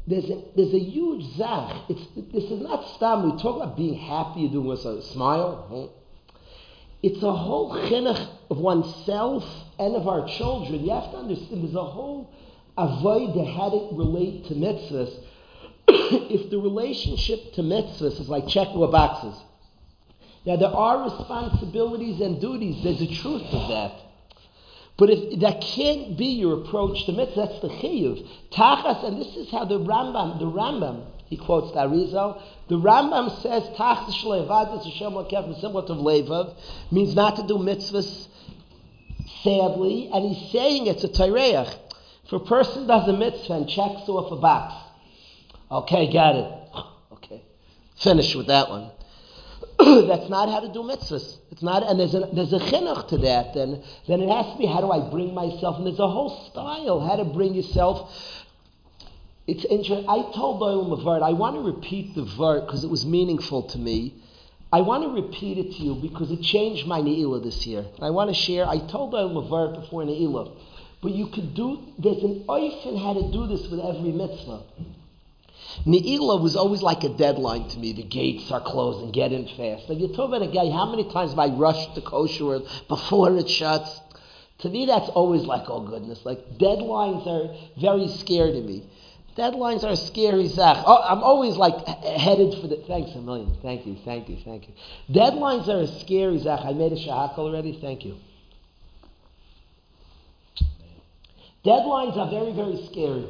There's 0.07 0.29
a, 0.29 0.43
there's 0.55 0.75
a 0.75 0.79
huge 0.79 1.25
zach. 1.37 1.77
It's, 1.89 2.03
this 2.33 2.45
is 2.45 2.61
not 2.61 2.87
stam. 2.97 3.33
We 3.33 3.43
talk 3.43 3.57
about 3.57 3.77
being 3.77 3.95
happy, 3.95 4.41
you 4.41 4.49
doing 4.51 4.67
with 4.67 4.85
a 4.85 5.03
smile. 5.03 5.91
It's 7.03 7.23
a 7.23 7.33
whole 7.33 7.73
chinuch 7.73 8.29
of 8.51 8.59
oneself 8.59 9.45
and 9.79 9.97
of 9.97 10.07
our 10.07 10.27
children. 10.29 10.85
You 10.85 10.93
have 10.93 11.11
to 11.13 11.17
understand 11.17 11.63
there's 11.63 11.75
a 11.75 11.85
whole 11.85 12.31
avoid 12.77 13.31
how 13.47 13.71
to 13.71 13.97
relate 13.97 14.47
to 14.47 14.55
mitzvahs. 14.55 15.15
if 15.89 16.51
the 16.51 16.59
relationship 16.59 17.53
to 17.55 17.63
mitzvahs 17.63 18.21
is 18.21 18.29
like 18.29 18.47
checking 18.49 18.77
off 18.77 18.93
boxes. 18.93 19.41
Now 20.45 20.57
there 20.57 20.69
are 20.69 21.05
responsibilities 21.05 22.21
and 22.21 22.41
duties. 22.41 22.83
There's 22.85 23.01
a 23.01 23.07
truth 23.07 23.43
to 23.51 23.59
that. 23.69 24.04
But 24.97 25.11
if 25.11 25.41
that 25.41 25.61
can't 25.61 26.17
be 26.17 26.27
your 26.27 26.63
approach 26.63 27.05
to 27.07 27.13
mitzvah, 27.13 27.49
that's 27.49 27.61
the 27.61 27.69
chiyuv. 27.69 28.27
Tachas, 28.53 29.05
and 29.05 29.21
this 29.21 29.35
is 29.37 29.51
how 29.51 29.65
the 29.65 29.81
Rambam, 29.81 30.39
the 30.39 30.45
Rambam, 30.45 31.07
he 31.27 31.37
quotes 31.37 31.73
the 31.73 31.79
Arizal, 31.79 32.41
the 32.69 32.77
Rambam 32.77 33.43
says, 33.43 33.65
Tachas 33.77 34.15
shlevadas 34.23 34.85
Hashem 34.85 35.13
lakef 35.13 35.61
similar 35.61 35.87
to 35.87 35.95
levav, 35.95 36.55
means 36.93 37.15
not 37.15 37.37
to 37.37 37.43
do 37.47 37.55
mitzvahs 37.55 38.29
sadly, 39.43 40.11
and 40.13 40.33
he's 40.33 40.53
saying 40.53 40.87
it's 40.87 41.03
a 41.03 41.09
tyreach. 41.09 41.77
If 42.27 42.33
a 42.33 42.41
person 42.41 42.87
does 42.87 43.09
a 43.09 43.13
mitzvah 43.13 43.53
and 43.53 43.69
checks 43.69 44.09
off 44.09 44.31
a 44.31 44.37
box, 44.37 44.75
okay, 45.71 46.13
got 46.13 46.37
it. 46.37 46.53
Okay, 47.13 47.43
finish 47.97 48.35
with 48.35 48.49
that 48.49 48.69
one. 48.69 48.91
That's 49.79 50.29
not 50.29 50.49
how 50.49 50.61
to 50.61 50.73
do 50.73 50.81
mitzvahs. 50.81 51.39
It's 51.51 51.63
not, 51.63 51.83
and 51.83 51.99
there's 51.99 52.15
a, 52.15 52.29
there's 52.33 52.53
a 52.53 52.61
chinuch 52.61 53.09
to 53.09 53.19
that. 53.19 53.55
Then, 53.55 53.83
then 54.07 54.21
it 54.21 54.29
has 54.29 54.53
to 54.53 54.59
be 54.59 54.67
how 54.67 54.81
do 54.81 54.91
I 54.93 55.11
bring 55.11 55.35
myself, 55.35 55.79
and 55.79 55.87
there's 55.87 55.99
a 55.99 56.09
whole 56.09 56.49
style 56.51 57.01
how 57.01 57.17
to 57.17 57.25
bring 57.25 57.55
yourself. 57.55 58.11
It's 59.49 59.65
interesting. 59.65 60.09
I 60.09 60.31
told 60.33 60.61
Doyle 60.61 60.97
Mavart, 60.97 61.19
umm 61.19 61.25
I 61.25 61.33
want 61.33 61.57
to 61.57 61.63
repeat 61.63 62.15
the 62.15 62.25
vart 62.25 62.67
because 62.67 62.85
it 62.85 62.91
was 62.91 63.05
meaningful 63.05 63.65
to 63.65 63.79
me. 63.79 64.15
I 64.73 64.81
want 64.81 65.05
to 65.05 65.11
repeat 65.11 65.59
it 65.59 65.73
to 65.77 65.83
you 65.83 65.95
because 65.97 66.31
it 66.31 66.41
changed 66.41 66.87
my 66.87 67.01
Ne'ilah 67.01 67.43
this 67.43 67.67
year. 67.67 67.85
I 68.01 68.11
want 68.11 68.31
to 68.31 68.35
share, 68.35 68.67
I 68.67 68.79
told 68.79 69.11
Doyle 69.11 69.31
Mavart 69.31 69.75
umm 69.75 69.81
before 69.81 70.05
Ne'ilah, 70.05 70.57
but 71.03 71.13
you 71.13 71.27
could 71.27 71.55
do, 71.55 71.81
there's 71.99 72.23
an 72.23 72.45
oifen 72.49 73.03
how 73.03 73.13
to 73.13 73.33
do 73.33 73.47
this 73.49 73.69
with 73.69 73.81
every 73.81 74.13
mitzvah. 74.13 74.63
Ne'ilah 75.87 76.41
was 76.41 76.57
always 76.57 76.83
like 76.83 77.05
a 77.05 77.09
deadline 77.09 77.69
to 77.69 77.79
me. 77.79 77.93
The 77.93 78.03
gates 78.03 78.51
are 78.51 78.61
closed 78.61 79.05
and 79.05 79.13
get 79.13 79.33
in 79.33 79.47
fast. 79.47 79.91
If 79.91 80.01
you 80.01 80.09
talk 80.09 80.29
about 80.29 80.43
a 80.43 80.47
guy, 80.47 80.71
how 80.71 80.91
many 80.91 81.05
times 81.11 81.31
have 81.31 81.39
I 81.39 81.49
rushed 81.49 81.95
the 81.95 82.01
kosher 82.01 82.61
before 82.89 83.37
it 83.37 83.49
shuts? 83.49 84.01
To 84.59 84.71
me, 84.71 84.87
that's 84.87 85.09
always 85.11 85.43
like, 85.43 85.65
oh 85.69 85.81
goodness, 85.81 86.25
like 86.25 86.59
deadlines 86.59 87.27
are 87.27 87.55
very 87.79 88.09
scary 88.09 88.53
to 88.53 88.63
me. 88.63 88.85
Deadlines 89.37 89.83
are 89.83 89.97
scary, 89.97 90.47
Zach. 90.47 90.85
Oh, 90.87 91.03
I'm 91.03 91.25
always 91.25 91.57
like 91.57 91.85
headed 91.87 92.61
for 92.61 92.69
the. 92.69 92.77
Thanks 92.87 93.11
a 93.17 93.21
million. 93.21 93.57
Thank 93.63 93.85
you, 93.85 93.97
thank 94.05 94.29
you, 94.29 94.39
thank 94.45 94.69
you. 94.69 94.75
Deadlines 95.13 95.69
are 95.69 95.87
scary, 96.01 96.39
Zach. 96.39 96.61
I 96.63 96.73
made 96.73 96.93
a 96.93 96.97
shahak 96.97 97.37
already. 97.37 97.77
Thank 97.81 98.05
you. 98.05 98.17
Deadlines 101.65 102.17
are 102.17 102.31
very, 102.31 102.53
very 102.53 102.87
scary. 102.87 103.27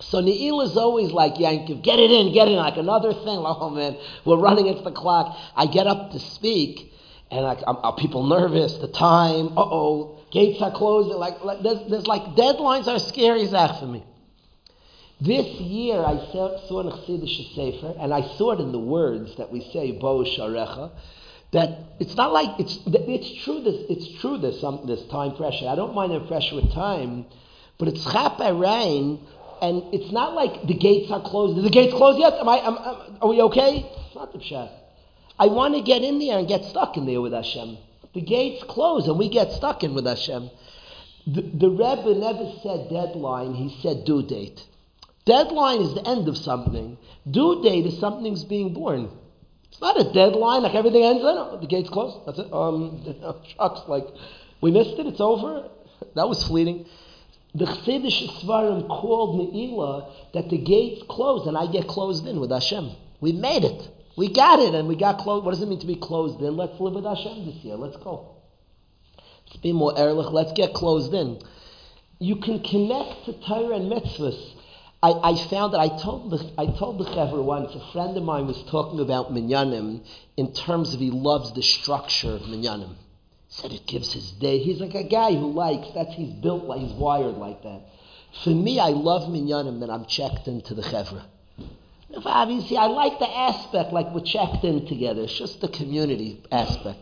So 0.00 0.20
Neil 0.20 0.60
is 0.60 0.76
always 0.76 1.10
like 1.10 1.34
Yankiv, 1.34 1.82
get 1.82 1.98
it 1.98 2.10
in, 2.10 2.32
get 2.32 2.48
it 2.48 2.52
in, 2.52 2.58
like 2.58 2.76
another 2.76 3.12
thing. 3.12 3.24
Oh 3.46 3.70
man, 3.70 3.96
we're 4.24 4.38
running 4.38 4.68
against 4.68 4.84
the 4.84 4.92
clock. 4.92 5.36
I 5.56 5.66
get 5.66 5.86
up 5.86 6.12
to 6.12 6.18
speak, 6.18 6.92
and 7.30 7.42
like, 7.42 7.58
I'm, 7.66 7.76
are 7.82 7.96
people 7.96 8.24
nervous? 8.24 8.74
The 8.74 8.88
time, 8.88 9.56
uh 9.56 9.62
oh, 9.62 10.20
gates 10.30 10.60
are 10.60 10.70
closed. 10.70 11.08
Like, 11.08 11.42
like 11.42 11.62
there's, 11.62 11.88
there's, 11.88 12.06
like 12.06 12.22
deadlines 12.36 12.86
are 12.86 12.98
scary, 12.98 13.46
Zach, 13.46 13.80
for 13.80 13.86
me. 13.86 14.04
This 15.20 15.46
year 15.46 16.04
I 16.04 16.16
saw, 16.30 16.80
an 16.80 16.90
Chassidish 16.90 17.54
Sefer, 17.54 17.94
and 17.98 18.12
I 18.12 18.20
saw 18.36 18.52
it 18.52 18.60
in 18.60 18.72
the 18.72 18.78
words 18.78 19.34
that 19.38 19.50
we 19.50 19.62
say, 19.72 19.92
Bo 19.92 20.24
Sharecha, 20.24 20.90
that 21.52 21.70
it's 21.98 22.14
not 22.16 22.32
like, 22.32 22.60
it's, 22.60 22.78
it's 22.86 23.44
true 23.44 23.62
this, 23.62 23.82
it's 23.88 24.20
true 24.20 24.36
there's 24.36 24.60
some, 24.60 24.86
this 24.86 25.02
time 25.08 25.34
pressure. 25.36 25.68
I 25.68 25.74
don't 25.74 25.94
mind 25.94 26.12
the 26.12 26.20
pressure 26.20 26.56
with 26.56 26.70
time, 26.74 27.24
but 27.78 27.88
it's 27.88 28.04
Chap 28.12 28.38
Rain 28.40 29.26
and 29.62 29.94
it's 29.94 30.12
not 30.12 30.34
like 30.34 30.66
the 30.66 30.74
gates 30.74 31.10
are 31.10 31.22
closed. 31.22 31.58
Is 31.58 31.64
the 31.64 31.70
gates 31.70 31.94
closed 31.94 32.18
yet? 32.18 32.34
Am 32.34 32.48
I, 32.48 32.58
am, 32.58 32.76
am, 32.76 33.18
are 33.20 33.28
we 33.28 33.40
okay? 33.42 33.88
It's 34.06 34.14
not 34.14 34.32
the 34.32 34.38
pshat. 34.38 34.70
I 35.38 35.46
want 35.46 35.74
to 35.74 35.82
get 35.82 36.02
in 36.02 36.18
there 36.18 36.38
and 36.38 36.48
get 36.48 36.64
stuck 36.64 36.96
in 36.96 37.06
there 37.06 37.20
with 37.20 37.32
Hashem. 37.32 37.76
The 38.14 38.20
gates 38.20 38.64
close 38.68 39.06
and 39.06 39.18
we 39.18 39.28
get 39.28 39.52
stuck 39.52 39.82
in 39.82 39.94
with 39.94 40.06
Hashem. 40.06 40.50
The, 41.26 41.42
the 41.42 41.70
Rebbe 41.70 42.14
never 42.14 42.52
said 42.62 42.88
deadline, 42.88 43.54
he 43.54 43.76
said 43.82 44.04
due 44.04 44.22
date. 44.22 44.64
Deadline 45.24 45.80
is 45.80 45.94
the 45.94 46.06
end 46.06 46.28
of 46.28 46.36
something. 46.36 46.96
Due 47.28 47.62
date 47.62 47.84
is 47.84 47.98
something's 47.98 48.44
being 48.44 48.72
born. 48.72 49.10
It's 49.68 49.80
not 49.80 50.00
a 50.00 50.12
deadline, 50.12 50.62
like 50.62 50.74
everything 50.74 51.02
ends, 51.02 51.22
the 51.22 51.66
gate's 51.68 51.90
closed. 51.90 52.26
That's 52.26 52.38
it. 52.38 52.52
Um, 52.52 53.02
shucks, 53.56 53.80
like, 53.88 54.06
we 54.60 54.70
missed 54.70 54.98
it, 54.98 55.06
it's 55.06 55.20
over. 55.20 55.68
That 56.14 56.28
was 56.28 56.46
fleeting 56.46 56.86
the 57.54 57.64
Chassidish 57.64 58.42
Svarim 58.42 58.86
called 58.88 59.52
Ne'ilah 59.54 60.12
that 60.34 60.50
the 60.50 60.58
gates 60.58 61.02
closed 61.08 61.46
and 61.46 61.56
I 61.56 61.66
get 61.66 61.86
closed 61.86 62.26
in 62.26 62.40
with 62.40 62.50
Hashem. 62.50 62.90
We 63.20 63.32
made 63.32 63.64
it. 63.64 63.88
We 64.16 64.32
got 64.32 64.60
it 64.60 64.74
and 64.74 64.88
we 64.88 64.96
got 64.96 65.18
closed. 65.18 65.44
What 65.44 65.52
does 65.52 65.62
it 65.62 65.68
mean 65.68 65.80
to 65.80 65.86
be 65.86 65.96
closed 65.96 66.40
in? 66.40 66.56
Let's 66.56 66.78
live 66.80 66.94
with 66.94 67.04
Hashem 67.04 67.46
this 67.46 67.56
year. 67.56 67.76
Let's 67.76 67.96
go. 67.96 68.36
Let's 69.46 69.58
be 69.58 69.72
more 69.72 69.94
Erlich. 69.96 70.32
Let's 70.32 70.52
get 70.52 70.74
closed 70.74 71.14
in. 71.14 71.40
You 72.18 72.36
can 72.36 72.62
connect 72.62 73.26
to 73.26 73.32
Torah 73.32 73.76
and 73.76 73.90
mitzvahs. 73.90 74.52
I, 75.02 75.12
I 75.12 75.48
found 75.48 75.74
that 75.74 75.80
I 75.80 75.88
told 75.88 76.30
the 76.30 76.52
I 76.58 76.66
told 76.66 76.98
the 76.98 77.04
Chaver 77.04 77.42
once. 77.42 77.74
A 77.74 77.92
friend 77.92 78.16
of 78.16 78.22
mine 78.22 78.46
was 78.46 78.62
talking 78.64 79.00
about 79.00 79.32
minyanim 79.32 80.00
in 80.36 80.52
terms 80.52 80.94
of 80.94 81.00
he 81.00 81.10
loves 81.10 81.52
the 81.52 81.62
structure 81.62 82.32
of 82.32 82.42
minyanim 82.42 82.96
said 83.56 83.72
it 83.72 83.86
gives 83.86 84.12
his 84.12 84.30
day. 84.32 84.58
He's 84.58 84.80
like 84.80 84.94
a 84.94 85.02
guy 85.02 85.32
who 85.32 85.50
likes, 85.52 85.88
that's, 85.94 86.14
he's 86.14 86.32
built 86.32 86.64
like, 86.64 86.80
he's 86.80 86.92
wired 86.92 87.36
like 87.36 87.62
that. 87.62 87.80
For 88.44 88.50
me, 88.50 88.78
I 88.78 88.88
love 88.88 89.30
minyanim 89.30 89.80
that 89.80 89.88
I'm 89.88 90.04
checked 90.04 90.46
into 90.46 90.74
the 90.74 90.82
chevra. 90.82 91.24
Obviously, 92.24 92.76
I 92.76 92.86
like 92.86 93.18
the 93.18 93.28
aspect, 93.28 93.92
like 93.92 94.10
we're 94.14 94.20
checked 94.20 94.62
in 94.64 94.86
together. 94.86 95.22
It's 95.22 95.36
just 95.36 95.60
the 95.62 95.68
community 95.68 96.42
aspect. 96.52 96.98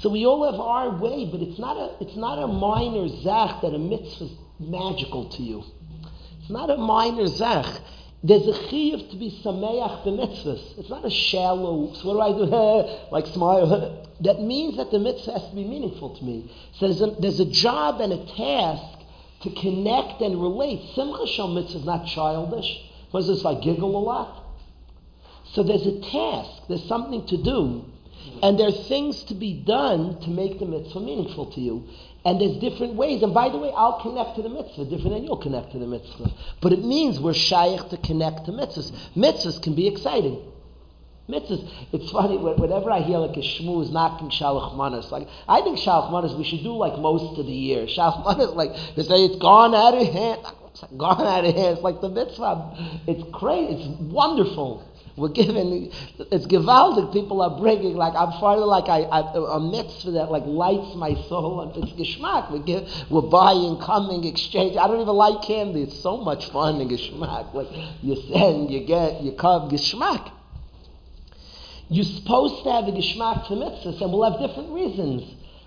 So 0.00 0.10
we 0.10 0.26
all 0.26 0.50
have 0.50 0.60
our 0.60 0.90
way, 1.00 1.28
but 1.30 1.40
it's 1.40 1.58
not 1.60 1.76
a, 1.76 2.02
it's 2.02 2.16
not 2.16 2.42
a 2.42 2.48
minor 2.48 3.08
zach 3.22 3.62
that 3.62 3.72
a 3.72 3.78
mitzvah 3.78 4.24
is 4.24 4.32
magical 4.58 5.28
to 5.30 5.42
you. 5.42 5.62
It's 6.40 6.50
not 6.50 6.68
a 6.68 6.76
minor 6.76 7.28
zach. 7.28 7.66
There's 8.24 8.46
a 8.46 8.52
chiyuv 8.52 9.10
to 9.10 9.16
be 9.16 9.30
sameach 9.44 10.04
b'mitzvahs. 10.04 10.78
It's 10.78 10.88
not 10.88 11.04
a 11.04 11.10
shallow, 11.10 11.92
so 11.94 12.14
what 12.14 12.14
do 12.14 12.20
I 12.20 12.46
do? 12.46 13.08
like 13.12 13.26
smile. 13.26 14.06
that 14.20 14.40
means 14.40 14.76
that 14.76 14.92
the 14.92 15.00
mitzvah 15.00 15.32
has 15.32 15.48
to 15.48 15.54
be 15.54 15.64
meaningful 15.64 16.16
to 16.16 16.24
me. 16.24 16.50
So 16.74 16.86
there's 16.86 17.00
a, 17.00 17.16
there's 17.20 17.40
a 17.40 17.50
job 17.50 18.00
and 18.00 18.12
a 18.12 18.24
task 18.36 19.00
to 19.42 19.50
connect 19.60 20.20
and 20.20 20.40
relate. 20.40 20.80
Simcha 20.94 21.26
Shal 21.26 21.48
mitzvah 21.48 21.78
is 21.78 21.84
not 21.84 22.06
childish. 22.06 22.80
Was 23.12 23.26
this 23.26 23.42
like 23.42 23.62
giggle 23.62 23.96
a 23.96 23.98
lot? 23.98 24.44
So 25.52 25.64
there's 25.64 25.86
a 25.86 26.00
task. 26.00 26.62
There's 26.68 26.84
something 26.84 27.26
to 27.26 27.36
do. 27.36 27.84
And 28.40 28.58
there 28.58 28.68
are 28.68 28.84
things 28.88 29.24
to 29.24 29.34
be 29.34 29.52
done 29.52 30.20
to 30.20 30.30
make 30.30 30.60
the 30.60 30.66
mitzvah 30.66 31.00
meaningful 31.00 31.50
to 31.52 31.60
you. 31.60 31.88
And 32.24 32.40
there's 32.40 32.56
different 32.58 32.94
ways. 32.94 33.22
And 33.22 33.34
by 33.34 33.48
the 33.48 33.58
way, 33.58 33.72
I'll 33.76 34.00
connect 34.00 34.36
to 34.36 34.42
the 34.42 34.48
mitzvah 34.48 34.84
different 34.84 35.14
than 35.14 35.24
you'll 35.24 35.42
connect 35.42 35.72
to 35.72 35.78
the 35.78 35.86
mitzvah. 35.86 36.30
But 36.60 36.72
it 36.72 36.84
means 36.84 37.18
we're 37.18 37.34
shaykh 37.34 37.88
to 37.90 37.96
connect 37.96 38.46
to 38.46 38.52
mitzvahs. 38.52 38.92
Mitzvahs 39.16 39.60
can 39.60 39.74
be 39.74 39.88
exciting. 39.88 40.40
Mitzvahs. 41.28 41.68
It's 41.92 42.10
funny, 42.12 42.36
whenever 42.36 42.90
I 42.90 43.00
hear 43.00 43.18
like 43.18 43.36
a 43.36 43.40
shmooze 43.40 43.90
knocking 43.90 44.30
shalach 44.30 44.76
manas, 44.76 45.10
like, 45.10 45.26
I 45.48 45.62
think 45.62 45.78
shalach 45.78 46.12
manas 46.12 46.34
we 46.34 46.44
should 46.44 46.62
do 46.62 46.74
like 46.74 46.98
most 46.98 47.38
of 47.38 47.46
the 47.46 47.52
year. 47.52 47.86
Shalach 47.86 48.24
manas, 48.24 48.50
like, 48.54 48.70
they 48.94 49.02
say 49.02 49.24
it's 49.24 49.36
gone 49.36 49.74
out 49.74 49.94
of 49.94 50.06
hand. 50.06 50.40
It's 50.70 50.84
gone 50.96 51.26
out 51.26 51.44
of 51.44 51.54
hand. 51.54 51.74
It's 51.74 51.82
like 51.82 52.00
the 52.00 52.08
mitzvah. 52.08 53.02
It's 53.08 53.22
great. 53.32 53.70
It's 53.70 53.86
wonderful. 54.00 54.84
We're 55.14 55.28
giving, 55.28 55.92
it's 56.18 56.46
gewaldig, 56.46 57.12
people 57.12 57.42
are 57.42 57.58
bringing, 57.60 57.96
like, 57.96 58.14
I'm 58.14 58.32
finally 58.40 58.64
like 58.64 58.88
I, 58.88 59.02
I, 59.02 59.56
a 59.56 59.60
mitzvah 59.60 60.12
that 60.12 60.30
like 60.30 60.44
lights 60.46 60.94
my 60.96 61.14
soul, 61.28 61.60
and 61.60 61.84
it's 61.84 61.92
geschmack. 61.92 62.50
We 62.50 62.60
give, 62.60 62.88
we're 63.10 63.20
buying, 63.20 63.78
coming, 63.78 64.24
exchange. 64.24 64.76
I 64.78 64.86
don't 64.86 65.02
even 65.02 65.14
like 65.14 65.42
candy. 65.42 65.82
It's 65.82 66.00
so 66.00 66.16
much 66.16 66.50
fun 66.50 66.80
in 66.80 66.88
geschmack. 66.88 67.52
Like, 67.52 67.68
you 68.00 68.16
send, 68.32 68.70
you 68.70 68.86
get, 68.86 69.20
you 69.20 69.32
come, 69.32 69.68
geschmack. 69.68 70.32
You're 71.90 72.06
supposed 72.06 72.64
to 72.64 72.72
have 72.72 72.88
a 72.88 72.92
geschmack 72.92 73.48
for 73.48 73.54
mitzvahs, 73.54 74.00
and 74.00 74.12
we'll 74.12 74.30
have 74.30 74.40
different 74.40 74.70
reasons. 74.70 75.24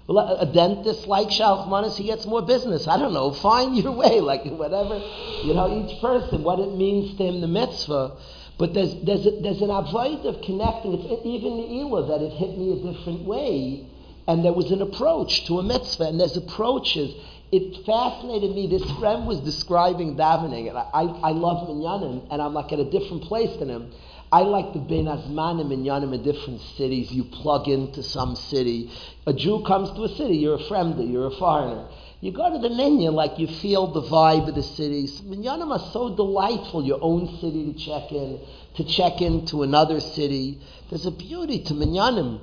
A 0.08 0.46
dentist 0.52 1.08
like 1.08 1.30
Shalch 1.30 1.68
Manas, 1.68 1.98
he 1.98 2.06
gets 2.06 2.26
more 2.26 2.42
business. 2.42 2.88
I 2.88 2.98
don't 2.98 3.14
know. 3.14 3.32
Find 3.32 3.76
your 3.76 3.92
way, 3.92 4.22
like 4.22 4.44
whatever. 4.46 5.00
You 5.44 5.54
know, 5.54 5.68
each 5.84 6.00
person, 6.02 6.44
what 6.44 6.60
it 6.60 6.76
means 6.76 7.18
to 7.18 7.24
him, 7.24 7.42
the 7.42 7.48
mitzvah. 7.48 8.16
But 8.58 8.74
there's, 8.74 8.96
there's, 9.04 9.26
a, 9.26 9.32
there's 9.42 9.62
an 9.62 9.70
avoid 9.70 10.26
of 10.26 10.42
connecting. 10.42 10.94
It's 10.94 11.26
even 11.26 11.58
the 11.58 11.82
Elah 11.82 12.08
that 12.08 12.22
it 12.24 12.32
hit 12.32 12.58
me 12.58 12.72
a 12.72 12.94
different 12.94 13.26
way. 13.26 13.88
And 14.28 14.44
there 14.44 14.54
was 14.54 14.72
an 14.72 14.82
approach 14.82 15.46
to 15.48 15.60
a 15.60 15.64
mitzvah, 15.64 16.06
and 16.06 16.20
there's 16.20 16.38
approaches. 16.38 17.14
It 17.52 17.86
fascinated 17.86 18.56
me. 18.56 18.68
This 18.68 18.90
friend 19.00 19.28
was 19.28 19.40
describing 19.42 20.16
davening, 20.16 20.70
and 20.70 20.78
I, 20.78 20.88
I, 20.94 21.04
I 21.04 21.32
love 21.32 21.68
minyanim, 21.68 22.28
and 22.32 22.42
I'm 22.42 22.54
like 22.54 22.72
at 22.72 22.80
a 22.80 22.90
different 22.90 23.24
place 23.24 23.56
than 23.60 23.70
him. 23.70 23.92
I 24.32 24.42
like 24.42 24.74
the 24.74 24.80
Ben 24.80 25.06
Azmanim 25.06 25.68
minyanim 25.68 26.14
in 26.14 26.24
different 26.24 26.60
cities. 26.76 27.12
You 27.12 27.26
plug 27.26 27.68
into 27.68 28.02
some 28.02 28.36
city. 28.36 28.90
A 29.28 29.34
Jew 29.34 29.64
comes 29.66 29.92
to 29.92 30.04
a 30.04 30.10
city, 30.10 30.38
you're 30.38 30.56
a 30.56 30.64
friend, 30.68 31.12
you're 31.12 31.28
a 31.28 31.38
foreigner. 31.38 31.88
You 32.26 32.32
go 32.32 32.52
to 32.52 32.58
the 32.58 32.74
minyan, 32.74 33.14
like 33.14 33.38
you 33.38 33.46
feel 33.46 33.86
the 33.86 34.02
vibe 34.02 34.50
of 34.50 34.56
the 34.56 34.64
city. 34.64 35.08
Minyanim 35.26 35.70
are 35.70 35.92
so 35.92 36.16
delightful, 36.16 36.84
your 36.84 36.98
own 37.00 37.28
city 37.40 37.72
to 37.72 37.78
check 37.78 38.12
in, 38.12 38.40
to 38.78 38.84
check 38.84 39.22
into 39.22 39.62
another 39.62 40.00
city. 40.00 40.60
There's 40.90 41.06
a 41.06 41.12
beauty 41.12 41.64
to 41.66 41.76
minyanim. 41.76 42.42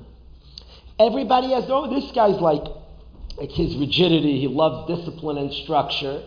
Everybody 1.01 1.51
has, 1.51 1.65
oh, 1.67 1.93
this 1.93 2.13
guy's 2.13 2.41
like, 2.41 2.63
It's 3.41 3.57
his 3.57 3.75
rigidity. 3.77 4.39
He 4.39 4.47
loves 4.47 4.87
discipline 4.87 5.37
and 5.37 5.53
structure. 5.53 6.23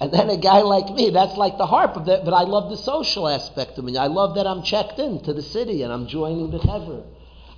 And 0.00 0.12
then 0.12 0.28
a 0.28 0.36
guy 0.36 0.60
like 0.60 0.90
me, 0.90 1.08
that's 1.08 1.38
like 1.38 1.56
the 1.56 1.64
harp 1.64 1.96
of 1.96 2.04
that, 2.04 2.26
but 2.26 2.34
I 2.34 2.42
love 2.42 2.68
the 2.68 2.76
social 2.76 3.26
aspect 3.26 3.78
of 3.78 3.86
me. 3.86 3.96
I 3.96 4.08
love 4.08 4.34
that 4.34 4.46
I'm 4.46 4.62
checked 4.62 4.98
in 4.98 5.22
to 5.22 5.32
the 5.32 5.40
city 5.40 5.82
and 5.82 5.90
I'm 5.90 6.08
joining 6.08 6.50
the 6.50 6.58
Hever. 6.58 7.04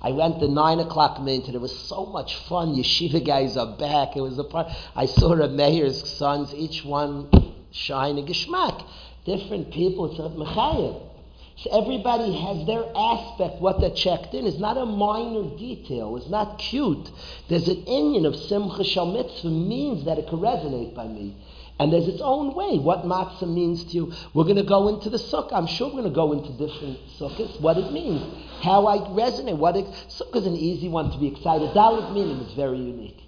I 0.01 0.11
went 0.11 0.39
the 0.39 0.47
nine 0.47 0.79
o'clock 0.79 1.21
minute. 1.21 1.49
It 1.49 1.61
was 1.61 1.77
so 1.77 2.05
much 2.05 2.35
fun. 2.47 2.75
Yeshiva 2.75 3.25
guys 3.25 3.55
are 3.55 3.77
back. 3.77 4.15
It 4.15 4.21
was 4.21 4.39
a 4.39 4.43
part. 4.43 4.67
I 4.95 5.05
saw 5.05 5.35
the 5.35 5.47
mayor's 5.47 6.09
sons, 6.09 6.53
each 6.55 6.83
one 6.83 7.29
shining 7.71 8.25
geschmack. 8.25 8.83
Different 9.25 9.71
people. 9.71 10.09
It's 10.09 10.19
a 10.19 10.23
mechayev. 10.23 11.09
So 11.57 11.69
everybody 11.79 12.33
has 12.33 12.65
their 12.65 12.83
aspect, 12.95 13.61
what 13.61 13.79
they're 13.79 13.91
checked 13.93 14.33
in. 14.33 14.47
is 14.47 14.57
not 14.57 14.77
a 14.77 14.85
minor 14.85 15.55
detail. 15.57 16.17
It's 16.17 16.29
not 16.29 16.57
cute. 16.57 17.11
There's 17.49 17.67
an 17.67 17.83
Inyan 17.85 18.25
of 18.25 18.35
Simcha 18.35 18.83
Shal 18.83 19.05
Mitzvah 19.05 19.49
means 19.49 20.05
that 20.05 20.17
it 20.17 20.27
can 20.27 20.39
resonate 20.39 20.95
by 20.95 21.07
me. 21.07 21.35
And 21.81 21.91
there's 21.91 22.07
its 22.07 22.21
own 22.21 22.53
way 22.53 22.77
what 22.77 23.05
matzah 23.05 23.51
means 23.51 23.83
to 23.85 23.91
you. 23.93 24.13
We're 24.35 24.43
going 24.43 24.57
to 24.57 24.61
go 24.61 24.87
into 24.87 25.09
the 25.09 25.17
sukkah. 25.17 25.53
I'm 25.53 25.65
sure 25.65 25.87
we're 25.87 26.03
going 26.03 26.13
to 26.13 26.15
go 26.15 26.31
into 26.31 26.51
different 26.51 26.99
sukkahs, 27.17 27.59
what 27.59 27.75
it 27.75 27.91
means, 27.91 28.21
how 28.61 28.85
I 28.85 28.97
resonate. 28.99 29.57
What 29.57 29.75
it, 29.75 29.85
sukkah 30.07 30.35
is 30.35 30.45
an 30.45 30.55
easy 30.55 30.89
one 30.89 31.09
to 31.09 31.17
be 31.17 31.25
excited. 31.25 31.71
Dalit 31.71 32.13
meaning 32.13 32.37
is 32.41 32.53
very 32.53 32.77
unique. 32.77 33.19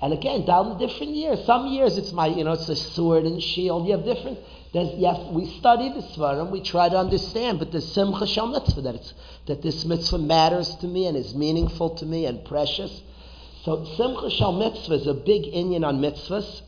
And 0.00 0.12
again, 0.12 0.46
down 0.46 0.68
the 0.68 0.86
different 0.86 1.14
years. 1.14 1.44
Some 1.44 1.72
years 1.72 1.98
it's 1.98 2.12
my, 2.12 2.28
you 2.28 2.44
know, 2.44 2.52
it's 2.52 2.68
a 2.68 2.76
sword 2.76 3.24
and 3.24 3.42
shield. 3.42 3.88
You 3.88 3.96
have 3.96 4.04
different. 4.04 4.38
There's, 4.72 4.94
yes, 4.94 5.18
we 5.32 5.46
study 5.58 5.88
the 5.88 6.02
svarim, 6.02 6.52
we 6.52 6.62
try 6.62 6.88
to 6.88 6.96
understand, 6.96 7.58
but 7.58 7.72
there's 7.72 7.92
simcha 7.92 8.28
shal 8.28 8.46
mitzvah 8.46 8.82
that 8.82 8.94
it's 8.94 9.12
that 9.48 9.60
this 9.60 9.84
mitzvah 9.84 10.18
matters 10.18 10.76
to 10.76 10.86
me 10.86 11.06
and 11.06 11.16
is 11.16 11.34
meaningful 11.34 11.96
to 11.96 12.06
me 12.06 12.26
and 12.26 12.44
precious. 12.44 13.02
So 13.64 13.84
simcha 13.96 14.30
shal 14.30 14.52
mitzvah 14.52 14.94
is 14.94 15.08
a 15.08 15.14
big 15.14 15.42
inyan 15.52 15.84
on 15.84 16.00
mitzvahs. 16.00 16.62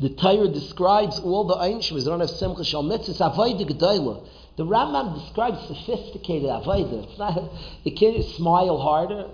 The 0.00 0.10
Torah 0.10 0.48
describes 0.48 1.18
all 1.20 1.44
the 1.44 1.56
Einshim, 1.56 2.04
don't 2.04 2.20
have 2.20 2.30
Simcha 2.30 2.64
Shal 2.64 2.82
Mitzvah, 2.82 3.30
Avodah 3.30 3.66
Gedolah. 3.68 4.28
The 4.56 4.64
Rambam 4.64 5.20
describes 5.20 5.66
sophisticated 5.66 6.48
Avodah. 6.48 7.08
It's 7.08 7.18
not, 7.18 7.50
it 7.84 7.90
can't 7.92 8.24
smile 8.36 8.78
harder. 8.78 9.30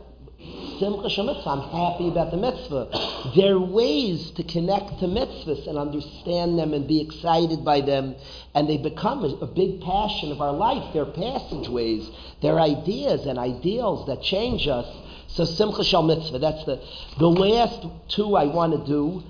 Simcha 0.78 1.10
Shal 1.10 1.24
Mitzvah, 1.24 1.50
I'm 1.50 1.68
happy 1.70 2.08
about 2.08 2.30
the 2.30 2.36
mitzvah. 2.36 3.32
There 3.36 3.54
are 3.54 3.60
ways 3.60 4.32
to 4.32 4.42
connect 4.42 4.98
to 5.00 5.06
mitzvahs 5.06 5.66
and 5.68 5.78
understand 5.78 6.58
them 6.58 6.74
and 6.74 6.88
be 6.88 7.00
excited 7.00 7.64
by 7.64 7.80
them, 7.80 8.16
and 8.54 8.68
they 8.68 8.76
become 8.76 9.24
a, 9.24 9.28
a 9.42 9.46
big 9.46 9.80
passion 9.80 10.32
of 10.32 10.40
our 10.40 10.52
life. 10.52 10.92
They're 10.92 11.06
passageways, 11.06 12.08
they're 12.40 12.58
ideas 12.58 13.26
and 13.26 13.38
ideals 13.38 14.06
that 14.08 14.22
change 14.22 14.66
us. 14.66 14.86
So 15.28 15.44
Simcha 15.44 15.84
Shal 15.84 16.02
Mitzvah, 16.02 16.40
that's 16.40 16.64
the, 16.64 16.82
the 17.18 17.28
last 17.28 17.86
two 18.08 18.36
I 18.36 18.46
want 18.46 18.72
to 18.72 18.86
do. 18.86 19.22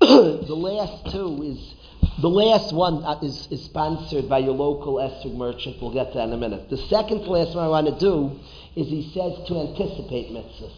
The 0.00 0.54
last 0.54 1.12
two 1.12 1.42
is 1.42 1.74
the 2.20 2.28
last 2.28 2.72
one 2.72 3.04
uh, 3.04 3.18
is, 3.22 3.48
is 3.50 3.64
sponsored 3.64 4.28
by 4.28 4.38
your 4.38 4.54
local 4.54 4.94
esrog 4.94 5.36
merchant. 5.36 5.80
We'll 5.80 5.92
get 5.92 6.12
to 6.12 6.18
that 6.18 6.28
in 6.28 6.32
a 6.32 6.36
minute. 6.36 6.68
The 6.70 6.76
second 6.76 7.24
to 7.24 7.30
last 7.30 7.54
one 7.54 7.64
I 7.64 7.68
want 7.68 7.86
to 7.86 7.98
do 7.98 8.38
is 8.74 8.88
he 8.88 9.10
says 9.14 9.46
to 9.48 9.60
anticipate 9.60 10.30
mitzvahs. 10.30 10.72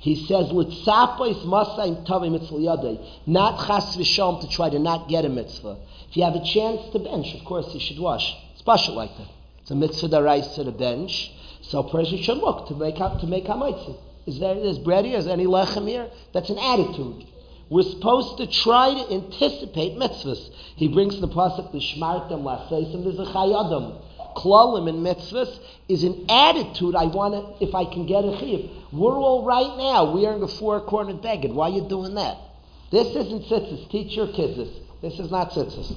He 0.00 0.14
says 0.26 0.46
litzapos 0.46 1.44
masayim 1.44 2.06
tavi 2.06 2.30
mitzvah 2.30 2.98
not 3.26 3.66
chas 3.66 3.96
v'shom 3.96 4.40
to 4.40 4.48
try 4.48 4.70
to 4.70 4.78
not 4.78 5.08
get 5.08 5.24
a 5.24 5.28
mitzvah. 5.28 5.76
If 6.10 6.16
you 6.16 6.24
have 6.24 6.34
a 6.34 6.44
chance 6.44 6.90
to 6.92 6.98
bench, 6.98 7.34
of 7.34 7.44
course 7.44 7.72
you 7.74 7.80
should 7.80 7.98
wash. 7.98 8.34
It's 8.52 8.60
special 8.60 8.94
like 8.94 9.16
that. 9.18 9.28
It's 9.62 9.70
a 9.70 9.74
mitzvah 9.74 10.08
daraisa 10.08 10.54
to 10.56 10.64
the 10.64 10.72
bench, 10.72 11.32
so 11.62 11.80
a 11.80 11.90
person 11.90 12.18
should 12.22 12.38
look 12.38 12.68
to 12.68 12.74
make 12.74 12.96
to 12.96 13.26
make 13.26 13.44
hamaitzi. 13.44 13.98
Is 14.26 14.38
there 14.38 14.56
is 14.56 14.78
bread 14.78 15.04
here? 15.04 15.18
Is 15.18 15.24
there 15.24 15.34
any 15.34 15.46
lechem 15.46 15.88
here? 15.88 16.10
That's 16.32 16.50
an 16.50 16.58
attitude. 16.58 17.26
We're 17.70 17.82
supposed 17.82 18.38
to 18.38 18.46
try 18.46 18.94
to 18.94 19.12
anticipate 19.12 19.98
mitzvahs. 19.98 20.50
He 20.76 20.88
brings 20.88 21.20
the 21.20 21.28
pasuk 21.28 21.72
the 21.72 21.78
shmartem 21.78 22.42
laseisim. 22.42 23.04
There's 23.04 23.18
a. 23.18 24.08
Klalim 24.36 24.88
and 24.88 25.04
mitzvahs 25.04 25.58
is 25.88 26.04
an 26.04 26.26
attitude. 26.28 26.94
I 26.94 27.06
want 27.06 27.34
to, 27.34 27.66
if 27.66 27.74
I 27.74 27.84
can 27.84 28.06
get 28.06 28.24
a 28.24 28.28
chiyuv. 28.28 28.92
We're 28.92 29.16
all 29.16 29.44
right 29.44 29.76
now 29.76 30.14
wearing 30.14 30.42
a 30.42 30.48
four-cornered 30.48 31.20
beggar. 31.22 31.48
Why 31.48 31.68
are 31.68 31.72
you 31.72 31.88
doing 31.88 32.14
that? 32.14 32.38
This 32.90 33.08
isn't 33.08 33.44
tzitzis. 33.44 33.90
Teach 33.90 34.16
your 34.16 34.28
kids 34.28 34.56
this. 35.02 35.18
Is 35.18 35.30
not 35.30 35.50
tzitzis. 35.50 35.96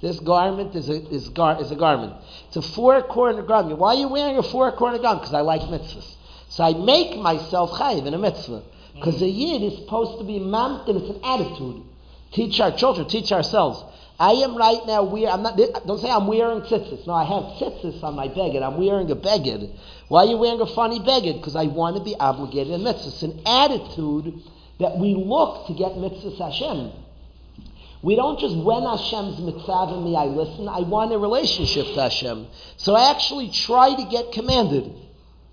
This 0.00 0.18
garment 0.20 0.74
is 0.74 0.88
a, 0.88 0.94
is, 1.10 1.28
gar, 1.28 1.60
is 1.60 1.70
a 1.70 1.76
garment. 1.76 2.14
It's 2.48 2.56
a 2.56 2.62
four-cornered 2.62 3.46
garment. 3.46 3.78
Why 3.78 3.94
are 3.94 3.98
you 3.98 4.08
wearing 4.08 4.38
a 4.38 4.42
four-cornered 4.42 5.02
garment? 5.02 5.22
Because 5.22 5.34
I 5.34 5.40
like 5.40 5.62
mitzvahs. 5.62 6.14
So 6.48 6.64
I 6.64 6.72
make 6.72 7.18
myself 7.18 7.72
chayiv 7.72 8.06
in 8.06 8.14
a 8.14 8.18
mitzvah. 8.18 8.62
Because 9.00 9.22
a 9.22 9.28
yid 9.28 9.62
is 9.62 9.78
supposed 9.78 10.18
to 10.18 10.24
be 10.24 10.38
mountain, 10.38 10.98
it's 10.98 11.08
an 11.08 11.24
attitude. 11.24 11.82
Teach 12.32 12.60
our 12.60 12.70
children, 12.70 13.08
teach 13.08 13.32
ourselves. 13.32 13.82
I 14.18 14.32
am 14.32 14.54
right 14.54 14.80
now 14.86 15.04
wearing, 15.04 15.30
I'm 15.30 15.42
not, 15.42 15.56
don't 15.56 15.98
say 15.98 16.10
I'm 16.10 16.26
wearing 16.26 16.60
tzitzis. 16.60 17.06
No, 17.06 17.14
I 17.14 17.24
have 17.24 17.44
tzitzis 17.56 18.02
on 18.02 18.14
my 18.14 18.28
beggar. 18.28 18.62
I'm 18.62 18.78
wearing 18.78 19.10
a 19.10 19.14
beggar. 19.14 19.68
Why 20.08 20.24
are 20.24 20.26
you 20.26 20.36
wearing 20.36 20.60
a 20.60 20.66
funny 20.66 20.98
beggar? 20.98 21.32
Because 21.32 21.56
I 21.56 21.64
want 21.64 21.96
to 21.96 22.04
be 22.04 22.14
obligated 22.14 22.74
in. 22.74 22.86
It's 22.86 23.22
an 23.22 23.40
attitude 23.46 24.42
that 24.78 24.98
we 24.98 25.14
look 25.14 25.66
to 25.68 25.72
get 25.72 25.92
mitzvahs 25.92 26.36
Hashem. 26.36 26.92
We 28.02 28.16
don't 28.16 28.38
just 28.38 28.56
when 28.56 28.82
Hashem's 28.82 29.40
mitzvah 29.40 30.00
me, 30.02 30.14
I 30.14 30.24
listen. 30.24 30.68
I 30.68 30.80
want 30.80 31.12
a 31.12 31.18
relationship 31.18 31.86
to 31.94 32.02
Hashem. 32.02 32.46
So 32.76 32.94
I 32.94 33.10
actually 33.10 33.50
try 33.50 33.94
to 33.94 34.04
get 34.10 34.32
commanded. 34.32 34.92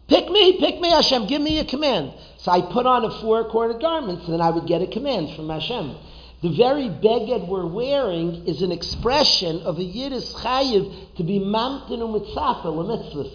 Pick 0.07 0.29
me, 0.29 0.57
pick 0.59 0.79
me, 0.79 0.89
Hashem, 0.89 1.27
give 1.27 1.41
me 1.41 1.59
a 1.59 1.65
command. 1.65 2.13
So 2.37 2.51
I 2.51 2.61
put 2.61 2.85
on 2.85 3.03
a 3.03 3.21
four-cornered 3.21 3.81
garment, 3.81 4.23
so 4.25 4.31
then 4.31 4.41
I 4.41 4.49
would 4.49 4.65
get 4.65 4.81
a 4.81 4.87
command 4.87 5.35
from 5.35 5.49
Hashem. 5.49 5.95
The 6.41 6.49
very 6.49 6.87
beged 6.87 7.47
we're 7.47 7.65
wearing 7.65 8.47
is 8.47 8.61
an 8.61 8.71
expression 8.71 9.61
of 9.61 9.79
a 9.79 9.83
Yiddish 9.83 10.33
chayiv 10.33 11.15
to 11.15 11.23
be 11.23 11.39
mamtin 11.39 11.99
u'mitzafa 11.99 12.65
mitzvahs. 12.65 13.31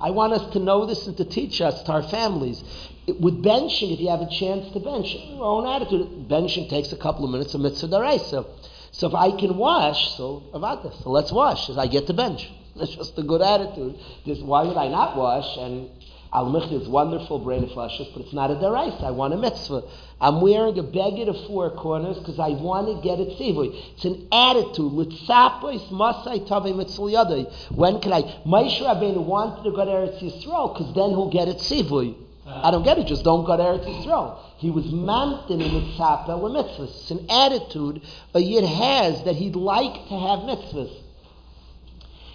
I 0.00 0.10
want 0.10 0.32
us 0.32 0.52
to 0.52 0.58
know 0.58 0.86
this 0.86 1.06
and 1.06 1.16
to 1.18 1.24
teach 1.24 1.60
us 1.60 1.82
to 1.82 1.92
our 1.92 2.02
families. 2.02 2.62
It, 3.06 3.20
with 3.20 3.42
benching, 3.42 3.92
if 3.92 4.00
you 4.00 4.08
have 4.08 4.20
a 4.20 4.30
chance 4.30 4.72
to 4.72 4.80
bench, 4.80 5.14
your 5.14 5.44
own 5.44 5.66
attitude. 5.66 6.28
Benching 6.28 6.70
takes 6.70 6.92
a 6.92 6.96
couple 6.96 7.24
of 7.24 7.30
minutes, 7.30 7.54
a 7.54 7.58
mitzvah 7.58 7.88
daraisa. 7.88 8.46
So 8.92 9.08
if 9.08 9.14
I 9.14 9.30
can 9.36 9.56
wash, 9.56 10.16
so 10.16 10.44
avada, 10.54 11.02
so 11.02 11.10
let's 11.10 11.30
wash 11.30 11.68
as 11.68 11.76
I 11.76 11.86
get 11.86 12.06
to 12.06 12.14
bench. 12.14 12.48
That's 12.76 12.94
just 12.94 13.18
a 13.18 13.22
good 13.22 13.42
attitude. 13.42 13.98
Just 14.24 14.42
why 14.42 14.62
would 14.64 14.76
I 14.76 14.88
not 14.88 15.16
wash? 15.16 15.56
And 15.56 15.90
Al 16.30 16.46
Michli 16.52 16.80
is 16.82 16.86
wonderful, 16.86 17.38
brain 17.38 17.64
of 17.64 17.72
flashes, 17.72 18.06
but 18.08 18.20
it's 18.20 18.34
not 18.34 18.50
a 18.50 18.54
derais. 18.54 19.02
I 19.02 19.10
want 19.10 19.32
a 19.32 19.38
mitzvah. 19.38 19.82
I'm 20.20 20.42
wearing 20.42 20.78
a 20.78 20.82
beggar 20.82 21.30
of 21.30 21.46
four 21.46 21.70
corners 21.70 22.18
because 22.18 22.38
I 22.38 22.50
want 22.50 22.88
to 22.88 23.02
get 23.02 23.18
it 23.18 23.38
tzivui. 23.38 23.94
It's 23.94 24.04
an 24.04 24.28
attitude. 24.30 24.92
Litzapois 24.92 25.90
masai 25.90 26.40
tavei 26.40 26.76
mitzvah 26.76 27.50
When 27.74 28.00
can 28.00 28.12
I? 28.12 28.22
Moshe 28.44 28.78
Rabbeinu 28.80 29.24
wanted 29.24 29.64
to 29.64 29.70
go 29.70 29.84
to 29.86 29.90
Eretz 29.90 30.20
Yisrael 30.20 30.74
because 30.74 30.94
then 30.94 31.10
he'll 31.10 31.30
get 31.30 31.48
it 31.48 31.56
tzivui. 31.58 32.14
I 32.46 32.70
don't 32.70 32.82
get 32.82 32.98
it. 32.98 33.06
Just 33.06 33.24
don't 33.24 33.46
go 33.46 33.56
to 33.56 33.62
Eretz 33.62 33.86
Yisrael. 33.86 34.38
He 34.58 34.70
was 34.70 34.84
mamtin 34.84 35.62
in 35.62 35.72
mitzvah 35.72 36.26
mitzvahs. 36.28 36.90
It's 36.90 37.10
an 37.10 37.26
attitude 37.30 38.02
a 38.34 38.40
yid 38.40 38.64
has 38.64 39.24
that 39.24 39.36
he'd 39.36 39.56
like 39.56 39.94
to 40.08 40.18
have 40.18 40.40
mitzvahs. 40.40 40.94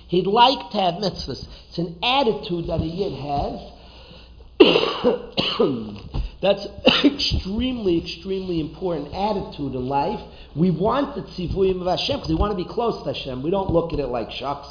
He'd 0.07 0.25
like 0.25 0.71
to 0.71 0.77
have 0.77 0.95
mitzvahs. 0.95 1.47
It's 1.67 1.77
an 1.77 1.99
attitude 2.01 2.67
that 2.67 2.81
a 2.81 2.85
yid 2.85 3.13
has 3.13 3.72
That's 6.41 6.67
extremely, 7.05 7.99
extremely 7.99 8.59
important 8.59 9.13
attitude 9.13 9.75
in 9.75 9.87
life. 9.87 10.19
We 10.55 10.71
want 10.71 11.15
the 11.15 11.21
tzivuyim 11.21 11.79
of 11.81 11.87
Hashem 11.87 12.17
because 12.17 12.29
we 12.29 12.35
want 12.35 12.51
to 12.51 12.63
be 12.63 12.69
close 12.69 13.01
to 13.03 13.13
Hashem. 13.13 13.41
We 13.43 13.49
don't 13.49 13.71
look 13.71 13.93
at 13.93 13.99
it 13.99 14.07
like 14.07 14.29
shucks. 14.31 14.67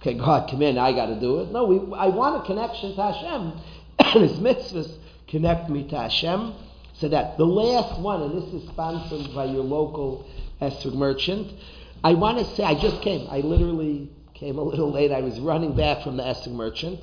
Okay, 0.00 0.14
God, 0.14 0.48
come 0.50 0.62
in, 0.62 0.78
I 0.78 0.92
got 0.92 1.06
to 1.06 1.20
do 1.20 1.40
it. 1.40 1.52
No, 1.52 1.66
we, 1.66 1.76
I 1.94 2.06
want 2.06 2.42
a 2.42 2.46
connection 2.46 2.94
to 2.96 3.02
Hashem. 3.02 3.52
and 3.98 4.30
His 4.30 4.38
mitzvahs 4.38 4.90
connect 5.28 5.68
me 5.68 5.86
to 5.88 5.96
Hashem. 5.98 6.54
So 6.94 7.08
that 7.08 7.36
the 7.36 7.46
last 7.46 8.00
one, 8.00 8.22
and 8.22 8.42
this 8.42 8.62
is 8.62 8.68
sponsored 8.70 9.34
by 9.34 9.44
your 9.44 9.62
local 9.62 10.26
esrog 10.60 10.94
merchant. 10.94 11.52
I 12.02 12.14
want 12.14 12.38
to 12.38 12.44
say, 12.56 12.64
I 12.64 12.74
just 12.74 13.02
came. 13.02 13.28
I 13.30 13.40
literally 13.40 14.10
Came 14.40 14.56
a 14.56 14.62
little 14.62 14.90
late. 14.90 15.12
I 15.12 15.20
was 15.20 15.38
running 15.38 15.76
back 15.76 16.02
from 16.02 16.16
the 16.16 16.22
esrog 16.22 16.52
merchant. 16.52 16.98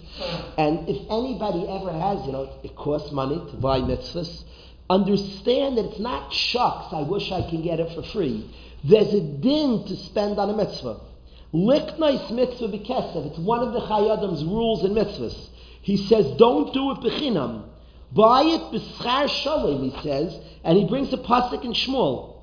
And 0.58 0.90
if 0.90 0.98
anybody 1.12 1.68
ever 1.68 1.92
has, 1.92 2.26
you 2.26 2.32
know, 2.32 2.50
it 2.64 2.76
costs 2.76 3.12
money 3.12 3.36
to 3.36 3.58
buy 3.58 3.80
mitzvahs, 3.80 4.44
understand 4.90 5.78
that 5.78 5.86
it's 5.86 6.00
not 6.00 6.34
shucks, 6.34 6.92
I 6.92 7.04
wish 7.04 7.32
I 7.32 7.48
can 7.48 7.62
get 7.62 7.80
it 7.80 7.94
for 7.94 8.02
free. 8.02 8.50
There's 8.84 9.14
a 9.14 9.22
din 9.22 9.86
to 9.86 9.96
spend 9.98 10.40
on 10.40 10.50
a 10.50 10.58
mitzvah. 10.58 11.00
Liknois 11.54 12.32
mitzvah 12.32 12.70
b'kesev. 12.70 13.28
It's 13.28 13.38
one 13.38 13.60
of 13.60 13.72
the 13.72 13.82
Chayadam's 13.82 14.44
rules 14.44 14.84
in 14.84 14.94
mitzvahs. 14.94 15.50
He 15.84 15.96
says, 15.96 16.26
don't 16.38 16.74
do 16.74 16.90
it 16.90 16.98
b'chinam. 17.02 17.66
Buy 18.14 18.46
it 18.46 18.62
b'schar 18.74 19.30
shalom, 19.30 19.92
he 19.92 20.02
says, 20.02 20.36
and 20.64 20.76
he 20.76 20.86
brings 20.86 21.14
a 21.14 21.18
pasuk 21.18 21.64
in 21.64 21.74
Shmuel. 21.74 22.37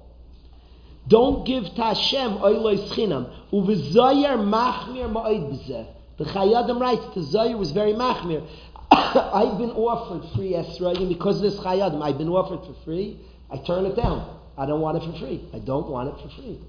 Don't 1.06 1.46
give 1.46 1.64
to 1.64 1.82
Hashem 1.82 2.38
oilois 2.38 2.88
chinam. 2.92 3.30
Uvezoyer 3.52 4.38
machmir 4.38 5.10
ma'oid 5.12 5.50
b'zeh. 5.52 5.86
The 6.16 6.24
Chayadim 6.24 6.80
writes, 6.80 7.02
the 7.14 7.20
Zoyer 7.20 7.58
was 7.58 7.72
very 7.72 7.92
machmir. 7.92 8.46
I've 8.90 9.58
been 9.58 9.70
offered 9.70 10.28
free 10.34 10.52
Esrayim 10.52 11.08
because 11.08 11.36
of 11.36 11.42
this 11.42 11.56
Chayadim. 11.60 12.02
I've 12.02 12.18
been 12.18 12.28
offered 12.28 12.64
for 12.66 12.74
free. 12.84 13.20
I 13.50 13.58
turn 13.58 13.84
it 13.84 13.96
down. 13.96 14.40
I 14.56 14.66
don't 14.66 14.80
want 14.80 15.02
it 15.02 15.10
for 15.10 15.18
free. 15.18 15.44
I 15.52 15.58
don't 15.58 15.88
want 15.88 16.16
it 16.16 16.22
for 16.22 16.28
free. 16.36 16.60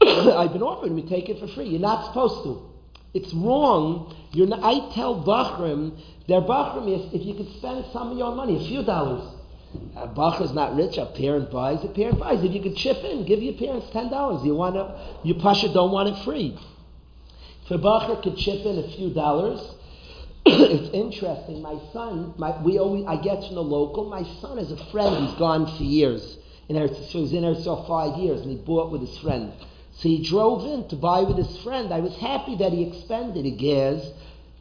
I've 0.32 0.52
been 0.52 0.62
offered 0.62 0.92
me 0.92 1.02
take 1.02 1.28
it 1.28 1.38
for 1.38 1.48
free. 1.48 1.68
You're 1.68 1.80
not 1.80 2.06
supposed 2.06 2.44
to. 2.44 2.62
It's 3.14 3.32
wrong. 3.34 4.14
Not, 4.34 4.60
I 4.62 4.94
tell 4.94 5.22
Bachrim, 5.22 5.98
their 6.26 6.40
Bachrim 6.40 6.88
is 6.88 7.12
if 7.12 7.26
you 7.26 7.34
could 7.34 7.52
spend 7.56 7.84
some 7.92 8.12
of 8.12 8.18
your 8.18 8.34
money, 8.34 8.56
a 8.56 8.68
few 8.68 8.82
dollars. 8.82 9.37
A 9.96 10.06
Bach 10.06 10.40
is 10.40 10.52
not 10.52 10.76
rich, 10.76 10.96
a 10.96 11.06
parent 11.06 11.50
buys, 11.50 11.84
a 11.84 11.88
parent 11.88 12.18
buys. 12.18 12.42
If 12.42 12.52
you 12.52 12.62
could 12.62 12.76
chip 12.76 12.98
in, 12.98 13.26
give 13.26 13.42
your 13.42 13.54
parents 13.54 13.88
ten 13.92 14.08
dollars. 14.10 14.44
You 14.44 14.54
want 14.54 14.76
to, 14.76 14.98
you 15.24 15.34
pasha 15.34 15.72
don't 15.72 15.92
want 15.92 16.08
it 16.08 16.24
free. 16.24 16.58
If 17.64 17.70
a 17.72 17.78
Bacher 17.78 18.22
could 18.22 18.38
chip 18.38 18.64
in 18.64 18.78
a 18.78 18.88
few 18.96 19.10
dollars, 19.12 19.60
it's 20.46 20.90
interesting. 20.94 21.60
My 21.60 21.78
son, 21.92 22.32
my, 22.38 22.62
we 22.62 22.78
always, 22.78 23.04
I 23.06 23.16
get 23.16 23.44
from 23.44 23.56
the 23.56 23.62
local. 23.62 24.08
My 24.08 24.22
son 24.40 24.58
is 24.58 24.72
a 24.72 24.76
friend 24.86 25.26
He's 25.26 25.36
gone 25.38 25.66
for 25.76 25.82
years. 25.82 26.38
In 26.70 26.76
Eretz, 26.76 26.96
so 27.10 27.18
he 27.18 27.20
was 27.22 27.32
in 27.34 27.42
Eretz 27.42 27.86
five 27.86 28.18
years, 28.18 28.40
and 28.40 28.50
he 28.50 28.56
bought 28.56 28.90
with 28.90 29.02
his 29.02 29.18
friend. 29.18 29.52
So 29.96 30.08
he 30.08 30.22
drove 30.22 30.64
in 30.64 30.88
to 30.88 30.96
buy 30.96 31.22
with 31.22 31.36
his 31.36 31.58
friend. 31.58 31.92
I 31.92 32.00
was 32.00 32.16
happy 32.16 32.56
that 32.56 32.72
he 32.72 32.84
expended 32.84 33.44
a 33.44 33.50
gas, 33.50 34.02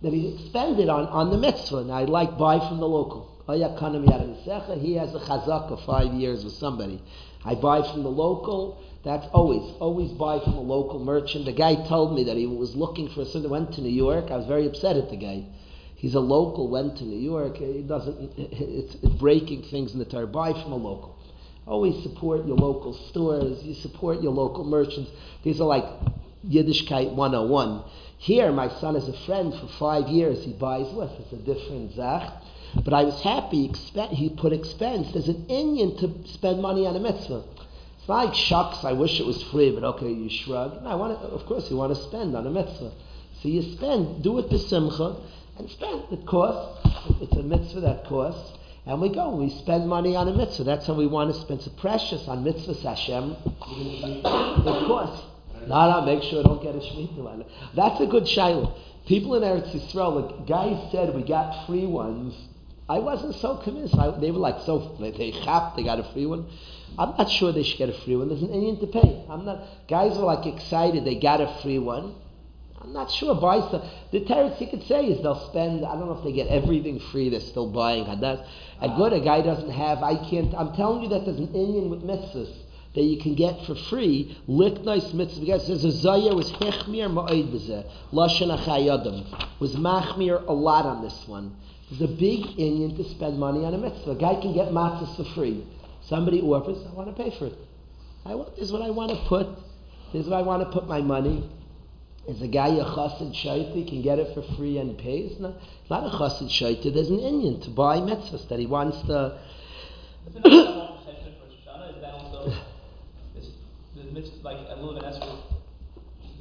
that 0.02 0.12
he 0.12 0.34
expended 0.34 0.90
on, 0.90 1.06
on 1.08 1.30
the 1.30 1.38
mitzvah. 1.38 1.78
And 1.78 1.92
I 1.92 2.04
like 2.04 2.38
buy 2.38 2.60
from 2.60 2.80
the 2.80 2.88
local. 2.88 3.27
He 3.48 3.62
has 3.62 5.16
a 5.16 5.20
chazak 5.20 5.72
of 5.72 5.80
five 5.86 6.14
years 6.14 6.44
with 6.44 6.54
somebody. 6.54 7.02
I 7.46 7.56
buy 7.56 7.82
from 7.82 8.04
the 8.04 8.10
local. 8.10 8.84
That's 9.06 9.26
always, 9.28 9.62
always 9.80 10.12
buy 10.12 10.40
from 10.40 10.56
a 10.56 10.62
local 10.62 11.00
merchant. 11.00 11.46
The 11.46 11.54
guy 11.54 11.76
told 11.88 12.14
me 12.14 12.26
that 12.26 12.36
he 12.36 12.46
was 12.46 12.76
looking 12.76 13.08
for 13.10 13.24
something, 13.24 13.50
went 13.50 13.74
to 13.76 13.82
New 13.82 13.90
York. 13.90 14.32
I 14.32 14.36
was 14.36 14.48
very 14.48 14.68
upset 14.68 14.98
at 14.98 15.10
the 15.10 15.16
guy. 15.16 15.46
He's 15.96 16.14
a 16.14 16.20
local, 16.20 16.70
went 16.70 16.98
to 16.98 17.06
New 17.06 17.18
York. 17.18 17.56
He 17.58 17.84
doesn't, 17.84 18.34
it's, 18.38 18.96
it's 19.02 19.14
breaking 19.16 19.64
things 19.64 19.94
in 19.94 20.00
the 20.00 20.06
Torah. 20.06 20.28
Buy 20.28 20.52
from 20.52 20.74
a 20.74 20.76
local. 20.76 21.16
Always 21.66 22.04
support 22.04 22.46
your 22.46 22.58
local 22.58 22.94
stores. 23.10 23.64
You 23.64 23.76
support 23.76 24.22
your 24.22 24.34
local 24.34 24.66
merchants. 24.66 25.10
These 25.44 25.62
are 25.62 25.68
like 25.68 25.86
Yiddishkeit 26.46 27.14
101. 27.14 27.84
Here, 28.18 28.52
my 28.52 28.68
son 28.80 28.96
has 28.96 29.08
a 29.08 29.26
friend 29.26 29.54
for 29.54 29.68
five 29.80 30.10
years. 30.10 30.44
He 30.44 30.54
buys 30.54 30.94
with. 30.94 31.12
It's 31.20 31.34
a 31.34 31.38
different 31.38 31.94
zach. 31.94 32.44
But 32.76 32.94
I 32.94 33.04
was 33.04 33.22
happy 33.22 33.72
he 34.12 34.30
put 34.30 34.54
expense. 34.54 35.12
There's 35.14 35.28
an 35.28 35.46
Inyan 35.50 36.00
to 36.00 36.28
spend 36.32 36.62
money 36.62 36.86
on 36.86 36.96
a 36.96 37.00
mitzvah. 37.00 37.44
It's 38.00 38.08
not 38.08 38.26
like 38.26 38.36
shucks. 38.36 38.84
I 38.84 38.94
wish 38.94 39.20
it 39.20 39.26
was 39.26 39.42
free, 39.44 39.72
but 39.72 39.84
okay, 39.84 40.12
you 40.12 40.30
shrug. 40.30 40.84
No, 40.84 40.90
I 40.90 40.96
want 40.96 41.20
to, 41.20 41.28
of 41.28 41.46
course, 41.46 41.70
you 41.70 41.78
want 41.78 41.96
to 41.96 42.02
spend 42.04 42.36
on 42.36 42.46
a 42.46 42.52
mitzvah. 42.52 42.92
So 43.42 43.50
you 43.50 43.62
spend, 43.62 44.24
do 44.24 44.40
it 44.40 44.50
to 44.50 44.60
simcha, 44.60 45.18
and 45.58 45.70
spend. 45.70 46.04
It 46.12 46.26
costs. 46.26 46.88
It's 47.22 47.36
a 47.36 47.44
mitzvah 47.44 47.82
that 47.82 48.06
costs. 48.06 48.58
And 48.86 49.02
we 49.02 49.10
go, 49.10 49.36
we 49.36 49.50
spend 49.50 49.88
money 49.90 50.16
on 50.16 50.28
a 50.28 50.34
mitzvah. 50.34 50.64
That's 50.64 50.88
how 50.88 50.94
we 50.94 51.08
want 51.08 51.34
to 51.34 51.42
spend. 51.42 51.60
It's 51.60 51.70
precious 51.70 52.28
on 52.28 52.46
mitzvahs 52.46 52.82
Hashem. 52.82 53.36
Of 54.24 54.88
course. 54.88 55.24
No, 55.68 56.02
make 56.06 56.24
sure 56.24 56.40
I 56.40 56.44
don't 56.44 56.64
get 56.64 56.76
a 56.76 56.80
shmita 56.80 57.26
on 57.26 57.42
it. 57.42 57.48
That's 57.76 58.00
a 58.00 58.06
good 58.06 58.28
shiloh. 58.28 58.74
People 59.06 59.36
in 59.36 59.44
Eretz 59.44 59.72
Yisrael, 59.72 60.40
the 60.40 60.46
guys 60.46 60.92
said 60.92 61.14
we 61.14 61.24
got 61.24 61.66
free 61.68 61.86
ones. 61.86 62.34
I 62.90 63.00
wasn't 63.00 63.36
so 63.36 63.58
convinced. 63.58 63.96
I, 63.98 64.12
they 64.12 64.32
were 64.32 64.40
like 64.40 64.62
so 64.66 64.96
they, 65.00 65.12
they 65.12 65.32
chap, 65.32 65.76
they 65.76 65.84
got 65.84 66.00
a 66.00 66.04
free 66.14 66.26
one. 66.26 66.48
I'm 66.98 67.10
not 67.18 67.30
sure 67.30 67.52
they 67.52 67.64
should 67.64 67.78
get 67.78 67.90
a 67.90 68.02
free 68.02 68.16
one. 68.16 68.30
There's 68.30 68.42
an 68.42 68.50
Inyan 68.50 68.80
to 68.80 68.88
pay. 68.88 69.26
I'm 69.30 69.46
not. 69.46 69.62
Guys 69.90 70.18
were 70.18 70.24
like 70.24 70.46
excited 70.46 71.04
they 71.04 71.20
got 71.20 71.42
a 71.42 71.60
free 71.62 71.80
one. 71.80 72.16
I'm 72.80 72.94
not 72.94 73.12
sure. 73.12 73.36
Buy 73.36 73.60
stuff. 73.68 73.84
The 74.12 74.22
teretz 74.22 74.62
you 74.62 74.68
could 74.68 74.84
say 74.84 75.06
is 75.06 75.22
they'll 75.22 75.50
spend. 75.50 75.86
I 75.86 75.96
don't 75.96 76.08
know 76.08 76.18
if 76.18 76.24
they 76.24 76.32
get 76.32 76.48
everything 76.48 77.00
free. 77.12 77.30
They're 77.30 77.42
still 77.42 77.70
buying 77.70 78.06
hadas. 78.06 78.46
A 78.80 78.90
good 78.96 79.12
a 79.12 79.20
guy 79.20 79.42
doesn't 79.42 79.70
have. 79.70 80.02
I 80.02 80.16
can't. 80.30 80.54
I'm 80.56 80.74
telling 80.74 81.04
you 81.04 81.10
that 81.10 81.26
there's 81.26 81.40
an 81.40 81.48
Inyan 81.48 81.90
with 81.90 82.04
mitzvahs 82.04 82.56
that 82.96 83.04
you 83.04 83.22
can 83.22 83.36
get 83.36 83.66
for 83.66 83.76
free. 83.76 84.38
Liknais 84.48 85.14
mitzvah. 85.14 85.42
Because 85.42 85.68
says 85.68 85.84
a 85.84 85.92
zaya 85.92 86.34
was 86.34 86.52
hechmir 86.54 87.10
b'zeh. 87.14 87.86
Lashon 88.14 89.60
was 89.60 89.76
machmir 89.76 90.48
a 90.48 90.54
lot 90.54 90.86
on 90.86 91.04
this 91.04 91.28
one. 91.28 91.56
There's 91.90 92.02
a 92.02 92.14
big 92.14 92.42
Inyan 92.58 92.98
to 92.98 93.04
spend 93.10 93.40
money 93.40 93.64
on 93.64 93.74
a 93.74 93.78
mitzvah. 93.78 94.12
A 94.12 94.16
guy 94.16 94.36
can 94.42 94.54
get 94.54 94.70
matzahs 94.70 95.16
for 95.16 95.24
free. 95.36 95.66
Somebody 96.02 96.42
offers, 96.42 96.86
I 96.86 96.94
want 96.94 97.16
to 97.16 97.24
pay 97.24 97.32
for 97.38 97.48
it. 97.48 97.58
I 98.26 98.36
want, 98.36 98.56
this 98.56 98.66
is 98.66 98.72
what 98.74 98.82
I 98.82 98.90
want 98.90 99.12
to 99.12 99.18
put. 99.28 99.48
This 100.12 100.24
is 100.24 100.30
what 100.30 100.38
I 100.38 100.42
want 100.42 100.64
to 100.64 100.70
put 100.70 100.88
my 100.88 101.02
money. 101.02 101.50
Is 102.28 102.42
a 102.42 102.48
guy 102.48 102.68
a 102.68 102.84
chassid 102.84 103.34
shaita 103.34 103.88
can 103.88 104.02
get 104.02 104.20
it 104.20 104.34
for 104.34 104.42
free 104.58 104.80
and 104.80 104.98
pays? 104.98 105.40
No, 105.40 105.56
not 105.90 106.04
a 106.04 106.10
chassid 106.10 106.50
shaita. 106.50 106.94
There's 106.94 107.10
an 107.10 107.20
Inyan 107.20 107.64
to 107.64 107.70
buy 107.70 108.00
mitzvahs 108.00 108.50
that 108.50 108.60
he 108.60 108.66
wants 108.66 109.00
to. 109.04 109.40
Does 110.34 110.44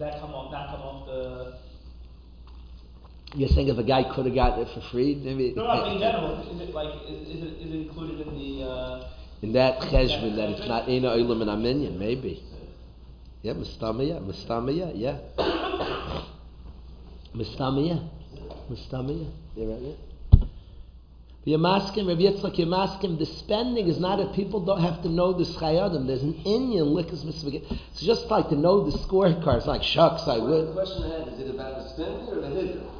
that 0.00 0.20
come 0.20 0.34
off? 0.34 0.50
Not 0.50 0.68
come 0.70 0.82
off 0.82 1.06
the 1.06 1.65
you're 3.36 3.48
saying 3.50 3.68
if 3.68 3.78
a 3.78 3.82
guy 3.82 4.02
could 4.14 4.26
have 4.26 4.34
gotten 4.34 4.66
it 4.66 4.68
for 4.74 4.80
free, 4.90 5.14
maybe. 5.14 5.52
No, 5.54 5.66
no, 5.66 5.84
in 5.92 5.98
general, 5.98 6.40
is 6.40 6.60
it 6.60 6.74
like 6.74 6.94
is, 7.08 7.28
is 7.28 7.42
it 7.42 7.52
is 7.60 7.74
it 7.74 7.80
included 7.88 8.26
in 8.26 8.34
the? 8.34 8.64
Uh, 8.64 9.08
in 9.42 9.52
that 9.52 9.80
cheshbon 9.80 10.36
that 10.36 10.48
it's 10.50 10.66
not 10.66 10.88
ina 10.88 11.08
oilam 11.08 11.42
and 11.42 11.50
aminyan, 11.50 11.98
maybe. 11.98 12.42
Yeah, 13.42 13.52
mistamiya, 13.52 14.20
mistamiya, 14.24 14.92
yeah. 14.94 15.18
Mistamiya, 17.34 18.08
mistamiya. 18.70 19.30
You 19.54 19.70
right? 19.70 19.82
Yeah. 19.82 19.92
You're 21.44 21.60
masking, 21.60 22.08
Rabbi 22.08 22.22
Yitzchak, 22.22 22.58
you're 22.58 22.66
masking, 22.66 23.18
the 23.18 23.26
spending 23.26 23.86
is 23.86 24.00
not 24.00 24.16
that 24.16 24.34
people 24.34 24.64
don't 24.64 24.82
have 24.82 25.00
to 25.02 25.08
know 25.08 25.32
the 25.32 25.44
schayadim. 25.44 26.08
There's 26.08 26.24
an 26.24 26.34
Inyan 26.44 26.88
likas 26.92 27.24
mitzvah. 27.24 27.58
It's 27.92 28.00
just 28.00 28.26
like 28.26 28.48
to 28.48 28.56
know 28.56 28.90
the 28.90 28.98
scorecard. 28.98 29.58
It's 29.58 29.66
like, 29.66 29.84
shucks, 29.84 30.26
I 30.26 30.38
would. 30.38 30.68
The 30.68 30.72
question 30.72 31.04
I 31.04 31.20
had, 31.20 31.28
is 31.28 31.38
it 31.38 31.54
about 31.54 31.76
the 31.76 31.88
spending 31.90 32.26
or 32.26 32.40
the 32.40 32.48
hidden? 32.48 32.95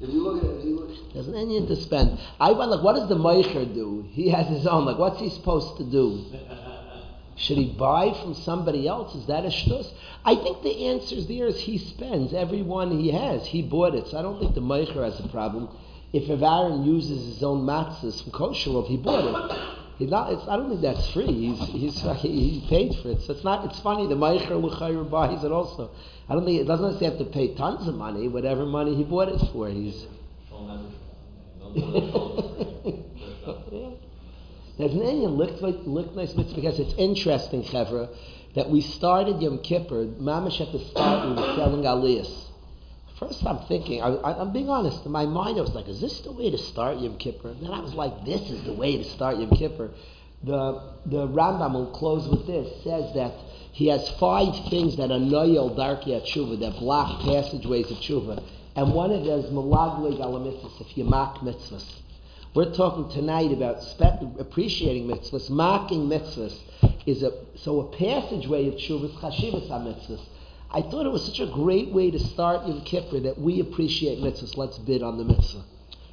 If 0.00 0.10
you 0.10 0.22
look 0.22 0.42
at 0.42 0.50
it, 0.50 0.58
if 0.58 0.64
you 0.64 0.76
look. 0.76 0.90
There's 1.14 1.28
an 1.28 1.34
Inyan 1.34 1.66
to 1.68 1.76
spend. 1.76 2.18
I 2.38 2.52
went 2.52 2.70
like, 2.70 2.82
what 2.82 2.96
does 2.96 3.08
the 3.08 3.16
Meicher 3.16 3.72
do? 3.72 4.04
He 4.10 4.28
has 4.30 4.46
his 4.46 4.66
own. 4.66 4.84
Like, 4.84 4.98
what's 4.98 5.20
he 5.20 5.30
supposed 5.30 5.78
to 5.78 5.84
do? 5.84 6.24
Should 7.36 7.58
he 7.58 7.74
buy 7.78 8.14
from 8.22 8.34
somebody 8.34 8.88
else? 8.88 9.14
Is 9.14 9.26
that 9.26 9.44
a 9.44 9.48
shtus? 9.48 9.92
I 10.24 10.34
think 10.36 10.62
the 10.62 10.86
answer 10.86 11.20
there 11.22 11.46
is 11.46 11.60
he 11.60 11.78
spends 11.78 12.32
every 12.32 12.62
one 12.62 12.98
he 12.98 13.10
has. 13.10 13.46
He 13.46 13.62
bought 13.62 13.94
it, 13.94 14.08
so 14.08 14.18
I 14.18 14.22
don't 14.22 14.38
think 14.40 14.54
the 14.54 14.62
Meicher 14.62 15.04
has 15.04 15.20
a 15.20 15.28
problem. 15.28 15.68
If 16.12 16.30
Aaron 16.30 16.84
uses 16.84 17.26
his 17.26 17.42
own 17.42 17.66
matzahs 17.66 18.22
from 18.22 18.32
kosher, 18.32 18.78
if 18.80 18.86
he 18.86 18.96
bought 18.96 19.52
it, 19.52 19.85
he's 19.98 20.10
not. 20.10 20.48
I 20.48 20.56
don't 20.56 20.68
think 20.68 20.82
that's 20.82 21.10
free. 21.10 21.26
He's, 21.26 21.68
he's 21.68 22.02
he 22.20 22.64
paid 22.68 22.94
for 23.02 23.10
it. 23.10 23.22
So 23.22 23.32
it's 23.32 23.44
not. 23.44 23.64
It's 23.66 23.80
funny. 23.80 24.06
The 24.06 24.14
Meicher 24.14 24.60
L'chayr 24.62 25.08
buys 25.08 25.44
it 25.44 25.52
also. 25.52 25.90
I 26.28 26.34
don't 26.34 26.44
think 26.44 26.60
it 26.60 26.66
doesn't 26.66 27.02
have 27.02 27.18
to 27.18 27.24
pay 27.24 27.54
tons 27.54 27.86
of 27.86 27.94
money. 27.94 28.28
Whatever 28.28 28.66
money 28.66 28.94
he 28.94 29.04
bought 29.04 29.28
it 29.28 29.40
for, 29.52 29.68
he's. 29.68 30.06
There's 34.78 34.92
an 34.92 35.00
Inyan 35.00 36.14
nice 36.14 36.34
mitzvah 36.36 36.54
because 36.54 36.78
it's 36.78 36.94
interesting, 36.98 37.62
Chevra, 37.62 38.14
that 38.54 38.68
we 38.68 38.82
started 38.82 39.40
Yom 39.40 39.58
Kippur. 39.60 40.06
Mamish 40.20 40.60
at 40.60 40.72
the 40.72 40.78
start 40.90 41.28
we 41.28 41.34
were 41.34 41.56
selling 41.56 41.82
aliyahs. 41.82 42.45
First, 43.18 43.46
I'm 43.46 43.60
thinking, 43.66 44.02
I, 44.02 44.42
am 44.42 44.52
being 44.52 44.68
honest. 44.68 45.06
In 45.06 45.12
my 45.12 45.24
mind, 45.24 45.56
I 45.56 45.62
was 45.62 45.74
like, 45.74 45.88
"Is 45.88 46.02
this 46.02 46.20
the 46.20 46.32
way 46.32 46.50
to 46.50 46.58
start 46.58 46.98
Yom 46.98 47.16
Kippur?" 47.16 47.48
And 47.48 47.62
then 47.62 47.70
I 47.70 47.80
was 47.80 47.94
like, 47.94 48.26
"This 48.26 48.50
is 48.50 48.62
the 48.64 48.74
way 48.74 48.98
to 48.98 49.04
start 49.04 49.38
Yom 49.38 49.50
Kippur." 49.50 49.90
The 50.44 50.82
the 51.06 51.26
Rambam 51.26 51.72
will 51.72 51.92
close 51.92 52.28
with 52.28 52.46
this. 52.46 52.68
Says 52.84 53.14
that 53.14 53.32
he 53.72 53.86
has 53.86 54.06
five 54.20 54.54
things 54.68 54.96
that 54.96 55.10
are 55.10 55.18
noyel 55.18 55.74
darki 55.74 56.14
at 56.14 56.24
tshuva, 56.24 56.58
that 56.60 56.78
block 56.78 57.22
passageways 57.22 57.90
of 57.90 57.96
tshuva, 57.98 58.42
and 58.74 58.92
one 58.92 59.10
of 59.10 59.24
them 59.24 59.40
is 59.40 59.50
malaglig 59.50 60.20
if 60.80 60.98
you 60.98 61.04
mock 61.04 61.38
mitzvahs. 61.38 61.86
We're 62.52 62.74
talking 62.74 63.08
tonight 63.08 63.50
about 63.50 63.82
spe- 63.82 64.38
appreciating 64.38 65.06
mitzvahs, 65.08 65.48
mocking 65.48 66.06
mitzvahs 66.08 66.58
is 67.06 67.22
a 67.22 67.32
so 67.54 67.80
a 67.80 67.96
passageway 67.96 68.68
of 68.68 68.74
tshuva 68.74 69.04
is 69.04 69.12
chashivas 69.12 69.68
mitzvahs. 69.70 70.20
I 70.70 70.82
thought 70.82 71.06
it 71.06 71.12
was 71.12 71.24
such 71.24 71.40
a 71.40 71.46
great 71.46 71.92
way 71.92 72.10
to 72.10 72.18
start 72.18 72.66
Yom 72.66 72.82
Kippur 72.82 73.20
that 73.20 73.40
we 73.40 73.60
appreciate 73.60 74.18
mitzvahs. 74.18 74.56
Let's 74.56 74.78
bid 74.78 75.02
on 75.02 75.16
the 75.16 75.24
mitzvah. 75.24 75.62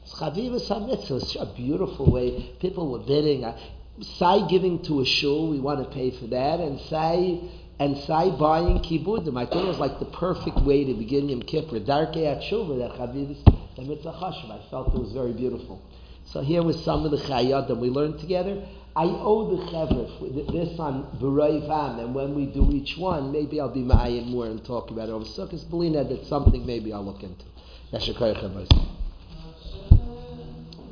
Chavivas 0.07 0.87
mitzvah 0.87 1.15
is 1.15 1.35
a 1.39 1.45
beautiful 1.45 2.11
way. 2.11 2.51
People 2.59 2.91
were 2.91 2.99
bidding. 2.99 3.43
Uh, 3.43 3.57
say 4.01 4.47
giving 4.47 4.83
to 4.83 5.01
a 5.01 5.05
shul, 5.05 5.49
we 5.49 5.59
want 5.59 5.83
to 5.83 5.89
pay 5.93 6.11
for 6.11 6.27
that, 6.27 6.59
and 6.59 6.79
say 6.81 7.41
and 7.79 7.97
say 7.97 8.29
buying 8.39 8.79
kibudim. 8.79 9.37
I 9.37 9.45
thought 9.45 9.65
it 9.65 9.67
was 9.67 9.79
like 9.79 9.99
the 9.99 10.05
perfect 10.05 10.59
way 10.59 10.83
to 10.85 10.93
begin 10.93 11.29
Yom 11.29 11.41
Kippur. 11.41 11.79
Darkei 11.79 12.25
atshuva 12.25 12.77
that 12.77 12.91
chavivas 12.97 13.87
mitzvah 13.87 14.13
chashav. 14.13 14.51
I 14.51 14.69
felt 14.69 14.93
it 14.93 14.99
was 14.99 15.11
very 15.11 15.33
beautiful. 15.33 15.81
So 16.25 16.41
here 16.41 16.63
was 16.63 16.83
some 16.83 17.05
of 17.05 17.11
the 17.11 17.17
chayadim 17.17 17.79
we 17.79 17.89
learned 17.89 18.19
together. 18.19 18.65
I 18.95 19.05
owe 19.05 19.55
the 19.55 19.63
chevra 19.71 20.51
this 20.51 20.79
on 20.79 21.05
Vam, 21.19 21.99
and 21.99 22.13
when 22.13 22.35
we 22.35 22.45
do 22.45 22.71
each 22.71 22.95
one, 22.97 23.31
maybe 23.31 23.59
I'll 23.59 23.73
be 23.73 23.81
ma'ayin 23.81 24.27
more 24.27 24.45
and 24.45 24.63
talk 24.63 24.91
about 24.91 25.09
it 25.09 25.11
over 25.11 25.25
Sukkot. 25.25 25.65
Belina, 25.65 26.07
that's 26.07 26.27
something 26.27 26.65
maybe 26.65 26.93
I'll 26.93 27.03
look 27.03 27.23
into. 27.23 27.45
That's 27.91 28.07
Yashakar 28.07 29.02